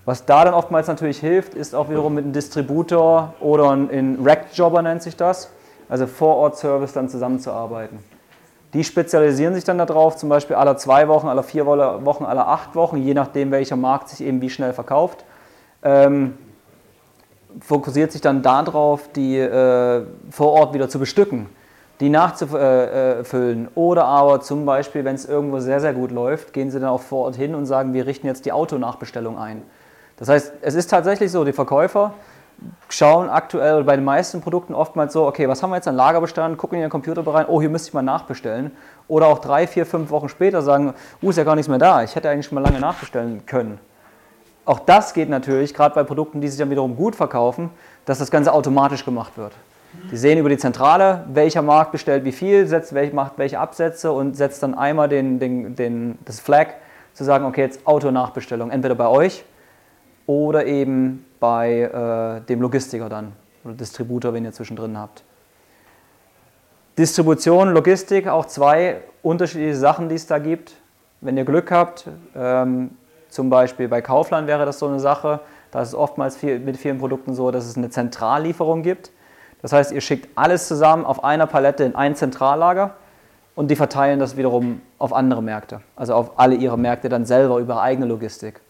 Was 0.05 0.27
da 0.27 0.45
dann 0.45 0.55
oftmals 0.55 0.87
natürlich 0.87 1.19
hilft, 1.19 1.55
ist 1.55 1.75
auch 1.75 1.91
wiederum 1.91 2.15
mit 2.15 2.23
einem 2.23 2.35
Distributor 2.35 3.35
oder 3.41 3.71
ein 3.71 4.17
Rack-Jobber 4.25 4.81
nennt 4.83 5.03
sich 5.03 5.17
das, 5.17 5.51
also 5.89 6.07
Vorort-Service 6.07 6.93
dann 6.93 7.09
zusammenzuarbeiten. 7.09 8.12
Die 8.75 8.85
spezialisieren 8.85 9.55
sich 9.55 9.65
dann 9.65 9.77
darauf, 9.79 10.17
zum 10.17 10.29
Beispiel 10.29 10.57
alle 10.57 10.77
zwei 10.77 11.07
Wochen, 11.09 11.29
alle 11.29 11.43
vier 11.43 11.67
Wochen, 11.67 12.25
alle 12.25 12.47
acht 12.47 12.75
Wochen, 12.75 12.97
je 12.97 13.13
nachdem, 13.13 13.51
welcher 13.51 13.77
Markt 13.77 14.09
sich 14.09 14.27
eben 14.27 14.41
wie 14.41 14.49
schnell 14.49 14.73
verkauft. 14.73 15.25
Ähm, 15.83 16.39
fokussiert 17.61 18.13
sich 18.13 18.23
dann 18.23 18.43
darauf, 18.43 19.09
die 19.15 19.39
äh, 19.39 20.03
vor 20.31 20.53
Ort 20.53 20.73
wieder 20.73 20.89
zu 20.89 20.99
bestücken, 20.99 21.49
die 22.01 22.09
nachzufüllen. 22.09 23.69
Oder 23.75 24.07
aber 24.07 24.41
zum 24.41 24.65
Beispiel, 24.65 25.05
wenn 25.05 25.17
es 25.17 25.27
irgendwo 25.27 25.59
sehr, 25.59 25.81
sehr 25.81 25.93
gut 25.93 26.11
läuft, 26.11 26.55
gehen 26.55 26.71
sie 26.71 26.81
dann 26.81 26.89
auch 26.89 27.03
vor 27.03 27.27
Ort 27.27 27.37
hin 27.37 27.55
und 27.55 27.67
sagen, 27.67 27.93
wir 27.93 28.07
richten 28.07 28.27
jetzt 28.27 28.47
die 28.47 28.53
Autonachbestellung 28.53 29.39
ein. 29.39 29.63
Das 30.17 30.29
heißt, 30.29 30.53
es 30.63 30.75
ist 30.75 30.89
tatsächlich 30.89 31.31
so, 31.31 31.45
die 31.45 31.53
Verkäufer 31.53 32.15
schauen 32.89 33.29
aktuell 33.29 33.85
bei 33.85 33.97
den 33.97 34.05
meisten 34.05 34.41
Produkten 34.41 34.75
oftmals 34.75 35.13
so, 35.13 35.27
okay, 35.27 35.49
was 35.49 35.63
haben 35.63 35.71
wir 35.71 35.77
jetzt 35.77 35.89
an 35.89 35.97
Lagerbestand, 35.97 36.59
gucken 36.59 36.77
in 36.77 36.83
ihren 36.83 36.91
Computer 36.91 37.27
rein, 37.27 37.47
oh, 37.49 37.61
hier 37.61 37.71
müsste 37.71 37.89
ich 37.89 37.95
mal 37.95 38.03
nachbestellen. 38.03 38.73
Oder 39.09 39.27
auch 39.27 39.39
drei, 39.39 39.67
vier, 39.67 39.87
fünf 39.87 40.11
Wochen 40.11 40.29
später 40.29 40.63
sagen, 40.63 40.95
uh, 41.23 41.31
ist 41.31 41.37
ja 41.37 41.45
gar 41.45 41.55
nichts 41.55 41.69
mehr 41.69 41.79
da, 41.79 42.03
ich 42.03 42.15
hätte 42.15 42.29
eigentlich 42.29 42.47
schon 42.47 42.57
mal 42.57 42.63
lange 42.63 42.81
nachbestellen 42.81 43.45
können. 43.47 43.79
Auch 44.65 44.79
das 44.79 45.13
geht 45.13 45.29
natürlich, 45.29 45.75
gerade 45.75 45.95
bei 45.95 46.05
Produkten, 46.05 46.41
die 46.41 46.49
sich 46.49 46.59
dann 46.59 46.71
wiederum 46.71 46.97
gut 46.97 47.17
verkaufen, 47.17 47.71
dass 48.05 48.19
das 48.19 48.31
Ganze 48.31 48.53
automatisch 48.53 49.05
gemacht 49.05 49.37
wird. 49.37 49.53
Die 50.11 50.17
sehen 50.17 50.39
über 50.39 50.49
die 50.49 50.57
Zentrale, 50.57 51.25
welcher 51.29 51.63
Markt 51.63 51.93
bestellt 51.93 52.25
wie 52.25 52.33
viel, 52.33 52.67
setzt, 52.67 52.95
welch, 52.95 53.13
macht 53.13 53.33
welche 53.37 53.59
Absätze 53.59 54.13
und 54.13 54.37
setzt 54.37 54.63
dann 54.63 54.75
einmal 54.75 55.09
den, 55.09 55.39
den, 55.39 55.75
den, 55.75 56.19
das 56.25 56.41
Flag 56.41 56.69
zu 57.13 57.25
sagen, 57.25 57.45
okay, 57.45 57.61
jetzt 57.61 57.87
Auto-Nachbestellung, 57.87 58.71
entweder 58.71 58.95
bei 58.95 59.07
euch 59.09 59.45
oder 60.27 60.65
eben 60.65 61.27
bei 61.43 61.81
äh, 61.81 62.47
dem 62.47 62.61
Logistiker 62.61 63.09
dann 63.09 63.33
oder 63.65 63.75
Distributor, 63.75 64.33
wenn 64.33 64.45
ihr 64.45 64.53
zwischendrin 64.53 64.97
habt. 64.97 65.25
Distribution, 66.97 67.73
Logistik, 67.73 68.29
auch 68.29 68.47
zwei 68.47 69.01
unterschiedliche 69.25 69.77
Sachen, 69.77 70.09
die 70.09 70.15
es 70.15 70.29
da 70.29 70.39
gibt. 70.39 70.77
Wenn 71.21 71.37
ihr 71.37 71.45
Glück 71.45 71.73
habt, 71.73 72.07
ähm, 72.37 72.91
zum 73.29 73.51
Beispiel 73.51 73.89
bei 73.89 74.01
Kaufland 74.01 74.47
wäre 74.47 74.65
das 74.65 74.79
so 74.79 74.87
eine 74.87 75.01
Sache, 75.01 75.41
da 75.73 75.83
ist 75.83 75.89
es 75.89 75.95
oftmals 75.97 76.37
viel, 76.37 76.61
mit 76.61 76.77
vielen 76.77 76.99
Produkten 76.99 77.35
so, 77.35 77.51
dass 77.51 77.67
es 77.67 77.77
eine 77.77 77.91
Zentrallieferung 77.91 78.83
gibt. 78.83 79.11
Das 79.63 79.73
heißt, 79.73 79.91
ihr 79.91 80.01
schickt 80.01 80.29
alles 80.37 80.69
zusammen 80.69 81.05
auf 81.05 81.25
einer 81.25 81.49
Palette 81.49 81.83
in 81.83 81.97
ein 81.97 82.15
Zentrallager 82.15 82.95
und 83.57 83.69
die 83.69 83.77
verteilen 83.77 84.21
das 84.21 84.37
wiederum 84.37 84.81
auf 84.99 85.13
andere 85.13 85.43
Märkte, 85.43 85.81
also 85.97 86.15
auf 86.15 86.39
alle 86.39 86.55
ihre 86.55 86.79
Märkte 86.79 87.09
dann 87.09 87.27
selber 87.27 87.59
über 87.59 87.83
eigene 87.83 88.07
Logistik. 88.07 88.61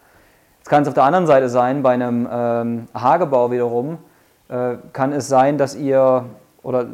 Jetzt 0.62 0.68
kann 0.68 0.82
es 0.82 0.88
auf 0.88 0.94
der 0.94 1.02
anderen 1.02 1.26
Seite 1.26 1.48
sein, 1.48 1.82
bei 1.82 1.90
einem 1.90 2.28
ähm, 2.30 2.88
Hagebau 2.94 3.50
wiederum, 3.50 3.98
äh, 4.48 4.76
kann 4.92 5.12
es 5.12 5.26
sein, 5.26 5.58
dass 5.58 5.74
ihr, 5.74 6.24
oder 6.62 6.86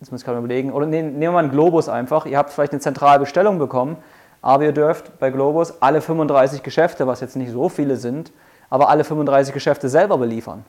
jetzt 0.00 0.10
muss 0.10 0.22
ich 0.22 0.24
gerade 0.24 0.38
überlegen, 0.38 0.72
oder 0.72 0.86
nehmen 0.86 1.20
wir 1.20 1.30
mal 1.30 1.40
einen 1.40 1.50
Globus 1.50 1.90
einfach, 1.90 2.24
ihr 2.24 2.38
habt 2.38 2.48
vielleicht 2.48 2.72
eine 2.72 2.80
zentrale 2.80 3.18
Bestellung 3.18 3.58
bekommen, 3.58 3.98
aber 4.40 4.64
ihr 4.64 4.72
dürft 4.72 5.18
bei 5.18 5.28
Globus 5.28 5.82
alle 5.82 6.00
35 6.00 6.62
Geschäfte, 6.62 7.06
was 7.06 7.20
jetzt 7.20 7.36
nicht 7.36 7.52
so 7.52 7.68
viele 7.68 7.96
sind, 7.96 8.32
aber 8.70 8.88
alle 8.88 9.04
35 9.04 9.52
Geschäfte 9.52 9.90
selber 9.90 10.16
beliefern. 10.16 10.64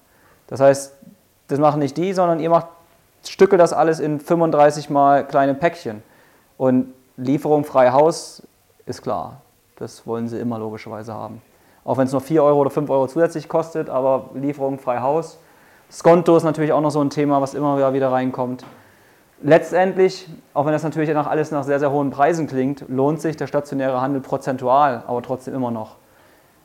Das 0.48 0.60
heißt, 0.60 0.98
das 1.48 1.60
machen 1.60 1.80
nicht 1.80 1.96
die, 1.96 2.12
sondern 2.12 2.42
ihr 2.42 2.50
macht, 2.50 2.68
stückelt 3.26 3.62
das 3.62 3.72
alles 3.72 4.02
in 4.02 4.20
35 4.20 4.90
mal 4.90 5.26
kleine 5.26 5.54
Päckchen. 5.54 6.04
Und 6.58 6.94
Lieferung 7.16 7.64
frei 7.64 7.92
Haus 7.92 8.44
ist 8.86 9.02
klar. 9.02 9.40
Das 9.78 10.06
wollen 10.06 10.28
sie 10.28 10.38
immer 10.40 10.60
logischerweise 10.60 11.14
haben. 11.14 11.42
Auch 11.84 11.98
wenn 11.98 12.06
es 12.06 12.12
nur 12.12 12.22
4 12.22 12.44
Euro 12.44 12.60
oder 12.62 12.70
5 12.70 12.90
Euro 12.90 13.08
zusätzlich 13.08 13.48
kostet, 13.48 13.90
aber 13.90 14.30
Lieferung 14.34 14.80
frei 14.80 15.00
Haus. 15.00 15.40
Skonto 15.92 16.38
ist 16.38 16.44
natürlich 16.44 16.72
auch 16.72 16.82
noch 16.82 16.92
so 16.92 17.02
ein 17.02 17.10
Thema, 17.10 17.42
was 17.42 17.54
immer 17.54 17.94
wieder 17.94 18.12
reinkommt. 18.12 18.64
Letztendlich, 19.42 20.30
auch 20.54 20.66
wenn 20.66 20.74
das 20.74 20.84
natürlich 20.84 21.10
nach 21.12 21.28
alles 21.28 21.52
nach 21.52 21.64
sehr, 21.64 21.80
sehr 21.80 21.92
hohen 21.92 22.10
Preisen 22.10 22.46
klingt, 22.46 22.84
lohnt 22.90 23.22
sich 23.22 23.38
der 23.38 23.48
stationäre 23.48 24.02
Handel 24.02 24.22
prozentual, 24.22 25.04
aber 25.08 25.22
trotzdem 25.22 25.56
immer 25.56 25.72
noch. 25.72 25.96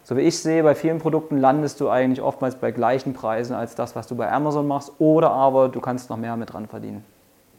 So 0.03 0.17
wie 0.17 0.23
ich 0.23 0.39
sehe, 0.39 0.63
bei 0.63 0.75
vielen 0.75 0.99
Produkten 0.99 1.39
landest 1.39 1.81
du 1.81 1.89
eigentlich 1.89 2.21
oftmals 2.21 2.57
bei 2.57 2.73
gleichen 2.73 3.15
Preisen 3.15 3.55
als 3.55 3.75
das, 3.75 3.97
was 3.97 4.07
du 4.09 4.17
bei 4.17 4.31
Amazon 4.31 4.67
machst, 4.67 4.93
oder 4.99 5.31
aber 5.31 5.69
du 5.69 5.81
kannst 5.81 6.11
noch 6.11 6.17
mehr 6.17 6.37
mit 6.37 6.53
dran 6.53 6.67
verdienen. 6.67 7.05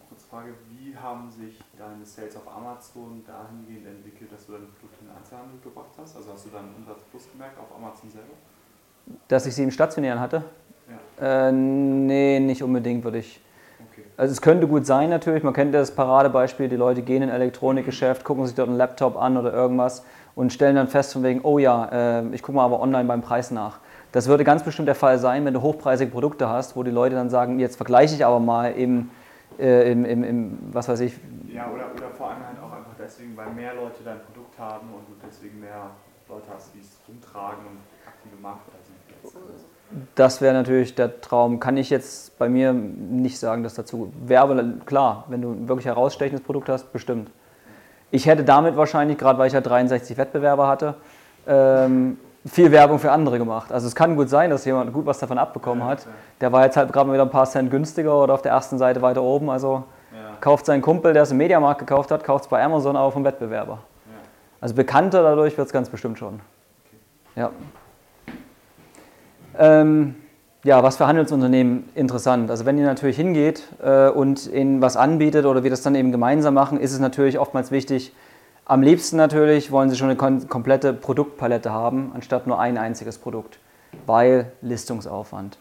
Kurze 0.09 0.27
Frage, 0.27 0.53
wie 0.69 0.95
haben 0.95 1.31
sich 1.31 1.59
deine 1.79 2.05
Sales 2.05 2.35
auf 2.35 2.43
Amazon 2.55 3.23
dahingehend 3.25 3.87
entwickelt, 3.87 4.31
dass 4.31 4.45
du 4.45 4.51
deine 4.51 4.65
Produkte 4.65 4.94
Einzelhandel 5.35 5.59
gebracht 5.63 5.91
hast? 6.01 6.15
Also 6.15 6.31
hast 6.33 6.45
du 6.45 6.49
dann 6.49 6.65
Umsatz 6.77 7.03
plus 7.11 7.29
gemerkt 7.31 7.57
auf 7.59 7.75
Amazon 7.75 8.09
selber? 8.09 8.33
Dass 9.27 9.45
ich 9.45 9.55
sie 9.55 9.63
im 9.63 9.71
Stationären 9.71 10.19
hatte? 10.19 10.43
Ja. 11.19 11.47
Äh, 11.47 11.51
nee, 11.51 12.39
nicht 12.39 12.63
unbedingt, 12.63 13.03
würde 13.03 13.19
ich. 13.19 13.41
Okay. 13.91 14.03
Also 14.17 14.31
es 14.31 14.41
könnte 14.41 14.67
gut 14.67 14.85
sein 14.85 15.09
natürlich, 15.09 15.43
man 15.43 15.53
kennt 15.53 15.73
das 15.73 15.91
Paradebeispiel, 15.91 16.69
die 16.69 16.75
Leute 16.75 17.01
gehen 17.01 17.21
in 17.23 17.29
ein 17.29 17.35
Elektronikgeschäft, 17.35 18.23
gucken 18.23 18.45
sich 18.45 18.55
dort 18.55 18.69
einen 18.69 18.77
Laptop 18.77 19.17
an 19.17 19.37
oder 19.37 19.53
irgendwas 19.53 20.03
und 20.35 20.51
stellen 20.53 20.75
dann 20.75 20.87
fest 20.87 21.13
von 21.13 21.23
wegen, 21.23 21.41
oh 21.43 21.59
ja, 21.59 22.19
äh, 22.19 22.27
ich 22.31 22.41
gucke 22.41 22.55
mal 22.55 22.65
aber 22.65 22.81
online 22.81 23.05
beim 23.05 23.21
Preis 23.21 23.51
nach. 23.51 23.79
Das 24.11 24.27
würde 24.27 24.43
ganz 24.43 24.63
bestimmt 24.63 24.87
der 24.87 24.95
Fall 24.95 25.19
sein, 25.19 25.43
wenn 25.45 25.53
du 25.53 25.61
hochpreisige 25.61 26.09
Produkte 26.09 26.47
hast, 26.47 26.75
wo 26.75 26.83
die 26.83 26.91
Leute 26.91 27.15
dann 27.15 27.29
sagen, 27.29 27.59
jetzt 27.59 27.75
vergleiche 27.75 28.15
ich 28.15 28.25
aber 28.25 28.39
mal 28.39 28.71
im, 28.71 29.09
äh, 29.59 29.91
im, 29.91 30.05
im, 30.05 30.23
im, 30.23 30.59
was 30.71 30.87
weiß 30.87 31.01
ich. 31.01 31.17
Ja, 31.53 31.69
oder, 31.73 31.85
oder 31.95 32.09
vor 32.17 32.29
allem 32.29 32.45
halt 32.45 32.57
auch 32.59 32.71
einfach 32.71 32.93
deswegen, 32.97 33.35
weil 33.35 33.49
mehr 33.51 33.73
Leute 33.73 34.03
Produkt 34.03 34.34
haben 34.57 34.87
und 34.93 35.07
du 35.07 35.27
deswegen 35.27 35.59
mehr 35.59 35.91
Leute 36.29 36.45
hast, 36.53 36.73
die 36.73 36.79
es 36.79 36.99
rumtragen 37.07 37.65
und 37.65 37.79
aktive 38.07 38.35
Marktleiter 38.41 38.83
sind. 38.83 38.95
Das 40.15 40.41
wäre 40.41 40.53
natürlich 40.53 40.95
der 40.95 41.21
Traum. 41.21 41.59
Kann 41.59 41.77
ich 41.77 41.89
jetzt 41.89 42.37
bei 42.37 42.49
mir 42.49 42.73
nicht 42.73 43.39
sagen, 43.39 43.63
dass 43.63 43.75
dazu 43.75 44.11
Werbe, 44.25 44.79
klar, 44.85 45.25
wenn 45.29 45.41
du 45.41 45.51
ein 45.51 45.67
wirklich 45.67 45.85
herausstechendes 45.85 46.43
Produkt 46.45 46.69
hast, 46.69 46.91
bestimmt. 46.91 47.29
Ich 48.11 48.25
hätte 48.25 48.43
damit 48.43 48.77
wahrscheinlich, 48.77 49.17
gerade 49.17 49.39
weil 49.39 49.47
ich 49.47 49.53
ja 49.53 49.61
63 49.61 50.17
Wettbewerber 50.17 50.67
hatte, 50.67 50.95
ähm, 51.47 52.17
viel 52.45 52.71
Werbung 52.71 52.99
für 52.99 53.11
andere 53.11 53.37
gemacht. 53.37 53.71
Also 53.71 53.87
es 53.87 53.95
kann 53.95 54.15
gut 54.15 54.29
sein, 54.29 54.49
dass 54.49 54.65
jemand 54.65 54.93
gut 54.93 55.05
was 55.05 55.19
davon 55.19 55.37
abbekommen 55.37 55.83
hat. 55.83 56.05
Der 56.41 56.51
war 56.51 56.63
jetzt 56.63 56.77
halt 56.77 56.91
gerade 56.93 57.07
mal 57.07 57.13
wieder 57.13 57.23
ein 57.23 57.31
paar 57.31 57.45
Cent 57.45 57.71
günstiger 57.71 58.21
oder 58.21 58.33
auf 58.33 58.41
der 58.41 58.51
ersten 58.51 58.77
Seite 58.77 59.01
weiter 59.01 59.23
oben. 59.23 59.49
Also 59.49 59.83
ja. 60.13 60.37
kauft 60.39 60.65
seinen 60.65 60.81
Kumpel, 60.81 61.13
der 61.13 61.23
es 61.23 61.31
im 61.31 61.37
Mediamarkt 61.37 61.79
gekauft 61.79 62.11
hat, 62.11 62.23
kauft 62.23 62.45
es 62.45 62.49
bei 62.49 62.63
Amazon 62.63 62.95
auch 62.95 63.11
vom 63.11 63.23
Wettbewerber. 63.23 63.79
Also 64.61 64.75
bekannter 64.75 65.23
dadurch 65.23 65.57
wird 65.57 65.67
es 65.67 65.73
ganz 65.73 65.89
bestimmt 65.89 66.17
schon. 66.17 66.39
Ja. 67.35 67.51
Ähm, 69.57 70.15
ja, 70.63 70.81
was 70.81 70.97
für 70.97 71.07
Handelsunternehmen 71.07 71.89
interessant. 71.93 72.49
Also 72.49 72.65
wenn 72.65 72.77
ihr 72.77 72.85
natürlich 72.85 73.15
hingeht 73.15 73.63
äh, 73.83 74.09
und 74.09 74.51
ihnen 74.51 74.81
was 74.81 74.97
anbietet 74.97 75.45
oder 75.45 75.63
wir 75.63 75.69
das 75.69 75.83
dann 75.83 75.95
eben 75.95 76.11
gemeinsam 76.11 76.53
machen, 76.55 76.79
ist 76.79 76.91
es 76.91 76.99
natürlich 76.99 77.37
oftmals 77.37 77.71
wichtig, 77.71 78.13
am 78.65 78.81
liebsten 78.81 79.17
natürlich 79.17 79.71
wollen 79.71 79.91
sie 79.91 79.95
schon 79.95 80.09
eine 80.09 80.47
komplette 80.47 80.91
Produktpalette 80.91 81.71
haben, 81.71 82.11
anstatt 82.15 82.47
nur 82.47 82.59
ein 82.59 82.79
einziges 82.79 83.19
Produkt, 83.19 83.59
weil 84.07 84.51
Listungsaufwand. 84.63 85.59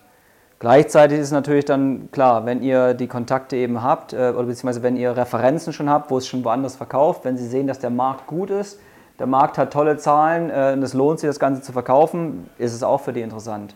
Gleichzeitig 0.58 1.18
ist 1.18 1.32
natürlich 1.32 1.64
dann 1.64 2.08
klar, 2.12 2.46
wenn 2.46 2.62
ihr 2.62 2.94
die 2.94 3.06
Kontakte 3.06 3.56
eben 3.56 3.82
habt, 3.82 4.12
äh, 4.12 4.30
oder 4.30 4.44
beziehungsweise 4.44 4.82
wenn 4.82 4.96
ihr 4.96 5.16
Referenzen 5.16 5.72
schon 5.72 5.90
habt, 5.90 6.10
wo 6.10 6.18
es 6.18 6.26
schon 6.26 6.44
woanders 6.44 6.76
verkauft, 6.76 7.24
wenn 7.24 7.36
sie 7.36 7.46
sehen, 7.46 7.66
dass 7.66 7.80
der 7.80 7.90
Markt 7.90 8.26
gut 8.26 8.50
ist, 8.50 8.80
der 9.18 9.26
Markt 9.26 9.58
hat 9.58 9.72
tolle 9.72 9.96
Zahlen 9.96 10.50
äh, 10.50 10.72
und 10.74 10.82
es 10.82 10.94
lohnt 10.94 11.20
sich, 11.20 11.28
das 11.28 11.38
Ganze 11.38 11.62
zu 11.62 11.72
verkaufen, 11.72 12.48
ist 12.58 12.72
es 12.72 12.82
auch 12.82 13.00
für 13.00 13.12
die 13.12 13.20
interessant. 13.20 13.74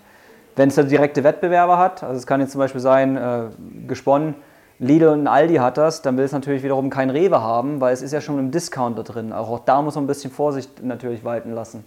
Wenn 0.56 0.68
es 0.68 0.74
da 0.74 0.82
direkte 0.82 1.22
Wettbewerber 1.24 1.78
hat, 1.78 2.02
also 2.02 2.16
es 2.16 2.26
kann 2.26 2.40
jetzt 2.40 2.52
zum 2.52 2.58
Beispiel 2.58 2.80
sein, 2.80 3.16
äh, 3.16 3.42
gesponnen, 3.86 4.34
Lidl 4.80 5.08
und 5.08 5.26
Aldi 5.26 5.56
hat 5.56 5.76
das, 5.76 6.02
dann 6.02 6.16
will 6.16 6.24
es 6.24 6.32
natürlich 6.32 6.62
wiederum 6.62 6.88
kein 6.88 7.10
Rewe 7.10 7.42
haben, 7.42 7.80
weil 7.80 7.92
es 7.92 8.00
ist 8.00 8.12
ja 8.12 8.20
schon 8.20 8.38
im 8.38 8.50
Discounter 8.52 9.02
drin. 9.02 9.32
Auch, 9.32 9.50
auch 9.50 9.58
da 9.60 9.82
muss 9.82 9.96
man 9.96 10.04
ein 10.04 10.06
bisschen 10.06 10.30
Vorsicht 10.30 10.82
natürlich 10.84 11.24
walten 11.24 11.52
lassen. 11.52 11.84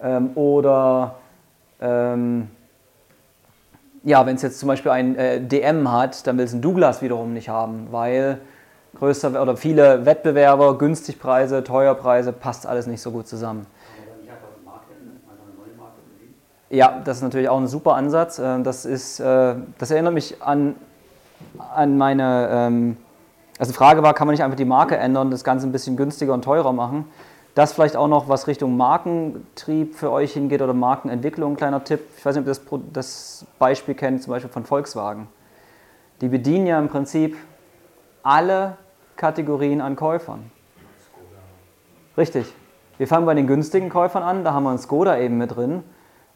Ähm, 0.00 0.30
oder 0.36 1.16
ähm, 1.80 2.48
ja, 4.02 4.24
wenn 4.26 4.36
es 4.36 4.42
jetzt 4.42 4.58
zum 4.58 4.68
Beispiel 4.68 4.92
ein 4.92 5.16
äh, 5.16 5.40
DM 5.40 5.90
hat, 5.90 6.26
dann 6.26 6.38
will 6.38 6.44
es 6.44 6.52
ein 6.52 6.62
Douglas 6.62 7.02
wiederum 7.02 7.32
nicht 7.32 7.48
haben, 7.48 7.88
weil 7.90 8.40
größer 8.98 9.40
oder 9.40 9.56
viele 9.56 10.06
Wettbewerber, 10.06 10.78
Günstigpreise, 10.78 11.62
Teuerpreise, 11.64 12.32
passt 12.32 12.66
alles 12.66 12.86
nicht 12.86 13.02
so 13.02 13.10
gut 13.10 13.28
zusammen. 13.28 13.66
Ja, 16.70 17.00
das 17.04 17.16
ist 17.16 17.22
natürlich 17.24 17.48
auch 17.48 17.58
ein 17.58 17.66
super 17.66 17.94
Ansatz. 17.94 18.38
Äh, 18.38 18.62
das, 18.62 18.84
ist, 18.84 19.20
äh, 19.20 19.54
das 19.78 19.90
erinnert 19.90 20.14
mich 20.14 20.40
an, 20.40 20.76
an 21.74 21.98
meine 21.98 22.48
ähm, 22.50 22.96
Also 23.58 23.72
die 23.72 23.76
Frage 23.76 24.02
war, 24.02 24.14
kann 24.14 24.28
man 24.28 24.34
nicht 24.34 24.44
einfach 24.44 24.56
die 24.56 24.64
Marke 24.64 24.96
ändern, 24.96 25.30
das 25.30 25.42
Ganze 25.42 25.66
ein 25.66 25.72
bisschen 25.72 25.96
günstiger 25.96 26.32
und 26.32 26.42
teurer 26.42 26.72
machen? 26.72 27.06
Das 27.54 27.72
vielleicht 27.72 27.96
auch 27.96 28.08
noch, 28.08 28.28
was 28.28 28.46
Richtung 28.46 28.76
Markentrieb 28.76 29.94
für 29.94 30.10
euch 30.10 30.32
hingeht 30.32 30.62
oder 30.62 30.72
Markenentwicklung, 30.72 31.52
ein 31.52 31.56
kleiner 31.56 31.82
Tipp. 31.82 32.00
Ich 32.16 32.24
weiß 32.24 32.36
nicht, 32.36 32.42
ob 32.42 32.46
ihr 32.46 32.52
das, 32.52 32.82
das 32.92 33.46
Beispiel 33.58 33.94
kennt, 33.94 34.22
zum 34.22 34.32
Beispiel 34.32 34.50
von 34.50 34.64
Volkswagen. 34.64 35.26
Die 36.20 36.28
bedienen 36.28 36.66
ja 36.66 36.78
im 36.78 36.88
Prinzip 36.88 37.36
alle 38.22 38.76
Kategorien 39.16 39.80
an 39.80 39.96
Käufern. 39.96 40.50
Richtig. 42.16 42.54
Wir 42.98 43.08
fangen 43.08 43.26
bei 43.26 43.34
den 43.34 43.46
günstigen 43.46 43.88
Käufern 43.88 44.22
an, 44.22 44.44
da 44.44 44.52
haben 44.52 44.64
wir 44.64 44.70
einen 44.70 44.78
Skoda 44.78 45.18
eben 45.18 45.38
mit 45.38 45.56
drin. 45.56 45.82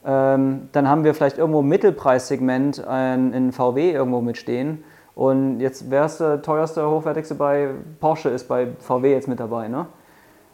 Ähm, 0.05 0.69
dann 0.73 0.89
haben 0.89 1.05
wir 1.05 1.15
vielleicht 1.15 1.39
irgendwo 1.39 1.61
im 1.61 1.69
Mittelpreissegment 1.69 2.87
einen 2.87 3.53
VW 3.53 3.91
irgendwo 3.91 4.21
mitstehen. 4.21 4.83
Und 5.15 5.61
jetzt 5.61 5.91
wäre 5.91 6.07
es 6.07 6.19
der 6.19 6.43
teuerste, 6.43 6.89
hochwertigste 6.89 7.35
bei 7.35 7.71
Porsche 8.01 8.31
ist 8.31 8.49
bei 8.49 8.69
VW 8.81 9.13
jetzt 9.13 9.29
mit 9.29 9.39
dabei. 9.39 9.69
Ne? 9.69 9.87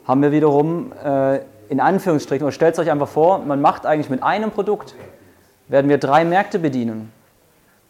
Haben 0.06 0.22
wir 0.22 0.32
wiederum 0.32 0.92
äh, 1.04 1.40
in 1.70 1.78
Anführungsstrichen, 1.78 2.44
oder 2.44 2.52
stellt 2.52 2.78
euch 2.78 2.90
einfach 2.90 3.08
vor, 3.08 3.38
man 3.38 3.60
macht 3.60 3.86
eigentlich 3.86 4.10
mit 4.10 4.22
einem 4.22 4.50
Produkt, 4.50 4.94
werden 5.68 5.88
wir 5.88 5.98
drei 5.98 6.24
Märkte 6.24 6.58
bedienen. 6.58 7.12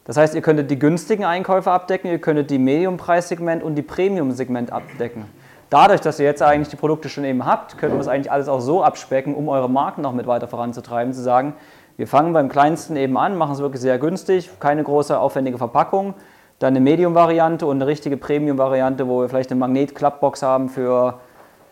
Das 0.05 0.19
heißt, 0.19 0.35
ihr 0.35 0.43
könntet 0.43 0.71
die 0.71 0.79
günstigen 0.79 1.25
Einkäufe 1.25 1.71
abdecken, 1.71 2.11
ihr 2.11 2.19
könntet 2.19 2.51
die 2.51 2.59
Medium-Preissegment 2.59 3.63
und 3.63 3.77
die 3.77 3.83
Premium-Segment 3.83 4.73
abdecken. 4.73 5.25
Dadurch, 5.71 6.01
dass 6.01 6.19
ihr 6.19 6.27
jetzt 6.27 6.43
eigentlich 6.43 6.69
die 6.69 6.77
Produkte 6.77 7.09
schon 7.09 7.25
eben 7.25 7.47
habt, 7.47 7.79
könnt 7.79 7.95
ihr 7.95 7.99
das 7.99 8.09
eigentlich 8.09 8.31
alles 8.31 8.49
auch 8.49 8.61
so 8.61 8.83
abspecken, 8.83 9.35
um 9.35 9.49
eure 9.49 9.71
Marken 9.71 10.03
noch 10.03 10.13
mit 10.13 10.27
weiter 10.27 10.49
voranzutreiben, 10.49 11.15
zu 11.15 11.23
sagen, 11.23 11.55
wir 11.97 12.07
fangen 12.07 12.33
beim 12.33 12.49
kleinsten 12.49 12.97
eben 12.97 13.17
an, 13.17 13.37
machen 13.37 13.53
es 13.53 13.61
wirklich 13.61 13.81
sehr 13.81 13.99
günstig, 13.99 14.51
keine 14.59 14.83
große 14.83 15.19
aufwendige 15.19 15.59
Verpackung, 15.59 16.15
dann 16.59 16.75
eine 16.75 16.81
Medium-Variante 16.81 17.67
und 17.67 17.77
eine 17.77 17.87
richtige 17.87 18.17
Premium-Variante, 18.17 19.07
wo 19.07 19.23
wir 19.23 19.29
vielleicht 19.29 19.51
eine 19.51 19.61
Magnet-Klappbox 19.61 20.43
haben 20.43 20.69
für 20.69 21.21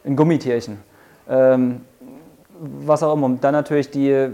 ein 0.04 0.16
Gummitierchen. 0.16 0.78
Ähm, 1.28 1.82
was 2.60 3.02
auch 3.02 3.14
immer. 3.14 3.28
Dann 3.40 3.52
natürlich 3.52 3.90
die, 3.90 4.30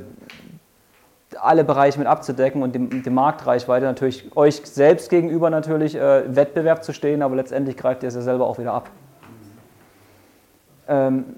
alle 1.41 1.65
Bereiche 1.65 1.99
mit 1.99 2.09
abzudecken 2.09 2.63
und 2.63 2.75
die, 2.75 3.03
die 3.03 3.11
Marktreichweite 3.11 3.87
natürlich 3.87 4.37
euch 4.37 4.63
selbst 4.65 5.11
gegenüber 5.11 5.51
natürlich 5.51 5.95
äh, 5.95 6.35
Wettbewerb 6.35 6.85
zu 6.85 6.93
stehen, 6.93 7.23
aber 7.23 7.37
letztendlich 7.37 7.77
greift 7.77 8.03
ihr 8.03 8.09
es 8.09 8.15
ja 8.15 8.23
selber 8.23 8.47
auch 8.47 8.59
wieder 8.59 8.73
ab. 8.73 8.91
Ähm, 10.87 11.37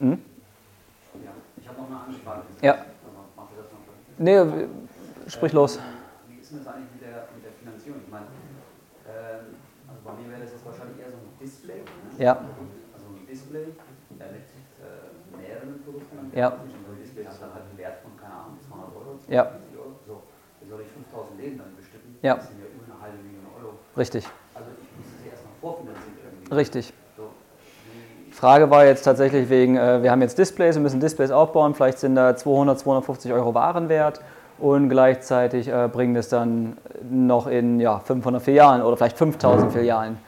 hm? 0.00 0.18
Ja, 1.22 1.30
ich 1.56 1.68
habe 1.68 1.80
noch 1.80 1.88
eine 1.88 1.98
Anfrage. 2.00 2.42
Ja. 2.60 2.76
Nee, 4.18 4.66
sprich 5.28 5.52
los. 5.52 5.78
Wie 6.28 6.40
ist 6.40 6.50
denn 6.50 6.58
das 6.58 6.66
eigentlich 6.66 6.90
mit 6.92 7.02
der, 7.02 7.28
mit 7.34 7.44
der 7.44 7.52
Finanzierung? 7.52 8.00
Ich 8.04 8.10
meine, 8.10 8.26
äh, 9.06 9.38
also 9.88 10.00
bei 10.04 10.12
mir 10.20 10.30
wäre 10.30 10.42
das 10.42 10.52
jetzt 10.52 10.66
wahrscheinlich 10.66 10.98
eher 10.98 11.10
so 11.10 11.16
ein 11.16 11.38
Display. 11.40 11.78
Ne? 11.78 12.24
Ja. 12.24 12.40
Display 13.52 13.72
ja, 14.18 14.26
mit 14.32 14.48
äh, 14.80 15.36
mehreren 15.36 15.82
Produkten. 15.84 16.32
Ja. 16.34 16.48
Und 16.48 16.72
ein 16.72 17.00
Display 17.00 17.24
hat 17.24 17.36
dann 17.40 17.52
halt 17.52 17.64
einen 17.68 17.78
Wert 17.78 18.00
von, 18.00 18.16
keine 18.16 18.34
Ahnung, 18.34 18.56
200 18.68 18.96
Euro. 18.96 19.18
Ja. 19.28 19.42
Euro. 19.76 19.92
So, 20.06 20.22
wie 20.60 20.68
soll 20.68 20.80
ich 20.80 20.88
5000 20.88 21.38
Läden 21.38 21.58
dann 21.58 21.76
bestücken? 21.76 22.16
Ja. 22.22 22.36
Das 22.36 22.48
sind 22.48 22.60
ja 22.60 22.66
über 22.72 22.88
eine 22.88 23.02
halbe 23.02 23.18
Million 23.20 23.44
Euro. 23.60 23.74
Richtig. 23.96 24.24
Also 24.54 24.68
ich 24.80 24.96
muss 24.96 25.06
das 25.12 25.32
erstmal 25.32 25.54
vorfinanzieren 25.60 26.16
irgendwie. 26.24 26.54
Richtig. 26.54 26.94
Frage 28.32 28.70
war 28.70 28.86
jetzt 28.86 29.02
tatsächlich 29.02 29.50
wegen, 29.50 29.76
äh, 29.76 30.02
wir 30.02 30.10
haben 30.10 30.22
jetzt 30.22 30.38
Displays, 30.38 30.74
wir 30.74 30.82
müssen 30.82 30.98
Displays 30.98 31.30
aufbauen, 31.30 31.74
vielleicht 31.74 31.98
sind 31.98 32.16
da 32.16 32.34
200, 32.34 32.78
250 32.78 33.32
Euro 33.32 33.54
Warenwert 33.54 34.20
und 34.58 34.88
gleichzeitig 34.88 35.68
äh, 35.68 35.88
bringen 35.92 36.14
das 36.14 36.28
dann 36.28 36.78
noch 37.08 37.46
in 37.46 37.78
ja, 37.78 38.00
500 38.00 38.42
Filialen 38.42 38.82
oder 38.82 38.96
vielleicht 38.96 39.18
5000 39.18 39.72
Filialen. 39.72 40.18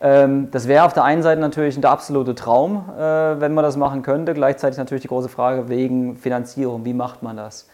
Ähm, 0.00 0.50
das 0.50 0.68
wäre 0.68 0.84
auf 0.84 0.92
der 0.92 1.04
einen 1.04 1.22
Seite 1.22 1.40
natürlich 1.40 1.78
der 1.80 1.90
absolute 1.90 2.34
Traum, 2.34 2.84
äh, 2.96 3.00
wenn 3.40 3.54
man 3.54 3.64
das 3.64 3.76
machen 3.76 4.02
könnte. 4.02 4.34
Gleichzeitig 4.34 4.78
natürlich 4.78 5.02
die 5.02 5.08
große 5.08 5.28
Frage 5.28 5.68
wegen 5.68 6.16
Finanzierung, 6.16 6.84
wie 6.84 6.94
macht 6.94 7.22
man 7.22 7.36
das? 7.36 7.68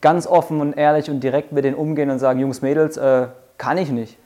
Ganz 0.00 0.26
offen 0.26 0.60
und 0.60 0.74
ehrlich 0.74 1.10
und 1.10 1.20
direkt 1.20 1.52
mit 1.52 1.64
denen 1.64 1.76
umgehen 1.76 2.10
und 2.10 2.18
sagen, 2.18 2.40
Jungs, 2.40 2.62
Mädels, 2.62 2.96
äh, 2.96 3.26
kann 3.58 3.78
ich 3.78 3.90
nicht. 3.90 4.18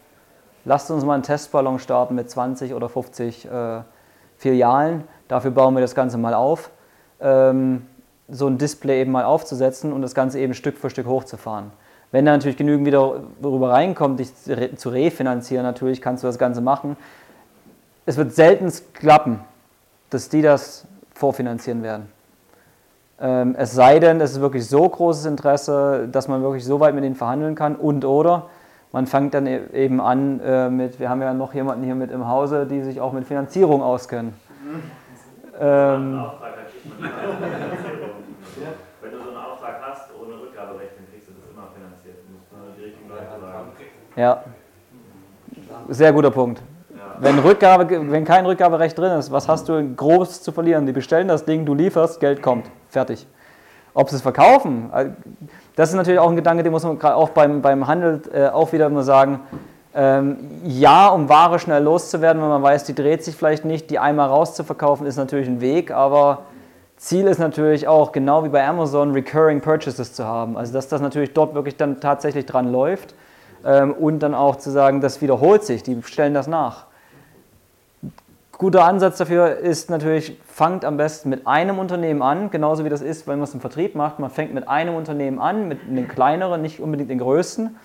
Lasst 0.64 0.90
uns 0.90 1.04
mal 1.04 1.14
einen 1.14 1.22
Testballon 1.22 1.78
starten 1.78 2.14
mit 2.14 2.30
20 2.30 2.74
oder 2.74 2.88
50 2.88 3.46
äh, 3.46 3.80
Filialen 4.36 5.04
Dafür 5.28 5.50
bauen 5.50 5.74
wir 5.74 5.80
das 5.80 5.94
Ganze 5.94 6.18
mal 6.18 6.34
auf, 6.34 6.70
ähm, 7.20 7.86
so 8.28 8.46
ein 8.46 8.58
Display 8.58 9.00
eben 9.00 9.12
mal 9.12 9.24
aufzusetzen 9.24 9.92
und 9.92 10.02
das 10.02 10.14
Ganze 10.14 10.38
eben 10.38 10.54
Stück 10.54 10.78
für 10.78 10.90
Stück 10.90 11.06
hochzufahren. 11.06 11.72
Wenn 12.12 12.24
da 12.24 12.32
natürlich 12.32 12.56
genügend 12.56 12.86
wieder 12.86 13.20
rüber 13.42 13.70
reinkommt, 13.70 14.20
dich 14.20 14.30
zu 14.34 14.88
refinanzieren, 14.88 15.64
natürlich 15.64 16.00
kannst 16.00 16.22
du 16.22 16.28
das 16.28 16.38
Ganze 16.38 16.60
machen. 16.60 16.96
Es 18.08 18.16
wird 18.16 18.32
selten 18.32 18.72
klappen, 18.94 19.40
dass 20.10 20.28
die 20.28 20.40
das 20.40 20.86
vorfinanzieren 21.12 21.82
werden. 21.82 22.08
Ähm, 23.18 23.56
es 23.58 23.72
sei 23.72 23.98
denn, 23.98 24.20
es 24.20 24.32
ist 24.32 24.40
wirklich 24.40 24.68
so 24.68 24.88
großes 24.88 25.26
Interesse, 25.26 26.08
dass 26.10 26.28
man 26.28 26.42
wirklich 26.42 26.64
so 26.64 26.78
weit 26.78 26.94
mit 26.94 27.02
ihnen 27.02 27.16
verhandeln 27.16 27.56
kann 27.56 27.74
und 27.74 28.04
oder 28.04 28.48
man 28.92 29.06
fängt 29.06 29.34
dann 29.34 29.46
e-, 29.46 29.66
eben 29.72 30.00
an 30.00 30.38
äh, 30.40 30.70
mit, 30.70 31.00
wir 31.00 31.08
haben 31.08 31.20
ja 31.20 31.34
noch 31.34 31.52
jemanden 31.52 31.84
hier 31.84 31.96
mit 31.96 32.12
im 32.12 32.28
Hause, 32.28 32.66
die 32.66 32.82
sich 32.82 33.00
auch 33.00 33.12
mit 33.12 33.26
Finanzierung 33.26 33.82
auskennen. 33.82 34.34
Mhm. 34.62 34.82
Ähm, 35.58 36.26
Wenn 39.00 39.10
du 39.10 39.18
so 39.18 39.28
einen 39.30 39.36
Auftrag 39.38 39.80
hast 39.82 40.10
ohne 40.22 40.34
Rückgaberecht, 40.40 40.92
dann 40.96 41.06
kriegst 41.10 41.28
du 41.28 41.32
das 41.32 41.50
immer 41.50 41.68
finanziert. 41.74 42.18
Du 42.26 42.34
musst 42.34 42.52
nur 42.52 42.76
die 42.78 42.84
richtigen 42.84 43.08
Leute 43.08 43.24
sagen. 43.40 43.68
Ja. 44.14 44.44
Sehr 45.88 46.12
guter 46.12 46.30
Punkt. 46.30 46.62
Wenn, 47.20 47.38
Rückgabe, 47.38 47.88
wenn 48.10 48.24
kein 48.24 48.46
Rückgaberecht 48.46 48.98
drin 48.98 49.12
ist, 49.12 49.30
was 49.30 49.48
hast 49.48 49.68
du 49.68 49.94
groß 49.94 50.42
zu 50.42 50.52
verlieren? 50.52 50.86
Die 50.86 50.92
bestellen 50.92 51.28
das 51.28 51.44
Ding, 51.44 51.64
du 51.64 51.74
lieferst, 51.74 52.20
Geld 52.20 52.42
kommt. 52.42 52.66
Fertig. 52.88 53.26
Ob 53.94 54.10
sie 54.10 54.16
es 54.16 54.22
verkaufen, 54.22 54.90
äh, 54.94 55.06
das 55.74 55.90
ist 55.90 55.94
natürlich 55.94 56.20
auch 56.20 56.30
ein 56.30 56.36
Gedanke, 56.36 56.62
den 56.62 56.72
muss 56.72 56.84
man 56.84 56.98
gerade 56.98 57.16
auch 57.16 57.30
beim, 57.30 57.62
beim 57.62 57.86
Handel 57.86 58.22
äh, 58.32 58.48
auch 58.48 58.72
wieder 58.72 58.86
immer 58.86 59.02
sagen. 59.02 59.40
Ähm, 59.94 60.36
ja, 60.64 61.08
um 61.08 61.28
Ware 61.28 61.58
schnell 61.58 61.82
loszuwerden, 61.82 62.42
wenn 62.42 62.48
man 62.48 62.62
weiß, 62.62 62.84
die 62.84 62.94
dreht 62.94 63.24
sich 63.24 63.34
vielleicht 63.34 63.64
nicht, 63.64 63.90
die 63.90 63.98
einmal 63.98 64.28
rauszuverkaufen, 64.28 65.06
ist 65.06 65.16
natürlich 65.16 65.48
ein 65.48 65.60
Weg, 65.62 65.90
aber 65.90 66.40
Ziel 66.96 67.26
ist 67.26 67.38
natürlich 67.38 67.88
auch, 67.88 68.12
genau 68.12 68.42
wie 68.44 68.48
bei 68.48 68.66
Amazon, 68.66 69.12
Recurring 69.12 69.60
Purchases 69.60 70.14
zu 70.14 70.24
haben. 70.24 70.56
Also, 70.56 70.72
dass 70.72 70.88
das 70.88 71.00
natürlich 71.00 71.34
dort 71.34 71.54
wirklich 71.54 71.76
dann 71.76 72.00
tatsächlich 72.00 72.46
dran 72.46 72.72
läuft 72.72 73.14
ähm, 73.64 73.92
und 73.92 74.20
dann 74.20 74.34
auch 74.34 74.56
zu 74.56 74.70
sagen, 74.70 75.02
das 75.02 75.20
wiederholt 75.20 75.64
sich, 75.64 75.82
die 75.82 76.02
stellen 76.02 76.32
das 76.32 76.46
nach. 76.46 76.85
Guter 78.58 78.84
Ansatz 78.84 79.18
dafür 79.18 79.58
ist 79.58 79.90
natürlich, 79.90 80.40
fangt 80.46 80.84
am 80.84 80.96
besten 80.96 81.28
mit 81.28 81.46
einem 81.46 81.78
Unternehmen 81.78 82.22
an, 82.22 82.50
genauso 82.50 82.84
wie 82.84 82.88
das 82.88 83.02
ist, 83.02 83.26
wenn 83.26 83.38
man 83.38 83.44
es 83.44 83.54
im 83.54 83.60
Vertrieb 83.60 83.94
macht. 83.94 84.18
Man 84.18 84.30
fängt 84.30 84.54
mit 84.54 84.66
einem 84.66 84.94
Unternehmen 84.94 85.38
an, 85.38 85.68
mit 85.68 85.80
einem 85.88 86.08
kleineren, 86.08 86.62
nicht 86.62 86.80
unbedingt 86.80 87.10
den 87.10 87.18
größten 87.18 87.76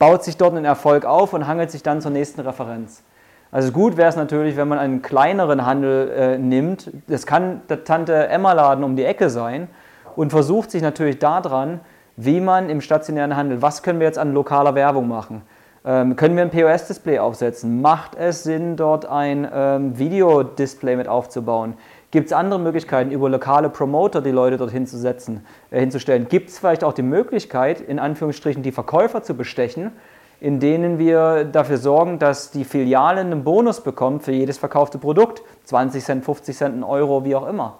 baut 0.00 0.24
sich 0.24 0.38
dort 0.38 0.56
einen 0.56 0.64
Erfolg 0.64 1.04
auf 1.04 1.34
und 1.34 1.46
hangelt 1.46 1.70
sich 1.70 1.84
dann 1.84 2.00
zur 2.00 2.10
nächsten 2.10 2.40
Referenz. 2.40 3.04
Also 3.52 3.70
gut 3.70 3.96
wäre 3.96 4.08
es 4.08 4.16
natürlich, 4.16 4.56
wenn 4.56 4.66
man 4.66 4.78
einen 4.78 5.02
kleineren 5.02 5.66
Handel 5.66 6.10
äh, 6.10 6.38
nimmt, 6.38 6.90
das 7.06 7.26
kann 7.26 7.60
der 7.68 7.84
Tante 7.84 8.28
Emma 8.28 8.52
Laden 8.52 8.82
um 8.82 8.96
die 8.96 9.04
Ecke 9.04 9.28
sein 9.28 9.68
und 10.16 10.30
versucht 10.30 10.70
sich 10.70 10.82
natürlich 10.82 11.18
daran, 11.18 11.80
wie 12.16 12.40
man 12.40 12.70
im 12.70 12.80
stationären 12.80 13.36
Handel, 13.36 13.60
was 13.60 13.82
können 13.82 14.00
wir 14.00 14.06
jetzt 14.06 14.18
an 14.18 14.32
lokaler 14.32 14.74
Werbung 14.74 15.06
machen? 15.06 15.42
Ähm, 15.82 16.14
können 16.16 16.36
wir 16.36 16.42
ein 16.42 16.50
POS-Display 16.50 17.18
aufsetzen? 17.18 17.80
Macht 17.80 18.14
es 18.14 18.42
Sinn, 18.42 18.76
dort 18.76 19.06
ein 19.06 19.48
ähm, 19.52 19.98
Videodisplay 19.98 20.94
mit 20.96 21.08
aufzubauen? 21.08 21.74
Gibt 22.10 22.26
es 22.26 22.32
andere 22.34 22.60
Möglichkeiten, 22.60 23.10
über 23.10 23.30
lokale 23.30 23.70
Promoter 23.70 24.20
die 24.20 24.30
Leute 24.30 24.58
dorthin 24.58 24.86
zu 24.86 24.98
setzen, 24.98 25.46
äh, 25.70 25.80
hinzustellen? 25.80 26.28
Gibt 26.28 26.50
es 26.50 26.58
vielleicht 26.58 26.84
auch 26.84 26.92
die 26.92 27.02
Möglichkeit, 27.02 27.80
in 27.80 27.98
Anführungsstrichen 27.98 28.62
die 28.62 28.72
Verkäufer 28.72 29.22
zu 29.22 29.34
bestechen, 29.34 29.92
in 30.38 30.60
denen 30.60 30.98
wir 30.98 31.44
dafür 31.44 31.78
sorgen, 31.78 32.18
dass 32.18 32.50
die 32.50 32.64
Filiale 32.64 33.20
einen 33.20 33.42
Bonus 33.42 33.80
bekommt 33.80 34.22
für 34.22 34.32
jedes 34.32 34.58
verkaufte 34.58 34.98
Produkt? 34.98 35.42
20 35.64 36.04
Cent, 36.04 36.24
50 36.26 36.56
Cent, 36.56 36.76
ein 36.76 36.84
Euro, 36.84 37.24
wie 37.24 37.34
auch 37.34 37.46
immer. 37.46 37.78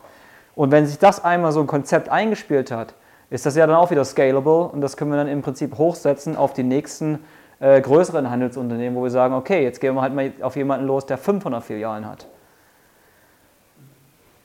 Und 0.55 0.73
wenn 0.73 0.87
sich 0.87 0.99
das 0.99 1.23
einmal 1.23 1.53
so 1.53 1.61
ein 1.61 1.67
Konzept 1.67 2.09
eingespielt 2.09 2.71
hat, 2.71 2.95
ist 3.29 3.45
das 3.47 3.57
ja 3.57 3.67
dann 3.67 3.77
auch 3.77 3.91
wieder 3.91 4.05
scalable 4.05 4.65
und 4.65 4.81
das 4.81 4.97
können 4.97 5.11
wir 5.11 5.17
dann 5.17 5.29
im 5.29 5.43
Prinzip 5.43 5.79
hochsetzen 5.79 6.37
auf 6.37 6.53
die 6.53 6.65
nächsten 6.65 7.21
äh, 7.61 7.81
größeren 7.81 8.29
Handelsunternehmen, 8.31 8.99
wo 8.99 9.03
wir 9.03 9.11
sagen, 9.11 9.35
okay, 9.35 9.63
jetzt 9.63 9.81
gehen 9.81 9.95
wir 9.95 10.03
halt 10.03 10.15
mal 10.15 10.33
auf 10.41 10.57
jemanden 10.57 10.87
los, 10.87 11.07
der 11.07 11.19
500 11.19 11.63
Filialen 11.63 12.07
hat. 12.07 12.27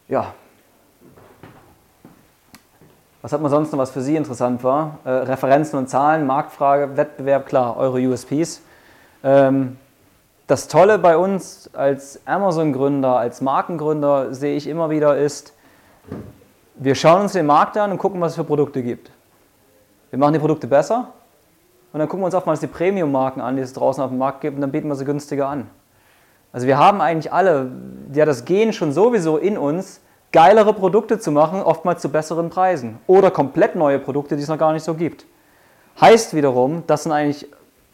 Ja. 0.07 0.33
Was 3.21 3.33
hat 3.33 3.41
man 3.41 3.49
sonst 3.49 3.71
noch, 3.71 3.79
was 3.79 3.89
für 3.89 4.01
Sie 4.01 4.15
interessant 4.15 4.63
war? 4.63 4.99
Äh, 5.03 5.09
Referenzen 5.09 5.79
und 5.79 5.89
Zahlen, 5.89 6.27
Marktfrage, 6.27 6.95
Wettbewerb, 6.95 7.47
klar, 7.47 7.77
eure 7.77 7.99
USPs. 7.99 8.61
Ähm, 9.23 9.77
das 10.45 10.67
Tolle 10.67 10.99
bei 10.99 11.17
uns 11.17 11.71
als 11.73 12.21
Amazon-Gründer, 12.27 13.17
als 13.17 13.41
Markengründer 13.41 14.31
sehe 14.33 14.55
ich 14.55 14.67
immer 14.67 14.91
wieder 14.91 15.17
ist, 15.17 15.53
wir 16.75 16.93
schauen 16.93 17.21
uns 17.21 17.31
den 17.31 17.47
Markt 17.47 17.77
an 17.77 17.91
und 17.91 17.97
gucken, 17.97 18.21
was 18.21 18.33
es 18.33 18.35
für 18.35 18.43
Produkte 18.43 18.83
gibt. 18.83 19.09
Wir 20.11 20.19
machen 20.19 20.33
die 20.33 20.39
Produkte 20.39 20.67
besser 20.67 21.13
und 21.95 21.99
dann 21.99 22.09
gucken 22.09 22.23
wir 22.23 22.25
uns 22.25 22.35
oftmals 22.35 22.59
die 22.59 22.67
Premium-Marken 22.67 23.39
an, 23.39 23.55
die 23.55 23.61
es 23.61 23.71
draußen 23.71 24.03
auf 24.03 24.09
dem 24.09 24.17
Markt 24.17 24.41
gibt 24.41 24.55
und 24.55 24.61
dann 24.61 24.73
bieten 24.73 24.89
wir 24.89 24.95
sie 24.95 25.05
günstiger 25.05 25.47
an. 25.47 25.69
Also 26.51 26.67
wir 26.67 26.77
haben 26.77 26.99
eigentlich 26.99 27.31
alle 27.31 27.71
ja 28.11 28.25
das 28.25 28.43
Gen 28.43 28.73
schon 28.73 28.91
sowieso 28.91 29.37
in 29.37 29.57
uns, 29.57 30.01
geilere 30.33 30.73
Produkte 30.73 31.19
zu 31.19 31.31
machen, 31.31 31.61
oftmals 31.61 32.01
zu 32.01 32.09
besseren 32.09 32.49
Preisen. 32.49 32.97
Oder 33.07 33.31
komplett 33.31 33.77
neue 33.77 33.97
Produkte, 33.97 34.35
die 34.35 34.43
es 34.43 34.49
noch 34.49 34.57
gar 34.57 34.73
nicht 34.73 34.83
so 34.83 34.95
gibt. 34.95 35.25
Heißt 36.01 36.35
wiederum, 36.35 36.83
das 36.85 37.03
sind 37.03 37.13
eigentlich 37.13 37.47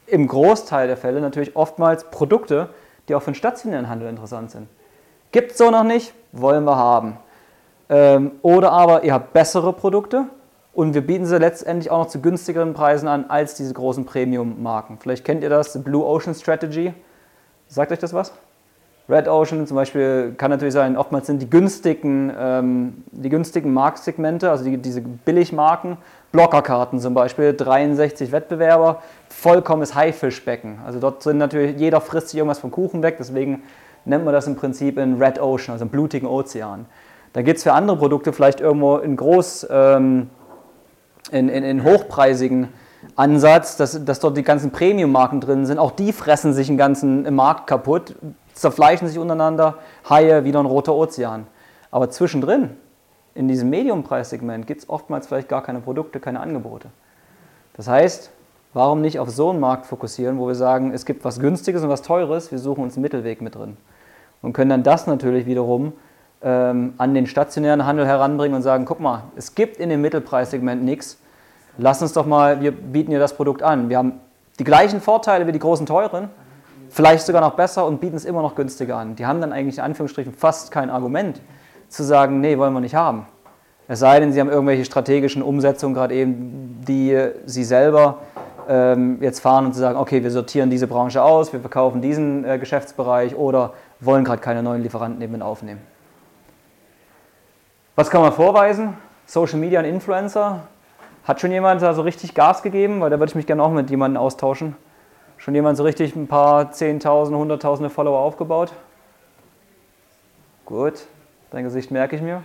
im 0.07 0.27
Großteil 0.27 0.87
der 0.87 0.97
Fälle 0.97 1.21
natürlich 1.21 1.55
oftmals 1.55 2.05
Produkte, 2.05 2.69
die 3.07 3.13
auch 3.13 3.21
für 3.21 3.29
den 3.29 3.35
stationären 3.35 3.87
Handel 3.87 4.09
interessant 4.09 4.49
sind. 4.49 4.67
Gibt 5.31 5.51
es 5.51 5.59
so 5.59 5.69
noch 5.69 5.83
nicht, 5.83 6.11
wollen 6.31 6.63
wir 6.63 6.75
haben. 6.75 7.17
Ähm, 7.87 8.31
oder 8.41 8.71
aber 8.71 9.03
ihr 9.03 9.13
habt 9.13 9.31
bessere 9.31 9.73
Produkte 9.73 10.25
und 10.73 10.93
wir 10.93 11.01
bieten 11.01 11.25
sie 11.25 11.37
letztendlich 11.37 11.91
auch 11.91 11.99
noch 11.99 12.07
zu 12.07 12.21
günstigeren 12.21 12.73
Preisen 12.73 13.07
an 13.07 13.25
als 13.29 13.55
diese 13.55 13.73
großen 13.73 14.05
Premium-Marken. 14.05 14.97
Vielleicht 14.99 15.25
kennt 15.25 15.43
ihr 15.43 15.49
das, 15.49 15.81
Blue 15.83 16.05
Ocean 16.05 16.33
Strategy. 16.33 16.93
Sagt 17.67 17.91
euch 17.91 17.99
das 17.99 18.13
was? 18.13 18.33
Red 19.09 19.27
Ocean 19.27 19.67
zum 19.67 19.75
Beispiel 19.75 20.33
kann 20.37 20.51
natürlich 20.51 20.73
sein, 20.73 20.95
oftmals 20.95 21.27
sind 21.27 21.41
die 21.41 21.49
günstigen, 21.49 22.31
ähm, 22.37 23.03
die 23.11 23.27
günstigen 23.27 23.73
Marktsegmente, 23.73 24.49
also 24.49 24.63
die, 24.63 24.77
diese 24.77 25.01
Billigmarken, 25.01 25.97
Blockerkarten 26.31 26.99
zum 26.99 27.13
Beispiel, 27.13 27.53
63 27.53 28.31
Wettbewerber, 28.31 29.01
vollkommenes 29.27 29.95
Haifischbecken. 29.95 30.79
Also 30.85 30.99
dort 30.99 31.23
sind 31.23 31.37
natürlich, 31.37 31.77
jeder 31.77 31.99
frisst 31.99 32.29
sich 32.29 32.37
irgendwas 32.37 32.59
vom 32.59 32.71
Kuchen 32.71 33.03
weg, 33.03 33.17
deswegen 33.19 33.63
nennt 34.05 34.23
man 34.23 34.33
das 34.33 34.47
im 34.47 34.55
Prinzip 34.55 34.97
in 34.97 35.21
Red 35.21 35.41
Ocean, 35.41 35.73
also 35.73 35.83
im 35.83 35.89
blutigen 35.89 36.27
Ozean. 36.27 36.85
Da 37.33 37.41
gibt 37.41 37.57
es 37.57 37.63
für 37.63 37.73
andere 37.73 37.97
Produkte 37.97 38.31
vielleicht 38.31 38.61
irgendwo 38.61 38.97
in 38.97 39.17
groß, 39.17 39.67
ähm, 39.69 40.29
in, 41.31 41.49
in, 41.49 41.63
in 41.63 41.83
hochpreisigen 41.83 42.69
Ansatz, 43.15 43.77
dass, 43.77 44.03
dass 44.05 44.19
dort 44.19 44.37
die 44.37 44.43
ganzen 44.43 44.71
Premium-Marken 44.71 45.41
drin 45.41 45.65
sind. 45.65 45.77
Auch 45.77 45.91
die 45.91 46.13
fressen 46.13 46.53
sich 46.53 46.69
einen 46.69 46.77
ganzen 46.77 47.33
Markt 47.33 47.67
kaputt, 47.67 48.15
zerfleischen 48.53 49.07
sich 49.07 49.17
untereinander, 49.17 49.75
Haie, 50.09 50.43
wieder 50.43 50.59
ein 50.59 50.65
roter 50.65 50.93
Ozean. 50.93 51.47
Aber 51.89 52.09
zwischendrin, 52.09 52.71
in 53.33 53.47
diesem 53.47 53.69
Medium-Preissegment, 53.69 54.67
gibt 54.67 54.81
es 54.81 54.89
oftmals 54.89 55.27
vielleicht 55.27 55.49
gar 55.49 55.63
keine 55.63 55.79
Produkte, 55.79 56.19
keine 56.19 56.39
Angebote. 56.39 56.89
Das 57.73 57.87
heißt, 57.87 58.31
warum 58.73 59.01
nicht 59.01 59.19
auf 59.19 59.29
so 59.29 59.49
einen 59.49 59.59
Markt 59.59 59.85
fokussieren, 59.85 60.37
wo 60.37 60.47
wir 60.47 60.55
sagen, 60.55 60.93
es 60.93 61.05
gibt 61.05 61.25
was 61.25 61.39
Günstiges 61.39 61.83
und 61.83 61.89
was 61.89 62.01
Teures, 62.01 62.51
wir 62.51 62.59
suchen 62.59 62.83
uns 62.83 62.95
einen 62.95 63.03
Mittelweg 63.03 63.41
mit 63.41 63.55
drin. 63.55 63.77
Und 64.41 64.53
können 64.53 64.69
dann 64.69 64.83
das 64.83 65.07
natürlich 65.07 65.45
wiederum 65.45 65.93
ähm, 66.43 66.93
an 66.97 67.13
den 67.13 67.27
stationären 67.27 67.85
Handel 67.85 68.05
heranbringen 68.07 68.55
und 68.55 68.61
sagen, 68.61 68.85
guck 68.85 68.99
mal, 68.99 69.23
es 69.35 69.55
gibt 69.55 69.77
in 69.77 69.89
dem 69.89 70.01
Mittelpreissegment 70.01 70.83
nichts, 70.83 71.19
lass 71.77 72.01
uns 72.01 72.13
doch 72.13 72.25
mal, 72.25 72.61
wir 72.61 72.71
bieten 72.71 73.11
dir 73.11 73.19
das 73.19 73.33
Produkt 73.33 73.63
an. 73.63 73.89
Wir 73.89 73.97
haben 73.97 74.13
die 74.59 74.63
gleichen 74.63 75.01
Vorteile 75.01 75.47
wie 75.47 75.51
die 75.51 75.59
großen 75.59 75.85
Teuren, 75.85 76.29
vielleicht 76.89 77.25
sogar 77.25 77.41
noch 77.41 77.55
besser 77.55 77.85
und 77.85 78.01
bieten 78.01 78.15
es 78.15 78.25
immer 78.25 78.41
noch 78.41 78.55
günstiger 78.55 78.97
an. 78.97 79.15
Die 79.15 79.25
haben 79.25 79.41
dann 79.41 79.53
eigentlich 79.53 79.77
in 79.77 79.83
Anführungsstrichen 79.83 80.33
fast 80.33 80.71
kein 80.71 80.89
Argument 80.89 81.41
zu 81.89 82.03
sagen, 82.03 82.41
nee, 82.41 82.57
wollen 82.57 82.73
wir 82.73 82.81
nicht 82.81 82.95
haben. 82.95 83.25
Es 83.87 83.99
sei 83.99 84.19
denn, 84.19 84.31
sie 84.31 84.39
haben 84.39 84.49
irgendwelche 84.49 84.85
strategischen 84.85 85.41
Umsetzungen 85.41 85.93
gerade 85.93 86.15
eben, 86.15 86.79
die 86.87 87.17
sie 87.45 87.63
selber 87.63 88.19
ähm, 88.69 89.17
jetzt 89.21 89.39
fahren 89.41 89.65
und 89.65 89.73
zu 89.73 89.79
sagen, 89.79 89.97
okay, 89.97 90.23
wir 90.23 90.31
sortieren 90.31 90.69
diese 90.69 90.87
Branche 90.87 91.21
aus, 91.21 91.51
wir 91.51 91.59
verkaufen 91.59 92.01
diesen 92.01 92.45
äh, 92.45 92.57
Geschäftsbereich 92.57 93.35
oder 93.35 93.73
wollen 93.99 94.23
gerade 94.23 94.41
keine 94.41 94.63
neuen 94.63 94.81
Lieferanten 94.81 95.21
eben 95.21 95.41
aufnehmen. 95.41 95.81
Was 98.01 98.09
kann 98.09 98.23
man 98.23 98.33
vorweisen? 98.33 98.97
Social 99.27 99.59
Media 99.59 99.79
und 99.79 99.85
Influencer. 99.85 100.63
Hat 101.23 101.39
schon 101.39 101.51
jemand 101.51 101.83
da 101.83 101.93
so 101.93 102.01
richtig 102.01 102.33
Gas 102.33 102.63
gegeben? 102.63 102.99
Weil 102.99 103.11
da 103.11 103.19
würde 103.19 103.29
ich 103.29 103.35
mich 103.35 103.45
gerne 103.45 103.61
auch 103.61 103.69
mit 103.69 103.91
jemandem 103.91 104.19
austauschen. 104.19 104.75
Schon 105.37 105.53
jemand 105.53 105.77
so 105.77 105.83
richtig 105.83 106.15
ein 106.15 106.27
paar 106.27 106.71
Zehntausende, 106.71 107.39
Hunderttausende 107.39 107.91
Follower 107.91 108.17
aufgebaut? 108.17 108.73
Gut, 110.65 111.05
dein 111.51 111.63
Gesicht 111.63 111.91
merke 111.91 112.15
ich 112.15 112.23
mir. 112.23 112.43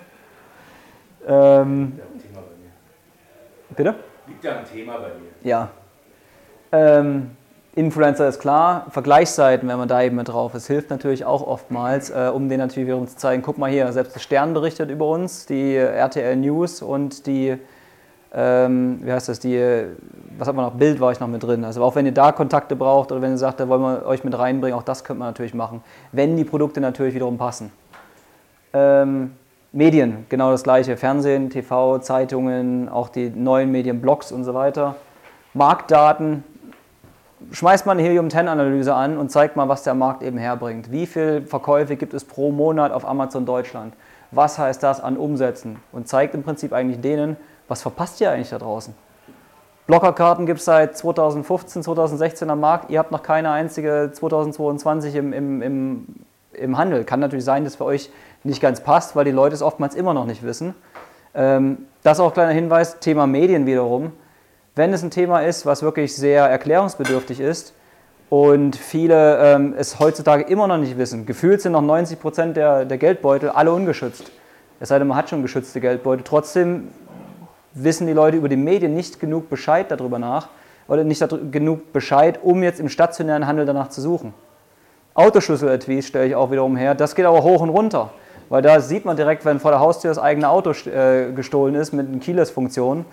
Ähm, 1.26 2.00
Bitte? 3.74 3.94
Liegt 4.26 4.44
ja 4.44 4.58
ein 4.58 4.64
Thema 4.66 4.98
bei 4.98 5.08
mir. 5.08 5.30
Ja. 5.40 5.70
Ähm, 6.70 7.34
Influencer 7.76 8.26
ist 8.26 8.40
klar, 8.40 8.86
Vergleichsseiten, 8.90 9.68
wenn 9.68 9.78
man 9.78 9.86
da 9.86 10.02
eben 10.02 10.16
mit 10.16 10.28
drauf 10.28 10.54
ist, 10.54 10.66
hilft 10.66 10.90
natürlich 10.90 11.24
auch 11.24 11.46
oftmals, 11.46 12.10
äh, 12.10 12.30
um 12.34 12.48
denen 12.48 12.60
natürlich 12.60 12.88
wiederum 12.88 13.06
zu 13.06 13.16
zeigen, 13.16 13.42
guck 13.42 13.58
mal 13.58 13.70
hier, 13.70 13.92
selbst 13.92 14.16
der 14.16 14.20
Stern 14.20 14.54
berichtet 14.54 14.90
über 14.90 15.08
uns, 15.08 15.46
die 15.46 15.76
RTL 15.76 16.36
News 16.36 16.82
und 16.82 17.26
die 17.26 17.56
ähm, 18.38 19.00
wie 19.02 19.12
heißt 19.12 19.28
das, 19.28 19.38
die, 19.38 19.58
was 20.36 20.46
hat 20.46 20.54
man 20.54 20.66
noch, 20.66 20.74
Bild 20.74 21.00
war 21.00 21.10
ich 21.10 21.20
noch 21.20 21.28
mit 21.28 21.42
drin. 21.42 21.64
Also 21.64 21.82
auch 21.82 21.94
wenn 21.94 22.04
ihr 22.04 22.12
da 22.12 22.32
Kontakte 22.32 22.76
braucht 22.76 23.10
oder 23.10 23.22
wenn 23.22 23.30
ihr 23.30 23.38
sagt, 23.38 23.60
da 23.60 23.68
wollen 23.68 23.80
wir 23.80 24.04
euch 24.04 24.24
mit 24.24 24.38
reinbringen, 24.38 24.78
auch 24.78 24.82
das 24.82 25.04
könnte 25.04 25.20
man 25.20 25.28
natürlich 25.28 25.54
machen, 25.54 25.82
wenn 26.12 26.36
die 26.36 26.44
Produkte 26.44 26.80
natürlich 26.80 27.14
wiederum 27.14 27.38
passen. 27.38 27.72
Ähm, 28.74 29.32
Medien, 29.72 30.26
genau 30.28 30.50
das 30.50 30.64
gleiche, 30.64 30.98
Fernsehen, 30.98 31.48
TV, 31.48 31.98
Zeitungen, 31.98 32.88
auch 32.88 33.08
die 33.08 33.30
neuen 33.30 33.70
Medien, 33.72 34.02
Blogs 34.02 34.32
und 34.32 34.44
so 34.44 34.52
weiter. 34.52 34.96
Marktdaten, 35.54 36.44
schmeißt 37.52 37.86
mal 37.86 37.92
eine 37.92 38.02
Helium-10-Analyse 38.02 38.94
an 38.94 39.18
und 39.18 39.30
zeigt 39.30 39.56
mal, 39.56 39.68
was 39.68 39.82
der 39.82 39.94
Markt 39.94 40.22
eben 40.22 40.38
herbringt. 40.38 40.90
Wie 40.90 41.06
viele 41.06 41.42
Verkäufe 41.42 41.96
gibt 41.96 42.14
es 42.14 42.24
pro 42.24 42.50
Monat 42.50 42.92
auf 42.92 43.06
Amazon 43.06 43.46
Deutschland? 43.46 43.94
Was 44.30 44.58
heißt 44.58 44.82
das 44.82 45.00
an 45.00 45.16
Umsätzen? 45.16 45.76
Und 45.92 46.08
zeigt 46.08 46.34
im 46.34 46.42
Prinzip 46.42 46.72
eigentlich 46.72 47.00
denen, 47.00 47.36
was 47.68 47.82
verpasst 47.82 48.20
ihr 48.20 48.30
eigentlich 48.30 48.50
da 48.50 48.58
draußen? 48.58 48.94
Blockerkarten 49.86 50.46
gibt 50.46 50.58
es 50.58 50.64
seit 50.64 50.96
2015, 50.96 51.82
2016 51.84 52.50
am 52.50 52.58
Markt. 52.60 52.90
Ihr 52.90 52.98
habt 52.98 53.12
noch 53.12 53.22
keine 53.22 53.50
einzige 53.50 54.10
2022 54.12 55.14
im, 55.14 55.32
im, 55.32 55.62
im, 55.62 56.06
im 56.52 56.76
Handel. 56.76 57.04
Kann 57.04 57.20
natürlich 57.20 57.44
sein, 57.44 57.64
dass 57.64 57.76
für 57.76 57.84
euch 57.84 58.10
nicht 58.42 58.60
ganz 58.60 58.80
passt, 58.80 59.14
weil 59.14 59.24
die 59.24 59.30
Leute 59.30 59.54
es 59.54 59.62
oftmals 59.62 59.94
immer 59.94 60.12
noch 60.12 60.26
nicht 60.26 60.42
wissen. 60.42 60.74
Ähm, 61.34 61.86
das 62.02 62.18
auch 62.18 62.28
ein 62.28 62.32
kleiner 62.32 62.52
Hinweis, 62.52 62.98
Thema 62.98 63.28
Medien 63.28 63.66
wiederum. 63.66 64.12
Wenn 64.78 64.92
es 64.92 65.02
ein 65.02 65.10
Thema 65.10 65.40
ist, 65.40 65.64
was 65.64 65.82
wirklich 65.82 66.14
sehr 66.14 66.44
erklärungsbedürftig 66.44 67.40
ist 67.40 67.72
und 68.28 68.76
viele 68.76 69.38
ähm, 69.38 69.74
es 69.78 69.98
heutzutage 69.98 70.42
immer 70.42 70.68
noch 70.68 70.76
nicht 70.76 70.98
wissen, 70.98 71.24
gefühlt 71.24 71.62
sind 71.62 71.72
noch 71.72 71.80
90 71.80 72.20
Prozent 72.20 72.58
der, 72.58 72.84
der 72.84 72.98
Geldbeutel 72.98 73.48
alle 73.48 73.72
ungeschützt. 73.72 74.30
Es 74.78 74.90
sei 74.90 74.98
denn, 74.98 75.08
man 75.08 75.16
hat 75.16 75.30
schon 75.30 75.40
geschützte 75.40 75.80
Geldbeutel. 75.80 76.24
Trotzdem 76.24 76.88
wissen 77.72 78.06
die 78.06 78.12
Leute 78.12 78.36
über 78.36 78.50
die 78.50 78.56
Medien 78.56 78.92
nicht 78.92 79.18
genug 79.18 79.48
Bescheid 79.48 79.90
darüber 79.90 80.18
nach 80.18 80.50
oder 80.88 81.04
nicht 81.04 81.26
genug 81.50 81.94
Bescheid, 81.94 82.38
um 82.42 82.62
jetzt 82.62 82.78
im 82.78 82.90
stationären 82.90 83.46
Handel 83.46 83.64
danach 83.64 83.88
zu 83.88 84.02
suchen. 84.02 84.34
Autoschlüssel-Etwies 85.14 86.06
stelle 86.06 86.26
ich 86.26 86.34
auch 86.34 86.50
wiederum 86.50 86.76
her. 86.76 86.94
Das 86.94 87.14
geht 87.14 87.24
aber 87.24 87.42
hoch 87.42 87.62
und 87.62 87.70
runter, 87.70 88.10
weil 88.50 88.60
da 88.60 88.78
sieht 88.80 89.06
man 89.06 89.16
direkt, 89.16 89.46
wenn 89.46 89.58
vor 89.58 89.70
der 89.70 89.80
Haustür 89.80 90.10
das 90.10 90.18
eigene 90.18 90.50
Auto 90.50 90.72
äh, 90.72 91.32
gestohlen 91.32 91.74
ist 91.76 91.94
mit 91.94 92.08
einer 92.08 92.18
Keyless-Funktion, 92.18 93.06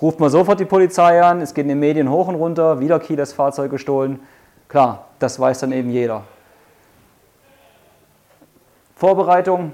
ruft 0.00 0.20
man 0.20 0.30
sofort 0.30 0.60
die 0.60 0.64
Polizei 0.64 1.22
an, 1.22 1.40
es 1.40 1.54
geht 1.54 1.62
in 1.62 1.68
den 1.68 1.80
Medien 1.80 2.10
hoch 2.10 2.28
und 2.28 2.36
runter, 2.36 2.80
wieder 2.80 3.00
Keyless-Fahrzeug 3.00 3.70
gestohlen. 3.70 4.20
Klar, 4.68 5.06
das 5.18 5.40
weiß 5.40 5.60
dann 5.60 5.72
eben 5.72 5.90
jeder. 5.90 6.24
Vorbereitung, 8.96 9.72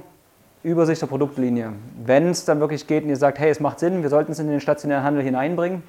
Übersicht 0.62 1.02
der 1.02 1.06
Produktlinie. 1.06 1.72
Wenn 2.04 2.30
es 2.30 2.44
dann 2.44 2.60
wirklich 2.60 2.86
geht 2.86 3.04
und 3.04 3.10
ihr 3.10 3.16
sagt, 3.16 3.38
hey, 3.38 3.50
es 3.50 3.60
macht 3.60 3.80
Sinn, 3.80 4.02
wir 4.02 4.08
sollten 4.08 4.32
es 4.32 4.38
in 4.38 4.48
den 4.48 4.60
stationären 4.60 5.04
Handel 5.04 5.22
hineinbringen, 5.22 5.82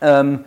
ähm, 0.00 0.44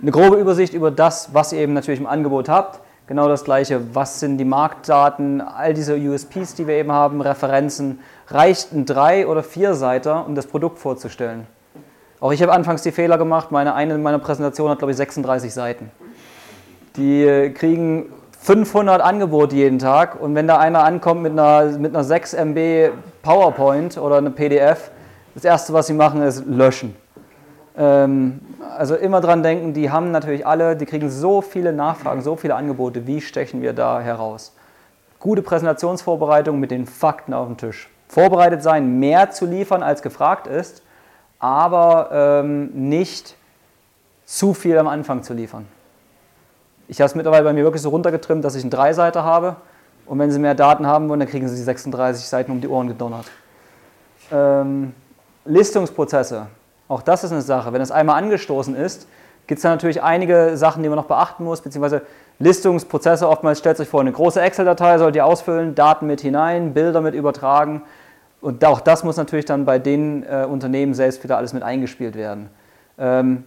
eine 0.00 0.10
grobe 0.12 0.36
Übersicht 0.36 0.74
über 0.74 0.92
das, 0.92 1.34
was 1.34 1.52
ihr 1.52 1.58
eben 1.58 1.72
natürlich 1.72 1.98
im 1.98 2.06
Angebot 2.06 2.48
habt. 2.48 2.80
Genau 3.08 3.26
das 3.26 3.42
gleiche, 3.42 3.94
was 3.94 4.20
sind 4.20 4.38
die 4.38 4.44
Marktdaten, 4.44 5.40
all 5.40 5.74
diese 5.74 5.96
USPs, 5.96 6.54
die 6.54 6.68
wir 6.68 6.74
eben 6.74 6.92
haben, 6.92 7.20
Referenzen. 7.20 7.98
Reicht 8.28 8.72
ein 8.72 8.84
drei- 8.84 9.26
oder 9.26 9.42
vier 9.42 9.74
Seiter, 9.74 10.24
um 10.26 10.36
das 10.36 10.46
Produkt 10.46 10.78
vorzustellen? 10.78 11.46
Auch 12.20 12.32
ich 12.32 12.42
habe 12.42 12.52
anfangs 12.52 12.82
die 12.82 12.90
Fehler 12.90 13.16
gemacht, 13.16 13.52
meine 13.52 13.74
eine 13.74 13.96
meiner 13.98 14.18
Präsentation 14.18 14.70
hat, 14.70 14.78
glaube 14.78 14.90
ich, 14.90 14.96
36 14.96 15.54
Seiten. 15.54 15.90
Die 16.96 17.22
äh, 17.22 17.50
kriegen 17.50 18.06
500 18.40 19.00
Angebote 19.00 19.54
jeden 19.54 19.78
Tag 19.78 20.20
und 20.20 20.34
wenn 20.34 20.48
da 20.48 20.58
einer 20.58 20.82
ankommt 20.82 21.22
mit 21.22 21.32
einer, 21.32 21.78
mit 21.78 21.94
einer 21.94 22.02
6 22.04 22.34
MB 22.34 22.90
PowerPoint 23.22 23.98
oder 23.98 24.16
eine 24.16 24.30
PDF, 24.30 24.90
das 25.34 25.44
erste, 25.44 25.72
was 25.72 25.86
sie 25.86 25.92
machen, 25.92 26.22
ist 26.22 26.44
löschen. 26.46 26.96
Ähm, 27.76 28.40
also 28.76 28.96
immer 28.96 29.20
dran 29.20 29.44
denken, 29.44 29.72
die 29.72 29.90
haben 29.90 30.10
natürlich 30.10 30.44
alle, 30.44 30.74
die 30.74 30.86
kriegen 30.86 31.10
so 31.10 31.40
viele 31.40 31.72
Nachfragen, 31.72 32.22
so 32.22 32.34
viele 32.34 32.56
Angebote, 32.56 33.06
wie 33.06 33.20
stechen 33.20 33.62
wir 33.62 33.72
da 33.72 34.00
heraus? 34.00 34.56
Gute 35.20 35.42
Präsentationsvorbereitung 35.42 36.58
mit 36.58 36.72
den 36.72 36.86
Fakten 36.86 37.34
auf 37.34 37.46
dem 37.46 37.56
Tisch. 37.56 37.88
Vorbereitet 38.08 38.62
sein, 38.62 38.98
mehr 38.98 39.30
zu 39.30 39.46
liefern, 39.46 39.82
als 39.82 40.02
gefragt 40.02 40.46
ist, 40.46 40.82
aber 41.38 42.10
ähm, 42.12 42.70
nicht 42.72 43.36
zu 44.24 44.54
viel 44.54 44.76
am 44.78 44.88
Anfang 44.88 45.22
zu 45.22 45.32
liefern. 45.32 45.66
Ich 46.88 47.00
habe 47.00 47.06
es 47.06 47.14
mittlerweile 47.14 47.44
bei 47.44 47.52
mir 47.52 47.64
wirklich 47.64 47.82
so 47.82 47.90
runtergetrimmt, 47.90 48.44
dass 48.44 48.54
ich 48.54 48.62
einen 48.62 48.70
Dreiseiter 48.70 49.24
habe. 49.24 49.56
Und 50.06 50.18
wenn 50.18 50.30
Sie 50.30 50.38
mehr 50.38 50.54
Daten 50.54 50.86
haben 50.86 51.08
wollen, 51.08 51.20
dann 51.20 51.28
kriegen 51.28 51.48
Sie 51.48 51.56
die 51.56 51.62
36 51.62 52.26
Seiten 52.26 52.50
um 52.50 52.60
die 52.60 52.68
Ohren 52.68 52.88
gedonnert. 52.88 53.26
Ähm, 54.32 54.94
Listungsprozesse. 55.44 56.46
Auch 56.88 57.02
das 57.02 57.24
ist 57.24 57.32
eine 57.32 57.42
Sache. 57.42 57.72
Wenn 57.72 57.82
es 57.82 57.90
einmal 57.90 58.16
angestoßen 58.22 58.74
ist, 58.74 59.06
gibt 59.46 59.58
es 59.58 59.62
da 59.62 59.70
natürlich 59.70 60.02
einige 60.02 60.56
Sachen, 60.56 60.82
die 60.82 60.88
man 60.88 60.96
noch 60.96 61.06
beachten 61.06 61.44
muss, 61.44 61.60
beziehungsweise 61.60 62.02
Listungsprozesse. 62.38 63.28
Oftmals 63.28 63.58
stellt 63.58 63.76
sich 63.76 63.88
vor, 63.88 64.00
eine 64.00 64.12
große 64.12 64.40
Excel-Datei 64.40 64.98
sollt 64.98 65.16
ihr 65.16 65.26
ausfüllen, 65.26 65.74
Daten 65.74 66.06
mit 66.06 66.20
hinein, 66.20 66.72
Bilder 66.72 67.00
mit 67.00 67.14
übertragen. 67.14 67.82
Und 68.40 68.64
auch 68.64 68.80
das 68.80 69.04
muss 69.04 69.16
natürlich 69.16 69.44
dann 69.44 69.64
bei 69.64 69.78
den 69.78 70.22
äh, 70.22 70.46
Unternehmen 70.48 70.94
selbst 70.94 71.22
wieder 71.24 71.36
alles 71.36 71.52
mit 71.52 71.62
eingespielt 71.62 72.14
werden. 72.14 72.48
Ähm, 72.98 73.44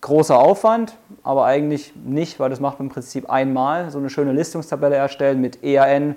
großer 0.00 0.38
Aufwand, 0.38 0.96
aber 1.22 1.44
eigentlich 1.44 1.92
nicht, 2.04 2.40
weil 2.40 2.50
das 2.50 2.60
macht 2.60 2.78
man 2.78 2.88
im 2.88 2.92
Prinzip 2.92 3.30
einmal. 3.30 3.90
So 3.90 3.98
eine 3.98 4.10
schöne 4.10 4.32
Listungstabelle 4.32 4.96
erstellen 4.96 5.40
mit 5.40 5.62
EAN, 5.62 6.16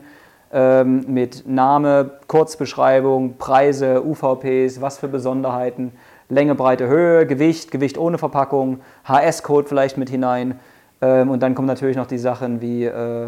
ähm, 0.51 1.05
mit 1.07 1.47
Name, 1.47 2.11
Kurzbeschreibung, 2.28 3.38
Preise, 3.38 4.03
UVPs, 4.03 4.82
was 4.82 4.97
für 4.97 5.07
Besonderheiten, 5.07 5.91
Länge, 6.30 6.55
Breite, 6.55 6.88
Höhe, 6.88 7.28
Gewicht, 7.28 7.72
Gewicht 7.72 7.97
ohne 7.97 8.18
Verpackung, 8.18 8.80
HS-Code 9.03 9.68
vielleicht 9.68 9.97
mit 9.97 10.09
hinein. 10.09 10.59
Ähm, 11.01 11.30
und 11.30 11.43
dann 11.43 11.53
kommen 11.53 11.68
natürlich 11.68 11.97
noch 11.97 12.07
die 12.07 12.18
Sachen 12.18 12.61
wie 12.61 12.86
äh, 12.86 13.28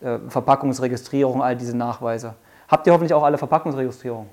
äh, 0.00 0.18
Verpackungsregistrierung, 0.28 1.42
all 1.42 1.56
diese 1.56 1.76
Nachweise. 1.76 2.34
Habt 2.68 2.86
ihr 2.86 2.92
hoffentlich 2.92 3.14
auch 3.14 3.22
alle 3.22 3.38
Verpackungsregistrierung? 3.38 4.28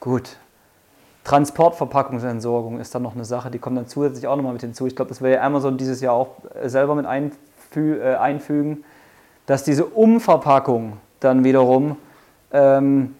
Gut. 0.00 0.36
Transportverpackungsentsorgung 1.24 2.80
ist 2.80 2.94
dann 2.94 3.02
noch 3.02 3.14
eine 3.14 3.24
Sache, 3.24 3.50
die 3.50 3.58
kommt 3.58 3.78
dann 3.78 3.88
zusätzlich 3.88 4.26
auch 4.26 4.36
nochmal 4.36 4.52
mit 4.52 4.62
hinzu. 4.62 4.86
Ich 4.86 4.96
glaube, 4.96 5.08
das 5.08 5.22
will 5.22 5.32
ja 5.32 5.42
Amazon 5.42 5.78
dieses 5.78 6.00
Jahr 6.00 6.14
auch 6.14 6.36
äh, 6.54 6.68
selber 6.68 6.94
mit 6.94 7.06
einfü 7.06 7.98
äh, 7.98 8.16
einfügen, 8.16 8.84
dass 9.46 9.64
diese 9.64 9.86
Umverpackung 9.86 10.98
dann 11.20 11.44
wiederum, 11.44 11.96
ähm, 12.52 13.14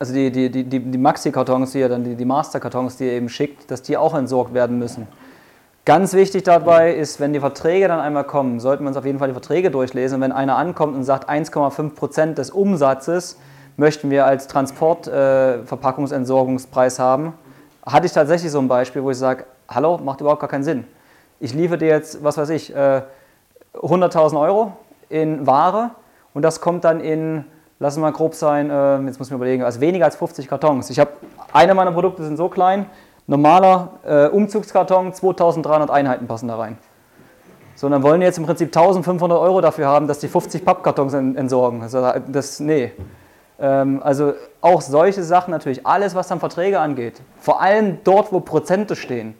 also 0.00 0.12
die, 0.12 0.30
die, 0.30 0.50
die, 0.50 0.64
die 0.64 0.98
Maxi-Kartons, 0.98 1.72
die 1.72 1.78
ja 1.80 1.88
dann 1.88 2.04
die, 2.04 2.14
die 2.14 2.24
Master-Kartons, 2.24 2.96
die 2.96 3.04
ihr 3.04 3.12
eben 3.12 3.28
schickt, 3.28 3.70
dass 3.70 3.82
die 3.82 3.96
auch 3.96 4.14
entsorgt 4.14 4.54
werden 4.54 4.78
müssen. 4.78 5.06
Ganz 5.88 6.12
wichtig 6.12 6.42
dabei 6.42 6.92
ist, 6.92 7.18
wenn 7.18 7.32
die 7.32 7.40
Verträge 7.40 7.88
dann 7.88 7.98
einmal 7.98 8.24
kommen, 8.24 8.60
sollten 8.60 8.84
wir 8.84 8.88
uns 8.88 8.98
auf 8.98 9.06
jeden 9.06 9.18
Fall 9.18 9.28
die 9.28 9.32
Verträge 9.32 9.70
durchlesen. 9.70 10.16
Und 10.16 10.20
wenn 10.20 10.32
einer 10.32 10.58
ankommt 10.58 10.94
und 10.94 11.02
sagt, 11.02 11.30
1,5 11.30 11.94
Prozent 11.94 12.36
des 12.36 12.50
Umsatzes 12.50 13.38
möchten 13.78 14.10
wir 14.10 14.26
als 14.26 14.48
Transportverpackungsentsorgungspreis 14.48 16.98
äh, 16.98 17.02
haben, 17.02 17.32
hatte 17.86 18.04
ich 18.04 18.12
tatsächlich 18.12 18.52
so 18.52 18.58
ein 18.58 18.68
Beispiel, 18.68 19.02
wo 19.02 19.10
ich 19.10 19.16
sage, 19.16 19.46
hallo, 19.66 19.96
macht 19.96 20.20
überhaupt 20.20 20.40
gar 20.40 20.50
keinen 20.50 20.62
Sinn. 20.62 20.84
Ich 21.40 21.54
liefere 21.54 21.78
dir 21.78 21.88
jetzt, 21.88 22.22
was 22.22 22.36
weiß 22.36 22.50
ich, 22.50 22.76
äh, 22.76 23.00
100.000 23.72 24.38
Euro 24.38 24.76
in 25.08 25.46
Ware 25.46 25.92
und 26.34 26.42
das 26.42 26.60
kommt 26.60 26.84
dann 26.84 27.00
in, 27.00 27.46
lass 27.78 27.94
es 27.94 27.98
mal 27.98 28.12
grob 28.12 28.34
sein, 28.34 28.68
äh, 28.68 28.98
jetzt 29.06 29.18
muss 29.18 29.28
ich 29.28 29.32
mir 29.32 29.36
überlegen, 29.36 29.62
also 29.62 29.80
weniger 29.80 30.04
als 30.04 30.16
50 30.16 30.48
Kartons. 30.48 30.90
Ich 30.90 30.98
habe, 30.98 31.12
eine 31.54 31.72
meiner 31.72 31.92
Produkte 31.92 32.24
sind 32.24 32.36
so 32.36 32.50
klein, 32.50 32.84
Normaler 33.28 33.90
äh, 34.06 34.26
Umzugskarton, 34.28 35.12
2300 35.12 35.90
Einheiten 35.90 36.26
passen 36.26 36.48
da 36.48 36.56
rein. 36.56 36.78
So, 37.74 37.86
und 37.86 37.92
dann 37.92 38.02
wollen 38.02 38.20
die 38.20 38.26
jetzt 38.26 38.38
im 38.38 38.46
Prinzip 38.46 38.68
1500 38.68 39.38
Euro 39.38 39.60
dafür 39.60 39.86
haben, 39.86 40.08
dass 40.08 40.18
die 40.18 40.28
50 40.28 40.64
Pappkartons 40.64 41.12
entsorgen. 41.12 41.82
Also, 41.82 42.10
das, 42.26 42.58
nee. 42.58 42.90
Ähm, 43.60 44.00
also 44.02 44.32
auch 44.62 44.80
solche 44.80 45.22
Sachen 45.22 45.50
natürlich, 45.50 45.86
alles 45.86 46.14
was 46.14 46.28
dann 46.28 46.40
Verträge 46.40 46.80
angeht, 46.80 47.20
vor 47.38 47.60
allem 47.60 47.98
dort, 48.02 48.32
wo 48.32 48.40
Prozente 48.40 48.96
stehen, 48.96 49.34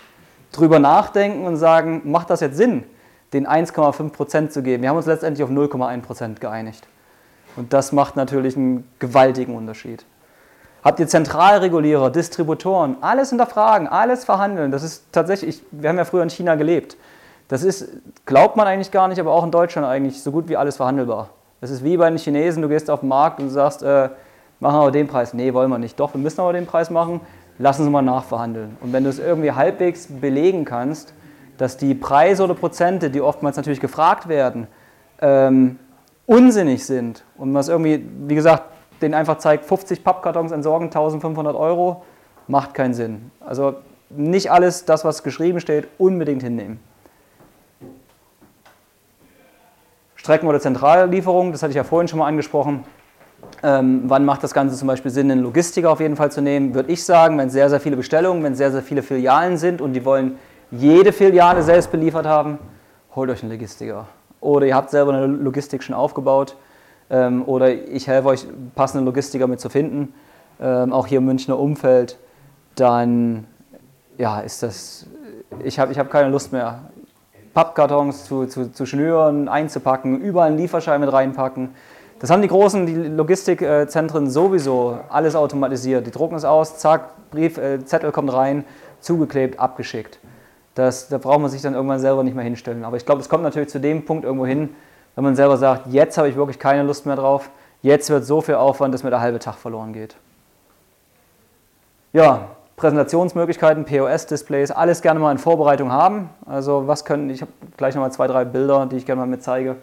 drüber 0.52 0.78
nachdenken 0.78 1.46
und 1.46 1.56
sagen, 1.56 2.02
macht 2.04 2.28
das 2.28 2.40
jetzt 2.40 2.58
Sinn, 2.58 2.84
den 3.32 3.48
1,5 3.48 4.10
Prozent 4.10 4.52
zu 4.52 4.62
geben? 4.62 4.82
Wir 4.82 4.90
haben 4.90 4.98
uns 4.98 5.06
letztendlich 5.06 5.42
auf 5.42 5.50
0,1 5.50 6.02
Prozent 6.02 6.40
geeinigt. 6.42 6.86
Und 7.56 7.72
das 7.72 7.92
macht 7.92 8.16
natürlich 8.16 8.54
einen 8.54 8.86
gewaltigen 8.98 9.56
Unterschied. 9.56 10.04
Habt 10.84 11.00
ihr 11.00 11.08
Zentralregulierer, 11.08 12.10
Distributoren, 12.10 12.96
alles 13.00 13.30
hinterfragen, 13.30 13.88
alles 13.88 14.24
verhandeln. 14.24 14.70
Das 14.70 14.82
ist 14.82 15.04
tatsächlich, 15.12 15.62
wir 15.70 15.88
haben 15.88 15.98
ja 15.98 16.04
früher 16.04 16.22
in 16.22 16.30
China 16.30 16.54
gelebt. 16.54 16.96
Das 17.48 17.62
ist, 17.62 17.88
glaubt 18.26 18.56
man 18.56 18.66
eigentlich 18.66 18.90
gar 18.90 19.08
nicht, 19.08 19.18
aber 19.18 19.32
auch 19.32 19.44
in 19.44 19.50
Deutschland 19.50 19.86
eigentlich 19.86 20.22
so 20.22 20.30
gut 20.30 20.48
wie 20.48 20.56
alles 20.56 20.76
verhandelbar. 20.76 21.30
Das 21.60 21.70
ist 21.70 21.82
wie 21.82 21.96
bei 21.96 22.08
den 22.08 22.18
Chinesen, 22.18 22.62
du 22.62 22.68
gehst 22.68 22.90
auf 22.90 23.00
den 23.00 23.08
Markt 23.08 23.40
und 23.40 23.50
sagst, 23.50 23.82
äh, 23.82 24.10
machen 24.60 24.80
wir 24.80 24.90
den 24.90 25.08
Preis. 25.08 25.34
Nee, 25.34 25.52
wollen 25.54 25.70
wir 25.70 25.78
nicht. 25.78 25.98
Doch, 25.98 26.14
wir 26.14 26.20
müssen 26.20 26.40
aber 26.40 26.52
den 26.52 26.66
Preis 26.66 26.90
machen, 26.90 27.20
lassen 27.58 27.84
Sie 27.84 27.90
mal 27.90 28.02
nachverhandeln. 28.02 28.76
Und 28.80 28.92
wenn 28.92 29.02
du 29.02 29.10
es 29.10 29.18
irgendwie 29.18 29.52
halbwegs 29.52 30.06
belegen 30.08 30.64
kannst, 30.64 31.14
dass 31.56 31.76
die 31.76 31.94
Preise 31.94 32.44
oder 32.44 32.54
Prozente, 32.54 33.10
die 33.10 33.20
oftmals 33.20 33.56
natürlich 33.56 33.80
gefragt 33.80 34.28
werden, 34.28 34.68
ähm, 35.20 35.78
unsinnig 36.26 36.86
sind 36.86 37.24
und 37.36 37.56
es 37.56 37.68
irgendwie, 37.68 38.06
wie 38.26 38.34
gesagt, 38.36 38.64
den 39.02 39.14
einfach 39.14 39.38
zeigt, 39.38 39.64
50 39.64 40.04
Pappkartons 40.04 40.52
entsorgen, 40.52 40.86
1500 40.86 41.54
Euro, 41.54 42.02
macht 42.46 42.74
keinen 42.74 42.94
Sinn. 42.94 43.30
Also 43.44 43.76
nicht 44.10 44.50
alles, 44.50 44.84
das 44.84 45.04
was 45.04 45.22
geschrieben 45.22 45.60
steht, 45.60 45.88
unbedingt 45.98 46.42
hinnehmen. 46.42 46.80
Strecken- 50.16 50.48
oder 50.48 50.60
Zentrallieferung, 50.60 51.52
das 51.52 51.62
hatte 51.62 51.70
ich 51.70 51.76
ja 51.76 51.84
vorhin 51.84 52.08
schon 52.08 52.18
mal 52.18 52.26
angesprochen. 52.26 52.84
Ähm, 53.62 54.02
wann 54.06 54.24
macht 54.24 54.42
das 54.42 54.52
Ganze 54.52 54.76
zum 54.76 54.88
Beispiel 54.88 55.10
Sinn, 55.10 55.30
einen 55.30 55.42
Logistiker 55.42 55.90
auf 55.90 56.00
jeden 56.00 56.16
Fall 56.16 56.32
zu 56.32 56.40
nehmen? 56.40 56.74
Würde 56.74 56.90
ich 56.90 57.04
sagen, 57.04 57.38
wenn 57.38 57.50
sehr, 57.50 57.70
sehr 57.70 57.80
viele 57.80 57.96
Bestellungen, 57.96 58.42
wenn 58.42 58.54
sehr, 58.54 58.72
sehr 58.72 58.82
viele 58.82 59.02
Filialen 59.02 59.56
sind 59.56 59.80
und 59.80 59.92
die 59.92 60.04
wollen 60.04 60.38
jede 60.70 61.12
Filiale 61.12 61.62
selbst 61.62 61.90
beliefert 61.90 62.26
haben, 62.26 62.58
holt 63.14 63.30
euch 63.30 63.42
einen 63.42 63.52
Logistiker. 63.52 64.06
Oder 64.40 64.66
ihr 64.66 64.74
habt 64.74 64.90
selber 64.90 65.12
eine 65.12 65.26
Logistik 65.26 65.82
schon 65.82 65.94
aufgebaut 65.94 66.56
ähm, 67.10 67.44
oder 67.46 67.72
ich 67.72 68.06
helfe 68.06 68.28
euch, 68.28 68.46
passende 68.74 69.04
Logistiker 69.04 69.46
mit 69.46 69.60
zu 69.60 69.68
finden, 69.68 70.14
ähm, 70.60 70.92
auch 70.92 71.06
hier 71.06 71.18
im 71.18 71.24
Münchner 71.24 71.58
Umfeld, 71.58 72.18
dann 72.74 73.46
ja, 74.16 74.40
ist 74.40 74.62
das, 74.62 75.06
ich 75.62 75.78
habe 75.78 75.92
ich 75.92 75.98
hab 75.98 76.10
keine 76.10 76.30
Lust 76.30 76.52
mehr, 76.52 76.80
Pappkartons 77.54 78.24
zu, 78.24 78.46
zu, 78.46 78.70
zu 78.70 78.86
schnüren, 78.86 79.48
einzupacken, 79.48 80.20
überall 80.20 80.48
einen 80.48 80.58
Lieferschein 80.58 81.00
mit 81.00 81.12
reinpacken. 81.12 81.70
Das 82.20 82.30
haben 82.30 82.42
die 82.42 82.48
großen 82.48 82.86
die 82.86 82.94
Logistikzentren 82.94 84.28
sowieso 84.28 84.98
alles 85.08 85.34
automatisiert. 85.36 86.06
Die 86.06 86.10
drucken 86.10 86.34
es 86.34 86.44
aus, 86.44 86.78
zack, 86.78 87.30
Brief, 87.30 87.58
äh, 87.58 87.84
Zettel 87.84 88.12
kommt 88.12 88.32
rein, 88.32 88.64
zugeklebt, 89.00 89.58
abgeschickt. 89.58 90.18
Das, 90.74 91.08
da 91.08 91.18
braucht 91.18 91.40
man 91.40 91.50
sich 91.50 91.62
dann 91.62 91.74
irgendwann 91.74 92.00
selber 92.00 92.22
nicht 92.22 92.34
mehr 92.34 92.44
hinstellen. 92.44 92.84
Aber 92.84 92.96
ich 92.96 93.04
glaube, 93.04 93.20
es 93.20 93.28
kommt 93.28 93.42
natürlich 93.42 93.68
zu 93.68 93.80
dem 93.80 94.04
Punkt 94.04 94.24
irgendwo 94.24 94.46
hin, 94.46 94.70
wenn 95.18 95.24
man 95.24 95.34
selber 95.34 95.56
sagt, 95.56 95.88
jetzt 95.88 96.16
habe 96.16 96.28
ich 96.28 96.36
wirklich 96.36 96.60
keine 96.60 96.84
Lust 96.84 97.04
mehr 97.04 97.16
drauf, 97.16 97.50
jetzt 97.82 98.08
wird 98.08 98.24
so 98.24 98.40
viel 98.40 98.54
Aufwand, 98.54 98.94
dass 98.94 99.02
mir 99.02 99.10
der 99.10 99.20
halbe 99.20 99.40
Tag 99.40 99.56
verloren 99.56 99.92
geht. 99.92 100.14
Ja, 102.12 102.50
Präsentationsmöglichkeiten, 102.76 103.84
POS-Displays, 103.84 104.70
alles 104.70 105.02
gerne 105.02 105.18
mal 105.18 105.32
in 105.32 105.38
Vorbereitung 105.38 105.90
haben. 105.90 106.30
Also 106.46 106.86
was 106.86 107.04
können, 107.04 107.30
ich 107.30 107.40
habe 107.40 107.50
gleich 107.76 107.96
nochmal 107.96 108.12
zwei, 108.12 108.28
drei 108.28 108.44
Bilder, 108.44 108.86
die 108.86 108.94
ich 108.94 109.06
gerne 109.06 109.22
mal 109.22 109.26
mit 109.26 109.42
zeige. 109.42 109.74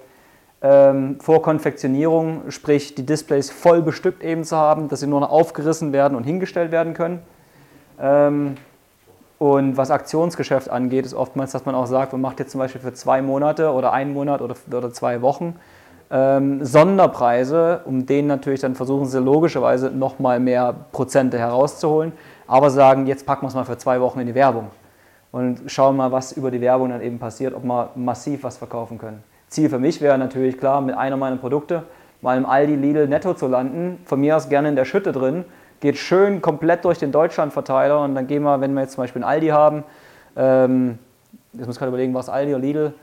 Ähm, 0.62 1.20
Vorkonfektionierung, 1.20 2.50
sprich 2.50 2.96
die 2.96 3.06
Displays 3.06 3.52
voll 3.52 3.82
bestückt 3.82 4.24
eben 4.24 4.46
zu 4.46 4.56
haben, 4.56 4.88
dass 4.88 5.02
sie 5.02 5.08
nur 5.08 5.20
noch 5.20 5.32
aufgerissen 5.32 5.92
werden 5.92 6.16
und 6.16 6.24
hingestellt 6.24 6.72
werden 6.72 6.94
können. 6.94 7.22
Ähm, 8.00 8.56
und 9.38 9.76
was 9.76 9.92
Aktionsgeschäft 9.92 10.70
angeht, 10.70 11.06
ist 11.06 11.14
oftmals, 11.14 11.52
dass 11.52 11.66
man 11.66 11.76
auch 11.76 11.88
sagt, 11.88 12.14
man 12.14 12.22
macht 12.22 12.40
jetzt 12.40 12.52
zum 12.52 12.60
Beispiel 12.60 12.82
für 12.82 12.94
zwei 12.94 13.22
Monate 13.22 13.72
oder 13.72 13.92
einen 13.92 14.14
Monat 14.14 14.42
oder, 14.42 14.56
oder 14.72 14.92
zwei 14.94 15.22
Wochen 15.22 15.56
ähm, 16.12 16.64
Sonderpreise, 16.64 17.82
um 17.86 18.06
denen 18.06 18.28
natürlich 18.28 18.62
dann 18.62 18.76
versuchen 18.76 19.06
sie 19.06 19.20
logischerweise 19.20 19.90
nochmal 19.90 20.40
mehr 20.40 20.74
Prozente 20.92 21.38
herauszuholen, 21.38 22.14
aber 22.48 22.70
sagen, 22.70 23.08
jetzt 23.08 23.26
packen 23.26 23.44
wir 23.44 23.48
es 23.50 23.56
mal 23.56 23.66
für 23.66 23.78
zwei 23.78 24.00
Wochen 24.02 24.20
in 24.20 24.28
die 24.28 24.36
Werbung 24.36 24.68
und 25.32 25.64
schauen 25.68 25.98
mal, 25.98 26.12
was 26.12 26.32
über 26.32 26.52
die 26.52 26.62
Werbung 26.62 26.90
dann 26.90 27.02
eben 27.02 27.20
passiert, 27.20 27.54
ob 27.54 27.64
wir 27.64 27.90
massiv 27.96 28.44
was 28.44 28.58
verkaufen 28.58 28.98
können. 28.98 29.24
Ziel 29.50 29.70
für 29.70 29.80
mich 29.80 30.00
wäre 30.00 30.18
natürlich 30.18 30.58
klar, 30.58 30.80
mit 30.82 30.96
einer 30.96 31.18
meiner 31.18 31.38
Produkte 31.38 31.84
mal 32.22 32.38
im 32.38 32.46
Aldi 32.46 32.76
Lidl 32.76 33.08
netto 33.08 33.34
zu 33.34 33.48
landen, 33.48 34.00
von 34.06 34.20
mir 34.20 34.38
aus 34.38 34.50
gerne 34.50 34.70
in 34.70 34.76
der 34.76 34.86
Schütte 34.86 35.12
drin, 35.12 35.46
geht 35.80 35.98
schön 35.98 36.42
komplett 36.42 36.86
durch 36.86 37.00
den 37.00 37.12
Deutschlandverteiler 37.12 38.04
und 38.04 38.16
dann 38.16 38.28
gehen 38.28 38.44
wir, 38.44 38.62
wenn 38.62 38.74
wir 38.74 38.82
jetzt 38.82 38.94
zum 38.94 39.04
Beispiel 39.04 39.24
einen 39.24 39.32
Aldi 39.32 39.48
haben, 39.48 39.84
ähm, 40.36 41.00
jetzt 41.54 41.68
muss 41.68 41.76
ich 41.76 41.80
gerade 41.80 41.90
überlegen, 41.90 42.14
was 42.14 42.30
Aldi 42.30 42.54
oder 42.54 42.62
Lidl, 42.62 42.94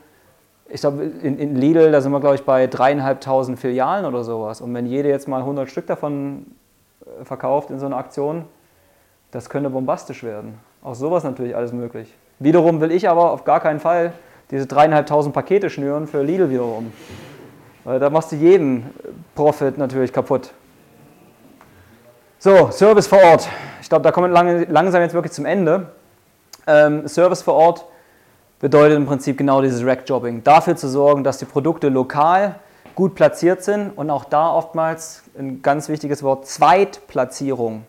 ich 0.68 0.80
glaube, 0.80 1.02
in, 1.02 1.38
in, 1.38 1.56
Lidl, 1.56 1.92
da 1.92 2.00
sind 2.00 2.12
wir, 2.12 2.20
glaube 2.20 2.36
ich, 2.36 2.44
bei 2.44 2.66
dreieinhalbtausend 2.66 3.58
Filialen 3.58 4.06
oder 4.06 4.24
sowas. 4.24 4.62
Und 4.62 4.72
wenn 4.74 4.86
jede 4.86 5.08
jetzt 5.08 5.28
mal 5.28 5.40
100 5.40 5.68
Stück 5.68 5.86
davon 5.86 6.46
äh, 7.00 7.24
verkauft 7.24 7.70
in 7.70 7.78
so 7.78 7.86
einer 7.86 7.98
Aktion, 7.98 8.46
das 9.32 9.50
könnte 9.50 9.68
bombastisch 9.68 10.22
werden. 10.24 10.58
Auch 10.82 10.94
sowas 10.94 11.24
natürlich 11.24 11.54
alles 11.54 11.72
möglich. 11.72 12.14
Wiederum 12.38 12.80
will 12.80 12.90
ich 12.90 13.08
aber 13.08 13.32
auf 13.32 13.44
gar 13.44 13.60
keinen 13.60 13.80
Fall 13.80 14.12
diese 14.50 14.66
dreieinhalbtausend 14.66 15.34
Pakete 15.34 15.68
schnüren 15.68 16.06
für 16.06 16.22
Lidl 16.22 16.50
wiederum. 16.50 16.92
Weil 17.84 17.98
da 17.98 18.10
machst 18.10 18.32
du 18.32 18.36
jeden 18.36 18.90
Profit 19.34 19.76
natürlich 19.76 20.12
kaputt. 20.12 20.52
So, 22.44 22.72
Service 22.72 23.06
vor 23.06 23.22
Ort. 23.22 23.48
Ich 23.80 23.88
glaube, 23.88 24.02
da 24.02 24.10
kommen 24.10 24.32
wir 24.32 24.66
langsam 24.68 25.00
jetzt 25.00 25.14
wirklich 25.14 25.32
zum 25.32 25.46
Ende. 25.46 25.92
Ähm, 26.66 27.06
Service 27.06 27.40
vor 27.40 27.54
Ort 27.54 27.84
bedeutet 28.58 28.96
im 28.96 29.06
Prinzip 29.06 29.38
genau 29.38 29.62
dieses 29.62 29.86
Rack-Jobbing. 29.86 30.42
Dafür 30.42 30.74
zu 30.74 30.88
sorgen, 30.88 31.22
dass 31.22 31.38
die 31.38 31.44
Produkte 31.44 31.88
lokal 31.88 32.56
gut 32.96 33.14
platziert 33.14 33.62
sind 33.62 33.90
und 33.90 34.10
auch 34.10 34.24
da 34.24 34.52
oftmals 34.52 35.22
ein 35.38 35.62
ganz 35.62 35.88
wichtiges 35.88 36.24
Wort, 36.24 36.48
Zweitplatzierung. 36.48 37.84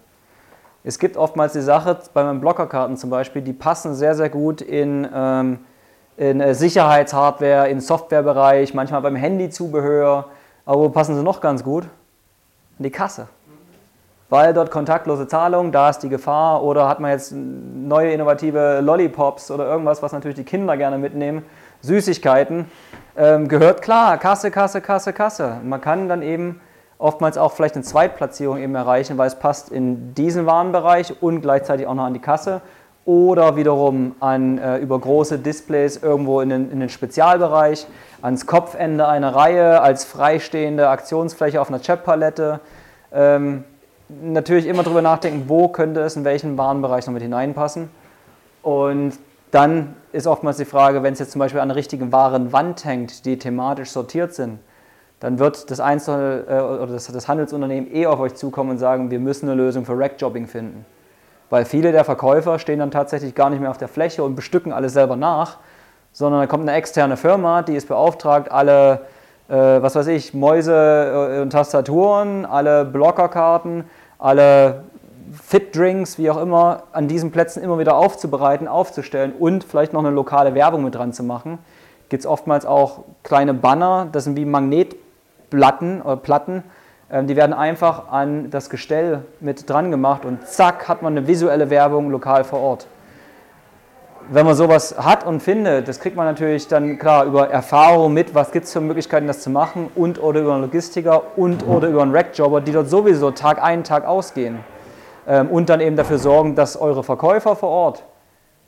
Es 0.84 1.00
gibt 1.00 1.18
oftmals 1.18 1.54
die 1.54 1.62
Sache, 1.62 1.98
bei 2.14 2.24
meinen 2.24 2.40
Blockerkarten 2.40 2.96
zum 2.96 3.10
Beispiel, 3.10 3.42
die 3.42 3.54
passen 3.54 3.96
sehr, 3.96 4.14
sehr 4.14 4.30
gut 4.30 4.62
in, 4.62 5.10
ähm, 5.12 5.62
in 6.16 6.40
äh, 6.40 6.54
Sicherheitshardware, 6.54 7.70
im 7.70 7.80
Softwarebereich, 7.80 8.76
manchmal 8.76 9.02
beim 9.02 9.16
Handyzubehör. 9.16 10.26
Aber 10.64 10.80
wo 10.80 10.90
passen 10.90 11.16
sie 11.16 11.24
noch 11.24 11.42
ganz 11.42 11.64
gut? 11.64 11.86
In 12.78 12.84
die 12.84 12.92
Kasse. 12.92 13.30
Weil 14.34 14.52
dort 14.56 14.72
kontaktlose 14.72 15.28
Zahlung, 15.28 15.72
da 15.72 15.92
ist 15.92 16.00
die 16.00 16.10
Gefahr. 16.10 16.64
Oder 16.64 16.90
hat 16.90 17.00
man 17.00 17.12
jetzt 17.12 17.34
neue 17.36 18.12
innovative 18.12 18.80
Lollipops 18.82 19.52
oder 19.52 19.68
irgendwas, 19.68 20.02
was 20.02 20.12
natürlich 20.12 20.38
die 20.38 20.44
Kinder 20.44 20.76
gerne 20.76 20.98
mitnehmen, 20.98 21.46
Süßigkeiten, 21.82 22.66
ähm, 23.16 23.48
gehört 23.48 23.84
klar, 23.84 24.18
Kasse, 24.18 24.50
Kasse, 24.50 24.82
Kasse, 24.82 25.14
Kasse. 25.14 25.58
Man 25.64 25.82
kann 25.82 26.10
dann 26.10 26.24
eben 26.24 26.60
oftmals 26.98 27.38
auch 27.38 27.52
vielleicht 27.52 27.76
eine 27.76 27.84
Zweitplatzierung 27.84 28.58
eben 28.58 28.74
erreichen, 28.74 29.20
weil 29.20 29.28
es 29.28 29.36
passt 29.36 29.70
in 29.70 30.16
diesen 30.16 30.48
Warenbereich 30.48 31.22
und 31.22 31.42
gleichzeitig 31.42 31.86
auch 31.86 31.94
noch 31.94 32.06
an 32.06 32.16
die 32.16 32.20
Kasse 32.20 32.62
oder 33.06 33.56
wiederum 33.56 34.16
an, 34.20 34.58
äh, 34.58 34.78
über 34.78 34.98
große 34.98 35.38
Displays 35.38 35.98
irgendwo 35.98 36.42
in 36.42 36.50
den, 36.50 36.72
in 36.72 36.80
den 36.80 36.90
Spezialbereich, 36.90 37.86
ans 38.24 38.48
Kopfende 38.48 39.08
einer 39.08 39.36
Reihe, 39.36 39.80
als 39.82 40.06
freistehende 40.06 40.90
Aktionsfläche 40.90 41.62
auf 41.62 41.70
einer 41.70 41.78
Chatpalette. 41.78 42.62
Ähm, 43.14 43.66
natürlich 44.10 44.68
immer 44.68 44.84
darüber 44.84 45.02
nachdenken, 45.02 45.46
wo 45.48 45.68
könnte 45.68 46.02
es 46.02 46.16
in 46.16 46.24
welchen 46.24 46.58
Warenbereich 46.58 47.06
noch 47.06 47.14
mit 47.14 47.24
hineinpassen. 47.24 47.90
Und 48.62 49.14
dann 49.52 49.96
ist 50.12 50.28
oftmals 50.28 50.58
die 50.58 50.66
Frage, 50.66 51.04
wenn 51.04 51.14
es 51.14 51.20
jetzt 51.20 51.32
zum 51.32 51.40
Beispiel 51.40 51.60
an 51.60 51.70
einer 51.70 51.76
richtigen 51.76 52.12
Warenwand 52.12 52.86
hängt, 52.86 53.26
die 53.26 53.38
thematisch 53.38 53.92
sortiert 53.92 54.34
sind, 54.34 54.60
dann 55.20 55.40
wird 55.40 55.72
das, 55.72 55.80
Einzel 55.80 56.46
äh, 56.50 56.60
oder 56.60 56.88
das, 56.88 57.28
Handelsunternehmen 57.28 57.94
eh 57.94 58.08
auf 58.08 58.20
euch 58.20 58.36
zukommen 58.36 58.72
und 58.72 58.78
sagen, 58.78 59.10
wir 59.10 59.20
müssen 59.20 59.48
eine 59.48 59.62
Lösung 59.62 59.86
für 59.86 59.98
Rackjobbing 59.98 60.48
finden. 60.48 60.86
Weil 61.50 61.66
viele 61.66 61.92
der 61.92 62.04
Verkäufer 62.04 62.60
stehen 62.60 62.80
dann 62.80 62.92
tatsächlich 62.92 63.36
gar 63.36 63.50
nicht 63.50 63.60
mehr 63.60 63.70
auf 63.70 63.78
der 63.78 63.88
Fläche 63.88 64.24
und 64.24 64.36
bestücken 64.36 64.74
alles 64.74 64.94
selber 64.94 65.16
nach, 65.16 65.60
sondern 66.12 66.42
da 66.42 66.48
kommt 66.48 66.68
eine 66.68 66.78
externe 66.78 67.16
Firma, 67.16 67.62
die 67.62 67.76
ist 67.76 67.88
beauftragt, 67.88 68.52
alle, 68.52 69.06
was 69.56 69.96
weiß 69.96 70.08
ich, 70.08 70.34
Mäuse 70.34 71.38
äh, 71.38 71.42
und 71.42 71.52
Tastaturen, 71.52 72.46
alle 72.46 72.86
Blockerkarten, 72.86 73.84
alle 74.18 74.84
Fit-Drinks, 75.32 76.18
wie 76.18 76.30
auch 76.30 76.42
immer, 76.42 76.84
an 76.92 77.08
diesen 77.08 77.32
Plätzen 77.32 77.64
immer 77.64 77.80
wieder 77.80 77.96
aufzubereiten, 77.96 78.68
aufzustellen 78.68 79.34
und 79.38 79.64
vielleicht 79.64 79.94
noch 79.94 80.02
eine 80.02 80.12
lokale 80.12 80.54
Werbung 80.56 80.84
mit 80.84 80.96
dran 80.96 81.14
zu 81.14 81.24
machen. 81.24 81.60
Gibt 82.10 82.22
es 82.22 82.28
oftmals 82.28 82.66
auch 82.66 83.04
kleine 83.24 83.54
Banner, 83.54 84.08
das 84.12 84.24
sind 84.26 84.38
wie 84.38 84.46
Magnetplatten 84.46 86.02
oder 86.02 86.18
Platten, 86.18 86.64
ähm, 87.12 87.28
die 87.28 87.36
werden 87.36 87.54
einfach 87.54 88.12
an 88.12 88.50
das 88.50 88.70
Gestell 88.70 89.24
mit 89.40 89.70
dran 89.70 89.92
gemacht 89.92 90.26
und 90.26 90.48
zack 90.48 90.88
hat 90.88 91.02
man 91.02 91.16
eine 91.16 91.28
visuelle 91.28 91.70
Werbung 91.70 92.10
lokal 92.10 92.44
vor 92.44 92.60
Ort. 92.60 92.88
Wenn 94.30 94.46
man 94.46 94.56
sowas 94.56 94.96
hat 94.98 95.26
und 95.26 95.42
findet, 95.42 95.88
das 95.88 96.00
kriegt 96.00 96.16
man 96.16 96.26
natürlich 96.26 96.68
dann 96.68 96.98
klar 96.98 97.26
über 97.26 97.50
Erfahrung 97.50 98.14
mit, 98.14 98.34
was 98.34 98.52
gibt 98.52 98.66
es 98.66 98.72
für 98.72 98.80
Möglichkeiten, 98.80 99.28
das 99.28 99.42
zu 99.42 99.50
machen 99.50 99.90
und 99.96 100.22
oder 100.22 100.42
über 100.42 100.54
einen 100.54 100.62
Logistiker 100.62 101.38
und 101.38 101.68
oder 101.68 101.90
über 101.90 102.02
einen 102.04 102.16
Rackjobber, 102.16 102.62
die 102.62 102.72
dort 102.72 102.90
sowieso 102.90 103.32
Tag 103.32 103.62
ein, 103.62 103.84
Tag 103.84 104.06
ausgehen 104.06 104.60
ähm, 105.28 105.50
und 105.50 105.70
dann 105.70 105.82
eben 105.82 105.98
dafür 105.98 106.20
sorgen, 106.20 106.56
dass 106.56 106.78
eure 106.78 107.04
Verkäufer 107.04 107.56
vor 107.56 107.70
Ort 107.70 108.04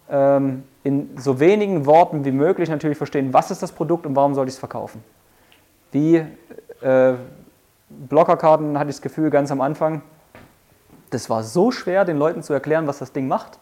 ähm, 0.10 0.64
in 0.84 1.18
so 1.18 1.40
wenigen 1.40 1.86
Worten 1.86 2.26
wie 2.26 2.32
möglich 2.32 2.70
natürlich 2.70 2.98
verstehen, 2.98 3.34
was 3.34 3.50
ist 3.50 3.64
das 3.64 3.72
Produkt 3.72 4.06
und 4.06 4.16
warum 4.16 4.36
soll 4.36 4.48
ich 4.48 4.56
es 4.56 4.60
verkaufen. 4.60 5.04
Wie 5.92 6.18
äh, 6.82 7.14
Blockerkarten 7.90 8.78
hatte 8.78 8.90
ich 8.90 8.98
das 8.98 9.02
Gefühl 9.02 9.30
ganz 9.30 9.52
am 9.52 9.62
Anfang, 9.62 10.02
das 11.12 11.30
war 11.30 11.44
so 11.44 11.72
schwer, 11.72 12.04
den 12.04 12.18
Leuten 12.18 12.44
zu 12.44 12.52
erklären, 12.52 12.88
was 12.88 13.00
das 13.00 13.14
Ding 13.14 13.28
macht. 13.28 13.60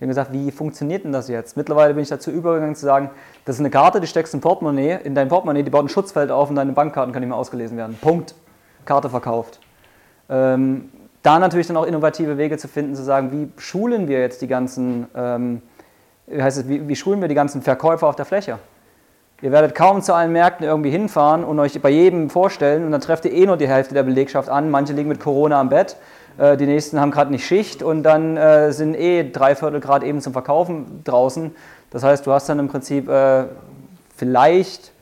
Die 0.00 0.04
haben 0.04 0.08
gesagt, 0.08 0.32
wie 0.32 0.50
funktioniert 0.50 1.04
denn 1.04 1.12
das 1.12 1.28
jetzt? 1.28 1.58
Mittlerweile 1.58 1.92
bin 1.92 2.02
ich 2.02 2.08
dazu 2.08 2.30
übergegangen 2.30 2.74
zu 2.74 2.86
sagen, 2.86 3.10
das 3.44 3.56
ist 3.56 3.60
eine 3.60 3.68
Karte, 3.68 4.00
die 4.00 4.06
steckst 4.06 4.32
in 4.32 4.40
Portemonnaie, 4.40 4.98
in 5.04 5.14
dein 5.14 5.28
Portemonnaie, 5.28 5.62
die 5.62 5.68
baut 5.68 5.84
ein 5.84 5.90
Schutzfeld 5.90 6.30
auf 6.30 6.48
und 6.48 6.56
deine 6.56 6.72
Bankkarten 6.72 7.12
können 7.12 7.24
nicht 7.24 7.30
mehr 7.30 7.38
ausgelesen 7.38 7.76
werden. 7.76 7.98
Punkt. 8.00 8.34
Karte 8.86 9.10
verkauft. 9.10 9.60
Ähm, 10.30 10.88
da 11.22 11.38
natürlich 11.38 11.66
dann 11.66 11.76
auch 11.76 11.84
innovative 11.84 12.38
Wege 12.38 12.56
zu 12.56 12.66
finden, 12.66 12.94
zu 12.94 13.02
sagen, 13.02 13.30
wie 13.30 13.60
schulen 13.60 14.08
wir 14.08 14.20
jetzt 14.20 14.40
die 14.40 14.46
ganzen, 14.46 15.06
ähm, 15.14 15.60
wie, 16.26 16.42
heißt 16.42 16.58
es, 16.58 16.68
wie, 16.68 16.88
wie 16.88 16.96
schulen 16.96 17.20
wir 17.20 17.28
die 17.28 17.34
ganzen 17.34 17.60
Verkäufer 17.60 18.06
auf 18.06 18.16
der 18.16 18.24
Fläche? 18.24 18.58
Ihr 19.42 19.52
werdet 19.52 19.74
kaum 19.74 20.02
zu 20.02 20.14
allen 20.14 20.32
Märkten 20.32 20.66
irgendwie 20.66 20.90
hinfahren 20.90 21.44
und 21.44 21.58
euch 21.58 21.80
bei 21.80 21.90
jedem 21.90 22.30
vorstellen 22.30 22.84
und 22.84 22.92
dann 22.92 23.00
trefft 23.00 23.24
ihr 23.24 23.32
eh 23.32 23.46
nur 23.46 23.56
die 23.56 23.68
Hälfte 23.68 23.94
der 23.94 24.02
Belegschaft 24.02 24.48
an. 24.48 24.70
Manche 24.70 24.92
liegen 24.92 25.08
mit 25.08 25.20
Corona 25.20 25.60
am 25.60 25.70
Bett, 25.70 25.96
die 26.38 26.66
nächsten 26.66 27.00
haben 27.00 27.10
gerade 27.10 27.30
nicht 27.30 27.44
Schicht 27.44 27.82
und 27.82 28.02
dann 28.02 28.36
äh, 28.36 28.72
sind 28.72 28.94
eh 28.94 29.30
drei 29.30 29.54
Viertel 29.54 29.80
Grad 29.80 30.02
eben 30.02 30.20
zum 30.20 30.32
Verkaufen 30.32 31.02
draußen. 31.04 31.54
Das 31.90 32.02
heißt, 32.02 32.26
du 32.26 32.32
hast 32.32 32.48
dann 32.48 32.58
im 32.58 32.68
Prinzip 32.68 33.08
äh, 33.08 33.44
vielleicht 34.16 34.92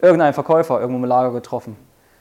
irgendeinen 0.00 0.34
Verkäufer 0.34 0.80
irgendwo 0.80 0.98
im 0.98 1.04
Lager 1.04 1.32
getroffen. 1.32 1.76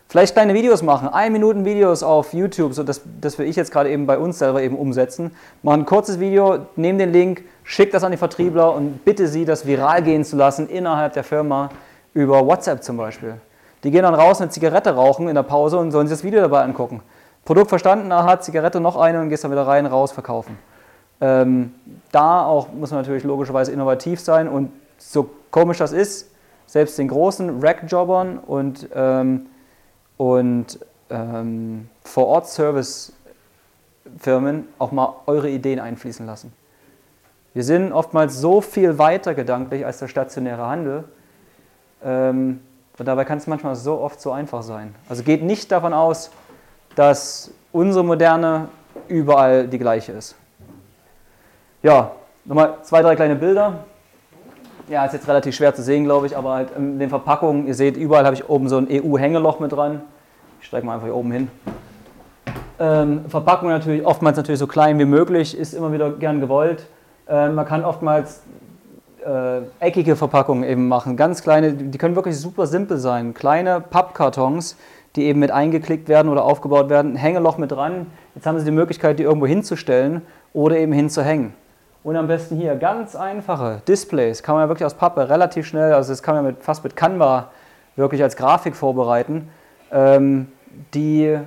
Vielleicht 0.10 0.36
kleine 0.36 0.54
Videos 0.54 0.84
machen, 0.84 1.10
ein 1.10 1.34
Minuten 1.34 1.66
Videos 1.66 2.02
auf 2.02 2.32
YouTube, 2.32 2.74
so 2.74 2.84
dass 2.84 3.02
das 3.20 3.38
will 3.38 3.46
ich 3.46 3.58
jetzt 3.58 3.72
gerade 3.72 3.90
eben 3.90 4.06
bei 4.06 4.18
uns 4.18 4.40
selber 4.40 4.62
eben 4.62 4.78
umsetzen. 4.78 5.32
Mach 5.64 5.74
ein 5.74 5.86
kurzes 5.86 6.18
Video, 6.20 6.60
nehm 6.78 6.98
den 6.98 7.12
Link, 7.12 7.44
schick 7.64 7.92
das 7.92 8.06
an 8.06 8.12
die 8.12 8.18
Vertriebler 8.18 8.74
und 8.74 9.04
bitte 9.04 9.28
sie, 9.28 9.44
das 9.44 9.68
viral 9.68 10.02
gehen 10.04 10.24
zu 10.24 10.38
lassen 10.38 10.70
innerhalb 10.70 11.12
der 11.12 11.26
Firma 11.26 11.70
über 12.14 12.46
WhatsApp 12.46 12.84
zum 12.84 12.96
Beispiel. 12.96 13.34
Die 13.84 13.92
gehen 13.92 14.04
dann 14.04 14.16
raus, 14.16 14.40
eine 14.40 14.50
Zigarette 14.50 14.92
rauchen 14.96 15.28
in 15.28 15.36
der 15.36 15.44
Pause 15.44 15.78
und 15.78 15.92
sollen 15.92 16.08
sich 16.08 16.18
das 16.18 16.24
Video 16.24 16.40
dabei 16.40 16.62
angucken. 16.62 17.02
Produkt 17.48 17.70
verstanden, 17.70 18.12
aha, 18.12 18.39
Zigarette 18.41 18.80
noch 18.82 18.98
eine 18.98 19.22
und 19.22 19.30
gehst 19.30 19.45
dann 19.45 19.52
wieder 19.52 19.66
rein, 19.66 19.86
raus, 19.86 20.12
verkaufen. 20.12 20.60
Ähm, 21.22 21.74
da 22.12 22.45
auch 22.45 22.74
muss 22.74 22.91
man 22.91 23.00
natürlich 23.00 23.24
logischerweise 23.24 23.72
innovativ 23.72 24.20
sein 24.20 24.50
und 24.50 24.74
so 24.98 25.30
komisch 25.50 25.78
das 25.78 25.93
ist, 25.93 26.30
selbst 26.66 26.98
den 26.98 27.08
großen 27.08 27.64
Rack-Jobbern 27.64 28.39
und 28.39 28.89
ähm, 28.93 29.45
und 30.18 30.78
ähm, 31.10 31.88
Vor-Ort-Service-Firmen 32.04 34.68
auch 34.78 34.91
mal 34.91 35.16
eure 35.26 35.50
Ideen 35.50 35.80
einfließen 35.80 36.26
lassen. 36.26 36.52
Wir 37.54 37.64
sind 37.64 37.93
oftmals 37.93 38.36
so 38.36 38.60
viel 38.60 38.98
weiter 38.98 39.34
gedanklich 39.34 39.86
als 39.86 40.00
der 40.00 40.10
stationäre 40.10 40.68
Handel. 40.68 41.06
Ähm, 42.04 42.60
und 43.00 43.06
dabei 43.06 43.24
kann 43.24 43.38
es 43.38 43.48
manchmal 43.48 43.78
so 43.78 44.02
oft 44.02 44.20
so 44.20 44.34
einfach 44.34 44.64
sein. 44.64 44.93
Also 45.08 45.24
geht 45.24 45.43
nicht 45.43 45.72
davon 45.72 45.93
aus, 45.93 46.30
dass 46.98 47.52
unsere 47.72 48.04
Moderne 48.04 48.70
überall 49.08 49.68
die 49.68 49.78
gleiche 49.78 50.14
ist. 50.14 50.36
Ja, 51.84 52.12
nochmal 52.43 52.78
zwei, 52.82 53.04
drei 53.04 53.16
kleine 53.16 53.36
Bilder. 53.36 53.86
Ja, 54.89 55.06
ist 55.06 55.14
jetzt 55.14 55.28
relativ 55.28 55.56
schwer 55.56 55.76
zu 55.76 55.84
sehen, 55.84 56.06
glaube 56.06 56.26
ich, 56.26 56.36
aber 56.36 56.54
halt 56.54 56.70
in 56.76 56.98
den 56.98 57.10
Verpackungen, 57.10 57.68
ihr 57.68 57.76
seht, 57.76 57.98
überall 57.98 58.26
habe 58.26 58.36
ich 58.36 58.50
oben 58.50 58.68
so 58.68 58.78
ein 58.78 58.88
EU-Hängeloch 58.89 59.60
mit 59.60 59.74
dran. 59.74 60.02
Ich 60.60 60.68
steige 60.68 60.88
mal 60.88 60.95
einfach 60.95 61.06
hier 61.06 61.16
oben 61.16 61.32
hin. 61.32 61.52
Ähm, 62.80 63.26
Verpackung 63.28 63.70
natürlich 63.70 64.04
oftmals 64.04 64.38
natürlich 64.38 64.60
so 64.60 64.68
klein 64.68 64.98
wie 64.98 65.06
möglich, 65.06 65.56
ist 65.56 65.74
immer 65.74 65.93
wieder 65.93 66.10
gern 66.12 66.39
gewollt. 66.39 66.88
Ähm, 67.30 67.54
man 67.54 67.66
kann 67.66 67.86
oftmals 67.86 68.41
äh, 69.24 69.62
eckige 69.80 70.16
Verpackungen 70.16 70.64
eben 70.64 70.88
machen, 70.88 71.16
ganz 71.16 71.43
kleine, 71.43 71.74
die 71.74 71.98
können 71.98 72.16
wirklich 72.16 72.39
super 72.39 72.66
simpel 72.66 72.98
sein. 72.98 73.36
Kleine 73.36 73.82
Pappkartons, 73.82 74.78
die 75.18 75.26
eben 75.26 75.39
mit 75.39 75.51
eingeklickt 75.51 76.07
werden 76.07 76.30
oder 76.30 76.43
aufgebaut 76.43 76.89
werden, 76.89 77.15
Hängeloch 77.15 77.57
mit 77.57 77.72
dran. 77.72 78.07
Jetzt 78.36 78.45
haben 78.45 78.57
Sie 78.59 78.65
die 78.65 78.72
Möglichkeit, 78.72 79.20
die 79.20 79.24
irgendwo 79.24 79.47
hinzustellen 79.47 80.22
oder 80.53 80.78
eben 80.78 80.93
hinzuhängen. 80.93 81.53
Und 82.03 82.15
am 82.15 82.28
besten 82.28 82.55
hier 82.55 82.76
ganz 82.76 83.15
einfache 83.15 83.82
Displays, 83.88 84.41
kann 84.41 84.55
man 84.55 84.63
ja 84.63 84.70
wirklich 84.70 84.86
aus 84.86 84.93
Pappe 84.93 85.28
relativ 85.28 85.68
schnell, 85.68 85.93
also 85.93 86.13
das 86.13 86.24
kann 86.24 86.36
man 86.36 86.45
mit, 86.45 86.63
fast 86.63 86.84
mit 86.84 86.95
Canva 86.95 87.49
wirklich 87.97 88.24
als 88.24 88.38
Grafik 88.38 88.76
vorbereiten. 88.76 89.49
Ähm, 89.91 90.47
die, 90.93 91.38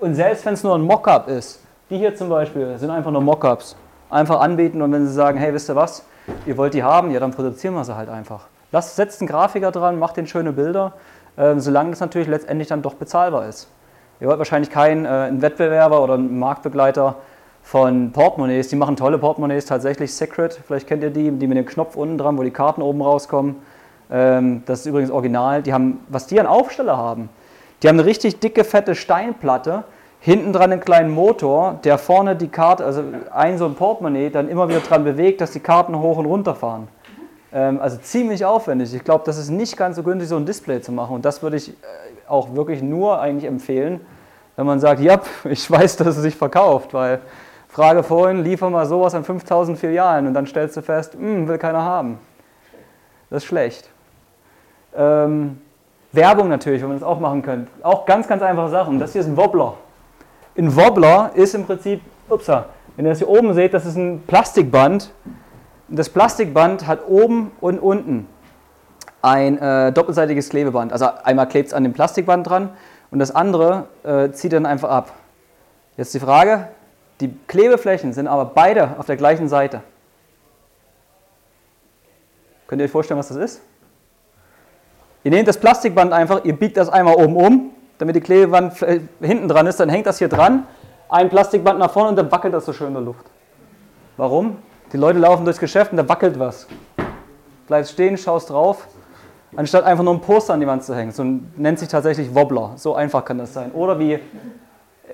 und 0.00 0.14
selbst 0.14 0.44
wenn 0.44 0.54
es 0.54 0.62
nur 0.62 0.74
ein 0.74 0.82
Mockup 0.82 1.28
ist, 1.28 1.62
die 1.88 1.98
hier 1.98 2.14
zum 2.14 2.28
Beispiel 2.28 2.76
sind 2.78 2.90
einfach 2.90 3.10
nur 3.10 3.22
Mockups. 3.22 3.76
Einfach 4.10 4.40
anbieten 4.40 4.82
und 4.82 4.92
wenn 4.92 5.06
sie 5.06 5.12
sagen, 5.12 5.38
hey, 5.38 5.54
wisst 5.54 5.70
ihr 5.70 5.76
was, 5.76 6.04
ihr 6.44 6.56
wollt 6.56 6.74
die 6.74 6.82
haben, 6.82 7.10
ja, 7.10 7.20
dann 7.20 7.30
produzieren 7.30 7.74
wir 7.74 7.84
sie 7.84 7.96
halt 7.96 8.08
einfach. 8.08 8.48
Lasst, 8.72 8.96
setzt 8.96 9.20
einen 9.20 9.28
Grafiker 9.28 9.70
dran, 9.70 9.98
macht 9.98 10.16
den 10.16 10.26
schöne 10.26 10.52
Bilder, 10.52 10.92
solange 11.36 11.92
es 11.92 12.00
natürlich 12.00 12.28
letztendlich 12.28 12.68
dann 12.68 12.82
doch 12.82 12.94
bezahlbar 12.94 13.48
ist. 13.48 13.68
Ihr 14.20 14.28
wollt 14.28 14.38
wahrscheinlich 14.38 14.70
keinen 14.70 15.06
äh, 15.06 15.30
Wettbewerber 15.40 16.02
oder 16.02 16.14
einen 16.14 16.38
Marktbegleiter 16.38 17.16
von 17.62 18.12
Portemonnaies. 18.12 18.68
Die 18.68 18.76
machen 18.76 18.96
tolle 18.96 19.18
Portemonnaies, 19.18 19.64
tatsächlich 19.64 20.14
Secret. 20.14 20.60
Vielleicht 20.66 20.86
kennt 20.86 21.02
ihr 21.02 21.10
die, 21.10 21.30
die 21.30 21.46
mit 21.46 21.56
dem 21.56 21.66
Knopf 21.66 21.96
unten 21.96 22.18
dran, 22.18 22.36
wo 22.36 22.42
die 22.42 22.50
Karten 22.50 22.82
oben 22.82 23.00
rauskommen. 23.00 23.56
Ähm, 24.10 24.62
das 24.66 24.80
ist 24.80 24.86
übrigens 24.86 25.10
original. 25.10 25.62
Die 25.62 25.72
haben, 25.72 26.00
was 26.08 26.26
die 26.26 26.38
an 26.38 26.46
Aufsteller 26.46 26.96
haben, 26.96 27.30
die 27.82 27.88
haben 27.88 27.98
eine 27.98 28.06
richtig 28.06 28.40
dicke, 28.40 28.64
fette 28.64 28.94
Steinplatte, 28.94 29.84
hinten 30.20 30.52
dran 30.52 30.70
einen 30.70 30.82
kleinen 30.82 31.10
Motor, 31.10 31.80
der 31.82 31.96
vorne 31.96 32.36
die 32.36 32.48
Karte, 32.48 32.84
also 32.84 33.02
ein 33.32 33.56
so 33.56 33.64
ein 33.64 33.74
Portemonnaie, 33.74 34.28
dann 34.28 34.48
immer 34.48 34.68
wieder 34.68 34.80
dran 34.80 35.02
bewegt, 35.02 35.40
dass 35.40 35.52
die 35.52 35.60
Karten 35.60 35.98
hoch 35.98 36.18
und 36.18 36.26
runter 36.26 36.54
fahren. 36.54 36.88
Ähm, 37.52 37.80
also 37.80 37.96
ziemlich 37.96 38.44
aufwendig. 38.44 38.94
Ich 38.94 39.04
glaube, 39.04 39.24
das 39.26 39.38
ist 39.38 39.50
nicht 39.50 39.76
ganz 39.76 39.96
so 39.96 40.02
günstig, 40.02 40.28
so 40.28 40.36
ein 40.36 40.46
Display 40.46 40.80
zu 40.80 40.92
machen. 40.92 41.16
Und 41.16 41.24
das 41.24 41.42
würde 41.42 41.56
ich 41.56 41.70
äh, 41.70 41.72
auch 42.28 42.54
wirklich 42.54 42.82
nur 42.82 43.20
eigentlich 43.20 43.44
empfehlen, 43.44 44.00
wenn 44.56 44.66
man 44.66 44.80
sagt, 44.80 45.00
ja, 45.00 45.20
ich 45.44 45.70
weiß, 45.70 45.96
dass 45.96 46.16
es 46.16 46.22
sich 46.22 46.36
verkauft, 46.36 46.94
weil 46.94 47.20
Frage 47.68 48.02
vorhin, 48.02 48.42
liefer 48.42 48.68
mal 48.68 48.86
sowas 48.86 49.14
an 49.14 49.24
5000 49.24 49.78
Filialen 49.78 50.26
und 50.26 50.34
dann 50.34 50.46
stellst 50.46 50.76
du 50.76 50.82
fest, 50.82 51.14
hm, 51.14 51.46
will 51.46 51.58
keiner 51.58 51.82
haben. 51.82 52.18
Das 53.30 53.44
ist 53.44 53.48
schlecht. 53.48 53.88
Ähm, 54.96 55.58
Werbung 56.12 56.48
natürlich, 56.48 56.82
wenn 56.82 56.88
man 56.88 56.98
das 56.98 57.08
auch 57.08 57.20
machen 57.20 57.42
könnte. 57.42 57.70
Auch 57.82 58.04
ganz, 58.06 58.26
ganz 58.26 58.42
einfache 58.42 58.70
Sachen. 58.70 58.98
Das 58.98 59.12
hier 59.12 59.20
ist 59.20 59.28
ein 59.28 59.36
Wobbler. 59.36 59.74
Ein 60.58 60.74
Wobbler 60.74 61.30
ist 61.34 61.54
im 61.54 61.64
Prinzip, 61.64 62.00
upsa, 62.28 62.66
wenn 62.96 63.06
ihr 63.06 63.12
das 63.12 63.18
hier 63.18 63.28
oben 63.28 63.54
seht, 63.54 63.72
das 63.72 63.86
ist 63.86 63.96
ein 63.96 64.22
Plastikband. 64.26 65.12
Das 65.92 66.08
Plastikband 66.08 66.86
hat 66.86 67.08
oben 67.08 67.50
und 67.60 67.80
unten 67.80 68.28
ein 69.22 69.58
äh, 69.58 69.92
doppelseitiges 69.92 70.48
Klebeband. 70.48 70.92
Also 70.92 71.08
einmal 71.24 71.48
klebt 71.48 71.68
es 71.68 71.74
an 71.74 71.82
dem 71.82 71.92
Plastikband 71.92 72.48
dran 72.48 72.70
und 73.10 73.18
das 73.18 73.34
andere 73.34 73.88
äh, 74.04 74.30
zieht 74.30 74.52
dann 74.52 74.66
einfach 74.66 74.88
ab. 74.88 75.12
Jetzt 75.96 76.14
die 76.14 76.20
Frage, 76.20 76.68
die 77.20 77.34
Klebeflächen 77.48 78.12
sind 78.12 78.28
aber 78.28 78.44
beide 78.44 78.98
auf 78.98 79.06
der 79.06 79.16
gleichen 79.16 79.48
Seite. 79.48 79.82
Könnt 82.68 82.80
ihr 82.80 82.84
euch 82.84 82.92
vorstellen, 82.92 83.18
was 83.18 83.28
das 83.28 83.36
ist? 83.36 83.60
Ihr 85.24 85.32
nehmt 85.32 85.48
das 85.48 85.58
Plastikband 85.58 86.12
einfach, 86.12 86.44
ihr 86.44 86.54
biegt 86.54 86.76
das 86.76 86.88
einmal 86.88 87.16
oben 87.16 87.34
um, 87.34 87.70
damit 87.98 88.14
die 88.14 88.20
Klebeband 88.20 88.74
hinten 89.20 89.48
dran 89.48 89.66
ist, 89.66 89.80
dann 89.80 89.88
hängt 89.88 90.06
das 90.06 90.18
hier 90.18 90.28
dran, 90.28 90.68
ein 91.08 91.28
Plastikband 91.28 91.80
nach 91.80 91.90
vorne 91.90 92.10
und 92.10 92.16
dann 92.16 92.30
wackelt 92.30 92.54
das 92.54 92.64
so 92.64 92.72
schön 92.72 92.88
in 92.88 92.94
der 92.94 93.02
Luft. 93.02 93.26
Warum? 94.16 94.58
Die 94.92 94.96
Leute 94.96 95.20
laufen 95.20 95.44
durchs 95.44 95.60
Geschäft 95.60 95.92
und 95.92 95.98
da 95.98 96.08
wackelt 96.08 96.38
was. 96.38 96.66
Bleibst 97.68 97.92
stehen, 97.92 98.18
schaust 98.18 98.50
drauf, 98.50 98.88
anstatt 99.54 99.84
einfach 99.84 100.02
nur 100.02 100.14
ein 100.14 100.20
Poster 100.20 100.54
an 100.54 100.60
die 100.60 100.66
Wand 100.66 100.82
zu 100.82 100.96
hängen. 100.96 101.12
So 101.12 101.24
nennt 101.56 101.78
sich 101.78 101.88
tatsächlich 101.88 102.34
Wobbler. 102.34 102.72
So 102.74 102.96
einfach 102.96 103.24
kann 103.24 103.38
das 103.38 103.54
sein. 103.54 103.70
Oder 103.70 104.00
wie 104.00 104.18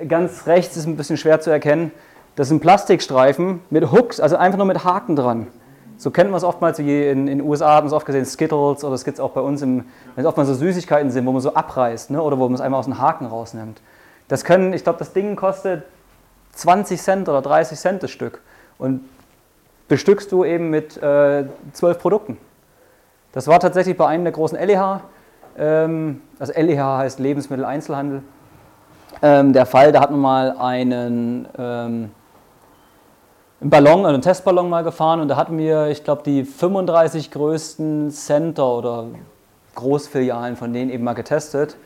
ganz 0.08 0.46
rechts 0.46 0.78
ist 0.78 0.86
ein 0.86 0.96
bisschen 0.96 1.18
schwer 1.18 1.40
zu 1.40 1.50
erkennen, 1.50 1.92
das 2.36 2.48
sind 2.48 2.60
Plastikstreifen 2.60 3.60
mit 3.68 3.92
Hooks, 3.92 4.20
also 4.20 4.36
einfach 4.36 4.56
nur 4.56 4.66
mit 4.66 4.84
Haken 4.84 5.14
dran. 5.14 5.46
So 5.98 6.10
kennt 6.10 6.30
man 6.30 6.36
es 6.38 6.44
oftmals, 6.44 6.78
wie 6.78 7.08
in 7.08 7.26
den 7.26 7.40
USA 7.40 7.76
haben 7.76 7.84
wir 7.84 7.88
es 7.88 7.92
oft 7.94 8.04
gesehen, 8.04 8.26
Skittles 8.26 8.84
oder 8.84 8.94
es 8.94 9.04
gibt 9.04 9.16
es 9.16 9.20
auch 9.20 9.30
bei 9.30 9.40
uns, 9.40 9.62
im, 9.62 9.84
wenn 10.14 10.24
es 10.24 10.26
oftmals 10.26 10.48
so 10.48 10.54
Süßigkeiten 10.54 11.10
sind, 11.10 11.24
wo 11.24 11.32
man 11.32 11.40
so 11.40 11.54
abreißt 11.54 12.10
ne, 12.10 12.22
oder 12.22 12.38
wo 12.38 12.44
man 12.44 12.54
es 12.54 12.60
einmal 12.60 12.78
aus 12.78 12.84
dem 12.84 12.98
Haken 12.98 13.26
rausnimmt. 13.26 13.80
Das 14.28 14.44
können, 14.44 14.74
ich 14.74 14.84
glaube, 14.84 14.98
das 14.98 15.14
Ding 15.14 15.36
kostet 15.36 15.84
20 16.52 17.00
Cent 17.00 17.28
oder 17.28 17.40
30 17.40 17.78
Cent 17.78 18.02
das 18.02 18.10
Stück 18.10 18.42
und 18.76 19.00
bestückst 19.88 20.30
du 20.32 20.44
eben 20.44 20.70
mit 20.70 20.96
äh, 21.02 21.44
12 21.72 21.98
Produkten. 21.98 22.38
Das 23.32 23.46
war 23.48 23.60
tatsächlich 23.60 23.96
bei 23.96 24.06
einem 24.06 24.24
der 24.24 24.32
großen 24.32 24.58
LEH, 24.58 25.00
ähm, 25.58 26.22
also 26.38 26.52
LEH 26.54 26.98
heißt 26.98 27.18
Lebensmitteleinzelhandel, 27.18 28.22
ähm, 29.22 29.52
der 29.52 29.66
Fall, 29.66 29.92
da 29.92 30.00
hat 30.00 30.10
man 30.10 30.20
mal 30.20 30.56
einen 30.58 31.48
ähm, 31.58 32.10
einen 33.60 33.70
Ballon, 33.70 34.04
einen 34.04 34.20
Testballon 34.20 34.68
mal 34.68 34.84
gefahren 34.84 35.20
und 35.20 35.28
da 35.28 35.36
hatten 35.36 35.56
wir, 35.56 35.88
ich 35.88 36.04
glaube, 36.04 36.22
die 36.24 36.44
35 36.44 37.30
größten 37.30 38.10
Center 38.10 38.66
oder 38.66 39.06
Großfilialen 39.74 40.56
von 40.56 40.72
denen 40.72 40.90
eben 40.90 41.04
mal 41.04 41.14
getestet 41.14 41.76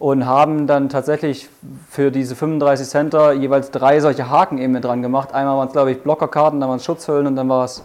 und 0.00 0.24
haben 0.24 0.66
dann 0.66 0.88
tatsächlich 0.88 1.50
für 1.90 2.10
diese 2.10 2.34
35 2.34 2.88
Center 2.88 3.32
jeweils 3.32 3.70
drei 3.70 4.00
solche 4.00 4.30
Haken 4.30 4.56
eben 4.56 4.72
mit 4.72 4.82
dran 4.82 5.02
gemacht. 5.02 5.34
Einmal 5.34 5.58
waren 5.58 5.66
es, 5.66 5.74
glaube 5.74 5.92
ich, 5.92 6.02
Blockerkarten, 6.02 6.58
dann 6.58 6.70
waren 6.70 6.78
es 6.78 6.84
Schutzhüllen 6.86 7.26
und 7.26 7.36
dann 7.36 7.50
war 7.50 7.66
es, 7.66 7.84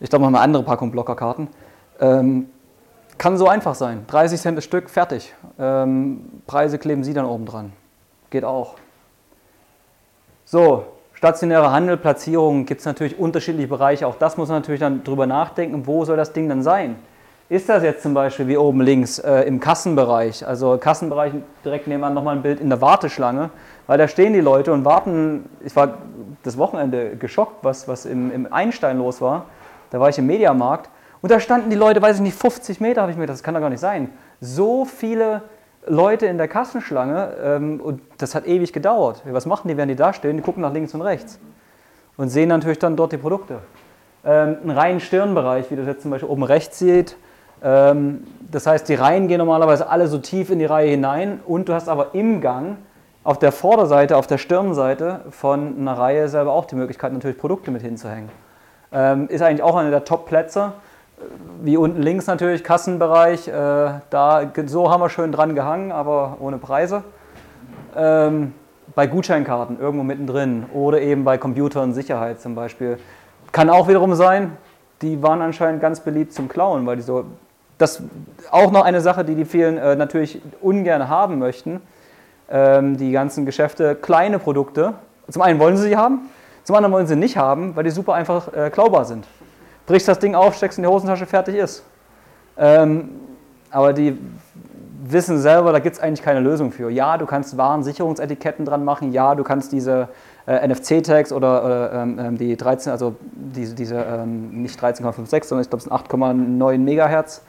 ich 0.00 0.08
glaube, 0.08 0.22
noch 0.22 0.30
eine 0.30 0.40
andere 0.40 0.62
Packung 0.62 0.90
Blockerkarten. 0.90 1.48
Ähm, 2.00 2.48
kann 3.18 3.36
so 3.36 3.48
einfach 3.48 3.74
sein. 3.74 4.04
30 4.06 4.40
Cent 4.40 4.56
das 4.56 4.64
Stück, 4.64 4.88
fertig. 4.88 5.34
Ähm, 5.58 6.42
Preise 6.46 6.78
kleben 6.78 7.04
Sie 7.04 7.12
dann 7.12 7.26
oben 7.26 7.44
dran. 7.44 7.72
Geht 8.30 8.44
auch. 8.44 8.76
So, 10.46 10.86
stationärer 11.12 11.70
Handel, 11.70 11.98
Platzierung 11.98 12.64
gibt 12.64 12.80
es 12.80 12.86
natürlich 12.86 13.18
unterschiedliche 13.18 13.68
Bereiche. 13.68 14.06
Auch 14.06 14.16
das 14.16 14.38
muss 14.38 14.48
man 14.48 14.60
natürlich 14.62 14.80
dann 14.80 15.04
drüber 15.04 15.26
nachdenken, 15.26 15.86
wo 15.86 16.06
soll 16.06 16.16
das 16.16 16.32
Ding 16.32 16.48
dann 16.48 16.62
sein? 16.62 16.96
Ist 17.48 17.68
das 17.68 17.84
jetzt 17.84 18.02
zum 18.02 18.12
Beispiel 18.12 18.48
wie 18.48 18.56
oben 18.56 18.80
links 18.80 19.20
äh, 19.20 19.42
im 19.42 19.60
Kassenbereich, 19.60 20.44
also 20.44 20.78
Kassenbereich 20.78 21.32
direkt 21.64 21.86
nebenan 21.86 22.12
nochmal 22.12 22.34
ein 22.34 22.42
Bild 22.42 22.58
in 22.58 22.68
der 22.68 22.80
Warteschlange, 22.80 23.50
weil 23.86 23.98
da 23.98 24.08
stehen 24.08 24.32
die 24.32 24.40
Leute 24.40 24.72
und 24.72 24.84
warten. 24.84 25.48
Ich 25.64 25.76
war 25.76 25.98
das 26.42 26.58
Wochenende 26.58 27.14
geschockt, 27.14 27.62
was, 27.62 27.86
was 27.86 28.04
im, 28.04 28.32
im 28.32 28.52
Einstein 28.52 28.98
los 28.98 29.20
war. 29.20 29.44
Da 29.90 30.00
war 30.00 30.08
ich 30.08 30.18
im 30.18 30.26
Mediamarkt 30.26 30.90
und 31.22 31.30
da 31.30 31.38
standen 31.38 31.70
die 31.70 31.76
Leute, 31.76 32.02
weiß 32.02 32.16
ich 32.16 32.22
nicht, 32.22 32.36
50 32.36 32.80
Meter, 32.80 33.02
habe 33.02 33.12
ich 33.12 33.16
mir 33.16 33.22
gedacht, 33.22 33.36
das 33.36 33.44
kann 33.44 33.54
doch 33.54 33.60
gar 33.60 33.70
nicht 33.70 33.78
sein. 33.78 34.10
So 34.40 34.84
viele 34.84 35.42
Leute 35.86 36.26
in 36.26 36.38
der 36.38 36.48
Kassenschlange 36.48 37.28
ähm, 37.40 37.80
und 37.80 38.00
das 38.18 38.34
hat 38.34 38.48
ewig 38.48 38.72
gedauert. 38.72 39.22
Was 39.24 39.46
machen 39.46 39.68
die, 39.68 39.76
wenn 39.76 39.86
die 39.86 39.94
da 39.94 40.12
stehen? 40.12 40.36
Die 40.36 40.42
gucken 40.42 40.62
nach 40.62 40.72
links 40.72 40.94
und 40.94 41.02
rechts 41.02 41.38
und 42.16 42.28
sehen 42.28 42.48
natürlich 42.48 42.80
dann 42.80 42.96
dort 42.96 43.12
die 43.12 43.18
Produkte. 43.18 43.58
Ähm, 44.24 44.56
einen 44.64 44.70
reinen 44.72 44.98
Stirnbereich, 44.98 45.70
wie 45.70 45.76
du 45.76 45.82
das 45.82 45.92
jetzt 45.92 46.02
zum 46.02 46.10
Beispiel 46.10 46.28
oben 46.28 46.42
rechts 46.42 46.80
siehst. 46.80 47.16
Ähm, 47.66 48.24
das 48.50 48.66
heißt, 48.66 48.88
die 48.88 48.94
Reihen 48.94 49.26
gehen 49.26 49.38
normalerweise 49.38 49.88
alle 49.88 50.06
so 50.06 50.18
tief 50.18 50.50
in 50.50 50.60
die 50.60 50.64
Reihe 50.64 50.90
hinein 50.90 51.40
und 51.44 51.68
du 51.68 51.74
hast 51.74 51.88
aber 51.88 52.14
im 52.14 52.40
Gang 52.40 52.78
auf 53.24 53.40
der 53.40 53.50
Vorderseite, 53.50 54.16
auf 54.16 54.28
der 54.28 54.38
Stirnseite 54.38 55.22
von 55.30 55.76
einer 55.78 55.98
Reihe 55.98 56.28
selber 56.28 56.52
auch 56.52 56.66
die 56.66 56.76
Möglichkeit, 56.76 57.12
natürlich 57.12 57.38
Produkte 57.38 57.72
mit 57.72 57.82
hinzuhängen. 57.82 58.30
Ähm, 58.92 59.28
ist 59.28 59.42
eigentlich 59.42 59.64
auch 59.64 59.74
einer 59.74 59.90
der 59.90 60.04
Top-Plätze 60.04 60.74
wie 61.62 61.76
unten 61.76 62.02
links 62.02 62.26
natürlich, 62.26 62.62
Kassenbereich, 62.62 63.48
äh, 63.48 63.52
da, 64.10 64.52
so 64.66 64.90
haben 64.90 65.00
wir 65.00 65.08
schön 65.08 65.32
dran 65.32 65.54
gehangen, 65.54 65.92
aber 65.92 66.36
ohne 66.40 66.58
Preise. 66.58 67.02
Ähm, 67.96 68.52
bei 68.94 69.06
Gutscheinkarten 69.06 69.80
irgendwo 69.80 70.04
mittendrin 70.04 70.66
oder 70.72 71.00
eben 71.00 71.24
bei 71.24 71.38
Computern 71.38 71.92
Sicherheit 71.92 72.40
zum 72.40 72.54
Beispiel. 72.54 72.98
Kann 73.52 73.70
auch 73.70 73.88
wiederum 73.88 74.14
sein, 74.14 74.56
die 75.02 75.22
waren 75.22 75.42
anscheinend 75.42 75.80
ganz 75.80 76.00
beliebt 76.00 76.32
zum 76.32 76.48
Klauen, 76.48 76.86
weil 76.86 76.96
die 76.96 77.02
so. 77.02 77.24
Das 77.78 78.02
auch 78.50 78.72
noch 78.72 78.84
eine 78.84 79.00
Sache, 79.00 79.24
die 79.24 79.34
die 79.34 79.44
vielen 79.44 79.76
äh, 79.78 79.96
natürlich 79.96 80.40
ungern 80.60 81.08
haben 81.08 81.38
möchten. 81.38 81.80
Ähm, 82.48 82.96
die 82.96 83.12
ganzen 83.12 83.44
Geschäfte, 83.44 83.94
kleine 83.94 84.38
Produkte. 84.38 84.94
Zum 85.28 85.42
einen 85.42 85.58
wollen 85.58 85.76
sie 85.76 85.88
sie 85.88 85.96
haben, 85.96 86.30
zum 86.64 86.76
anderen 86.76 86.92
wollen 86.92 87.06
sie 87.06 87.16
nicht 87.16 87.36
haben, 87.36 87.74
weil 87.74 87.84
die 87.84 87.90
super 87.90 88.14
einfach 88.14 88.52
äh, 88.52 88.70
klaubar 88.70 89.04
sind 89.04 89.26
brichst 89.86 90.08
das 90.08 90.18
Ding 90.18 90.34
auf, 90.34 90.56
steckst 90.56 90.78
in 90.78 90.84
die 90.84 90.90
Hosentasche, 90.90 91.26
fertig 91.26 91.56
ist. 91.56 91.84
Ähm, 92.58 93.08
aber 93.70 93.92
die 93.92 94.18
wissen 95.08 95.38
selber, 95.38 95.72
da 95.72 95.78
gibt 95.78 95.96
es 95.96 96.02
eigentlich 96.02 96.22
keine 96.22 96.40
Lösung 96.40 96.72
für. 96.72 96.90
Ja, 96.90 97.16
du 97.16 97.26
kannst 97.26 97.56
Warensicherungsetiketten 97.56 98.64
dran 98.64 98.84
machen, 98.84 99.12
ja, 99.12 99.34
du 99.34 99.44
kannst 99.44 99.72
diese 99.72 100.08
äh, 100.46 100.66
NFC-Tags 100.66 101.32
oder, 101.32 101.64
oder 101.64 101.92
ähm, 101.92 102.18
ähm 102.18 102.38
die 102.38 102.56
13, 102.56 102.90
also 102.90 103.14
diese, 103.32 103.74
diese 103.74 103.96
ähm, 103.96 104.62
nicht 104.62 104.80
13,56, 104.80 105.44
sondern 105.44 105.62
ich 105.62 105.70
glaube 105.70 105.76
es 105.76 105.84
sind 105.84 105.92
8,9 105.92 106.78
Megahertz, 106.78 107.42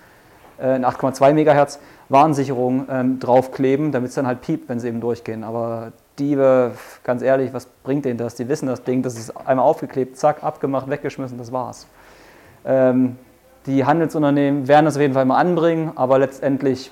äh, 0.59 0.75
8,2 0.75 1.33
Megahertz 1.33 1.79
Warnsicherung 2.09 2.87
ähm, 2.89 3.19
draufkleben, 3.19 3.91
damit 3.91 4.09
es 4.09 4.15
dann 4.15 4.27
halt 4.27 4.41
piept, 4.41 4.69
wenn 4.69 4.79
sie 4.79 4.87
eben 4.87 5.01
durchgehen. 5.01 5.43
Aber 5.43 5.91
Diebe, 6.19 6.71
ganz 7.03 7.21
ehrlich, 7.21 7.53
was 7.53 7.65
bringt 7.65 8.05
denen 8.05 8.17
das? 8.17 8.35
Die 8.35 8.47
wissen 8.47 8.67
das 8.67 8.83
Ding, 8.83 9.03
das 9.03 9.17
ist 9.17 9.35
einmal 9.45 9.65
aufgeklebt, 9.65 10.17
zack, 10.17 10.43
abgemacht, 10.43 10.89
weggeschmissen, 10.89 11.37
das 11.37 11.51
war's. 11.51 11.87
Ähm, 12.65 13.17
die 13.65 13.85
Handelsunternehmen 13.85 14.67
werden 14.67 14.85
das 14.85 14.95
auf 14.95 15.01
jeden 15.01 15.13
Fall 15.13 15.25
mal 15.25 15.37
anbringen, 15.37 15.91
aber 15.95 16.19
letztendlich 16.19 16.91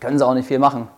können 0.00 0.18
sie 0.18 0.26
auch 0.26 0.34
nicht 0.34 0.48
viel 0.48 0.58
machen. 0.58 0.88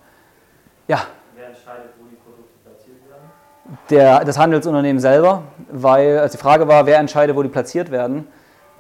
Ja. 0.86 1.00
Wer 1.34 1.48
entscheidet, 1.48 1.90
wo 2.00 2.06
die 2.08 2.16
Produkte 2.16 2.54
platziert 2.64 2.96
werden? 3.10 3.78
Der, 3.90 4.24
das 4.24 4.38
Handelsunternehmen 4.38 5.00
selber, 5.00 5.42
weil 5.70 6.18
also 6.18 6.36
die 6.36 6.42
Frage 6.42 6.68
war, 6.68 6.86
wer 6.86 6.98
entscheidet, 6.98 7.34
wo 7.36 7.42
die 7.42 7.48
platziert 7.48 7.90
werden. 7.90 8.28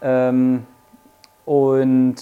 Ähm, 0.00 0.66
und 1.48 2.16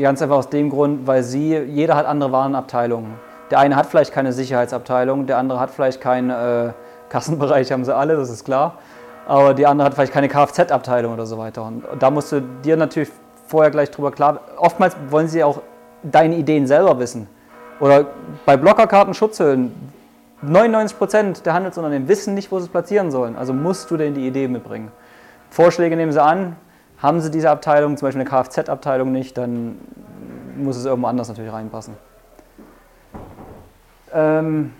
ganz 0.00 0.20
einfach 0.22 0.36
aus 0.36 0.48
dem 0.48 0.70
Grund, 0.70 1.06
weil 1.06 1.22
sie, 1.22 1.56
jeder 1.56 1.96
hat 1.96 2.06
andere 2.06 2.32
Warenabteilungen. 2.32 3.14
Der 3.50 3.58
eine 3.58 3.76
hat 3.76 3.86
vielleicht 3.86 4.12
keine 4.12 4.32
Sicherheitsabteilung, 4.32 5.26
der 5.26 5.38
andere 5.38 5.60
hat 5.60 5.70
vielleicht 5.70 6.00
keinen 6.00 6.30
äh, 6.30 6.72
Kassenbereich, 7.08 7.72
haben 7.72 7.84
sie 7.84 7.94
alle, 7.94 8.16
das 8.16 8.30
ist 8.30 8.44
klar 8.44 8.74
aber 9.26 9.54
die 9.54 9.66
andere 9.66 9.86
hat 9.86 9.94
vielleicht 9.94 10.12
keine 10.12 10.28
Kfz-Abteilung 10.28 11.12
oder 11.12 11.26
so 11.26 11.36
weiter. 11.36 11.64
Und 11.64 11.84
da 11.98 12.10
musst 12.10 12.32
du 12.32 12.40
dir 12.40 12.76
natürlich 12.76 13.10
vorher 13.46 13.70
gleich 13.70 13.90
drüber 13.90 14.12
klar. 14.12 14.40
Oftmals 14.56 14.96
wollen 15.10 15.28
sie 15.28 15.42
auch 15.42 15.62
deine 16.02 16.36
Ideen 16.36 16.66
selber 16.66 16.98
wissen. 16.98 17.26
Oder 17.80 18.06
bei 18.46 18.56
Blockerkarten, 18.56 19.14
Schutzhüllen, 19.14 19.72
99% 20.46 21.42
der 21.42 21.54
Handelsunternehmen 21.54 22.08
wissen 22.08 22.34
nicht, 22.34 22.52
wo 22.52 22.58
sie 22.58 22.66
es 22.66 22.70
platzieren 22.70 23.10
sollen. 23.10 23.36
Also 23.36 23.52
musst 23.52 23.90
du 23.90 23.96
denen 23.96 24.14
die 24.14 24.26
Idee 24.26 24.48
mitbringen. 24.48 24.92
Vorschläge 25.50 25.96
nehmen 25.96 26.12
sie 26.12 26.22
an. 26.22 26.56
Haben 26.98 27.20
sie 27.20 27.30
diese 27.30 27.50
Abteilung, 27.50 27.96
zum 27.96 28.06
Beispiel 28.06 28.22
eine 28.22 28.30
Kfz-Abteilung 28.30 29.12
nicht, 29.12 29.36
dann 29.36 29.76
muss 30.56 30.76
es 30.76 30.86
irgendwo 30.86 31.08
anders 31.08 31.28
natürlich 31.28 31.52
reinpassen. 31.52 31.94
Ähm, 34.12 34.72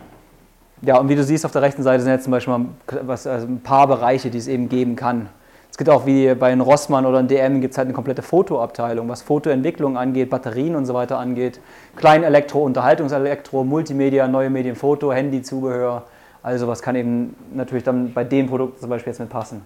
ja, 0.82 0.98
und 0.98 1.08
wie 1.08 1.14
du 1.14 1.22
siehst, 1.22 1.44
auf 1.44 1.52
der 1.52 1.62
rechten 1.62 1.82
Seite 1.82 2.02
sind 2.02 2.12
jetzt 2.12 2.24
zum 2.24 2.30
Beispiel 2.30 2.54
was, 3.02 3.26
also 3.26 3.46
ein 3.46 3.60
paar 3.60 3.86
Bereiche, 3.86 4.30
die 4.30 4.38
es 4.38 4.48
eben 4.48 4.68
geben 4.68 4.96
kann. 4.96 5.28
Es 5.70 5.76
gibt 5.76 5.90
auch 5.90 6.06
wie 6.06 6.34
bei 6.34 6.52
einem 6.52 6.62
Rossmann 6.62 7.04
oder 7.04 7.18
einem 7.18 7.28
DM 7.28 7.60
gibt 7.60 7.72
es 7.72 7.78
halt 7.78 7.86
eine 7.86 7.94
komplette 7.94 8.22
Fotoabteilung, 8.22 9.08
was 9.10 9.20
Fotoentwicklung 9.20 9.98
angeht, 9.98 10.30
Batterien 10.30 10.74
und 10.74 10.86
so 10.86 10.94
weiter 10.94 11.18
angeht, 11.18 11.60
Kleinelektro, 11.96 12.62
Unterhaltungselektro, 12.62 13.62
Multimedia, 13.62 14.26
neue 14.26 14.48
Medien, 14.48 14.74
Foto, 14.74 15.12
Handy, 15.12 15.42
Zubehör, 15.42 16.04
Also 16.42 16.66
was 16.66 16.80
kann 16.80 16.96
eben 16.96 17.36
natürlich 17.52 17.84
dann 17.84 18.14
bei 18.14 18.24
dem 18.24 18.46
Produkt 18.46 18.80
zum 18.80 18.88
Beispiel 18.88 19.10
jetzt 19.10 19.20
mit 19.20 19.28
passen. 19.28 19.62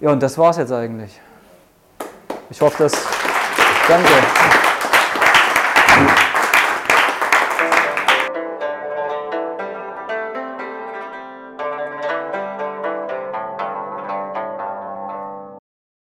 Ja, 0.00 0.10
und 0.10 0.22
das 0.22 0.38
war 0.38 0.50
es 0.50 0.56
jetzt 0.56 0.72
eigentlich. 0.72 1.20
Ich 2.48 2.60
hoffe, 2.60 2.84
dass. 2.84 2.92
Danke. 3.86 4.59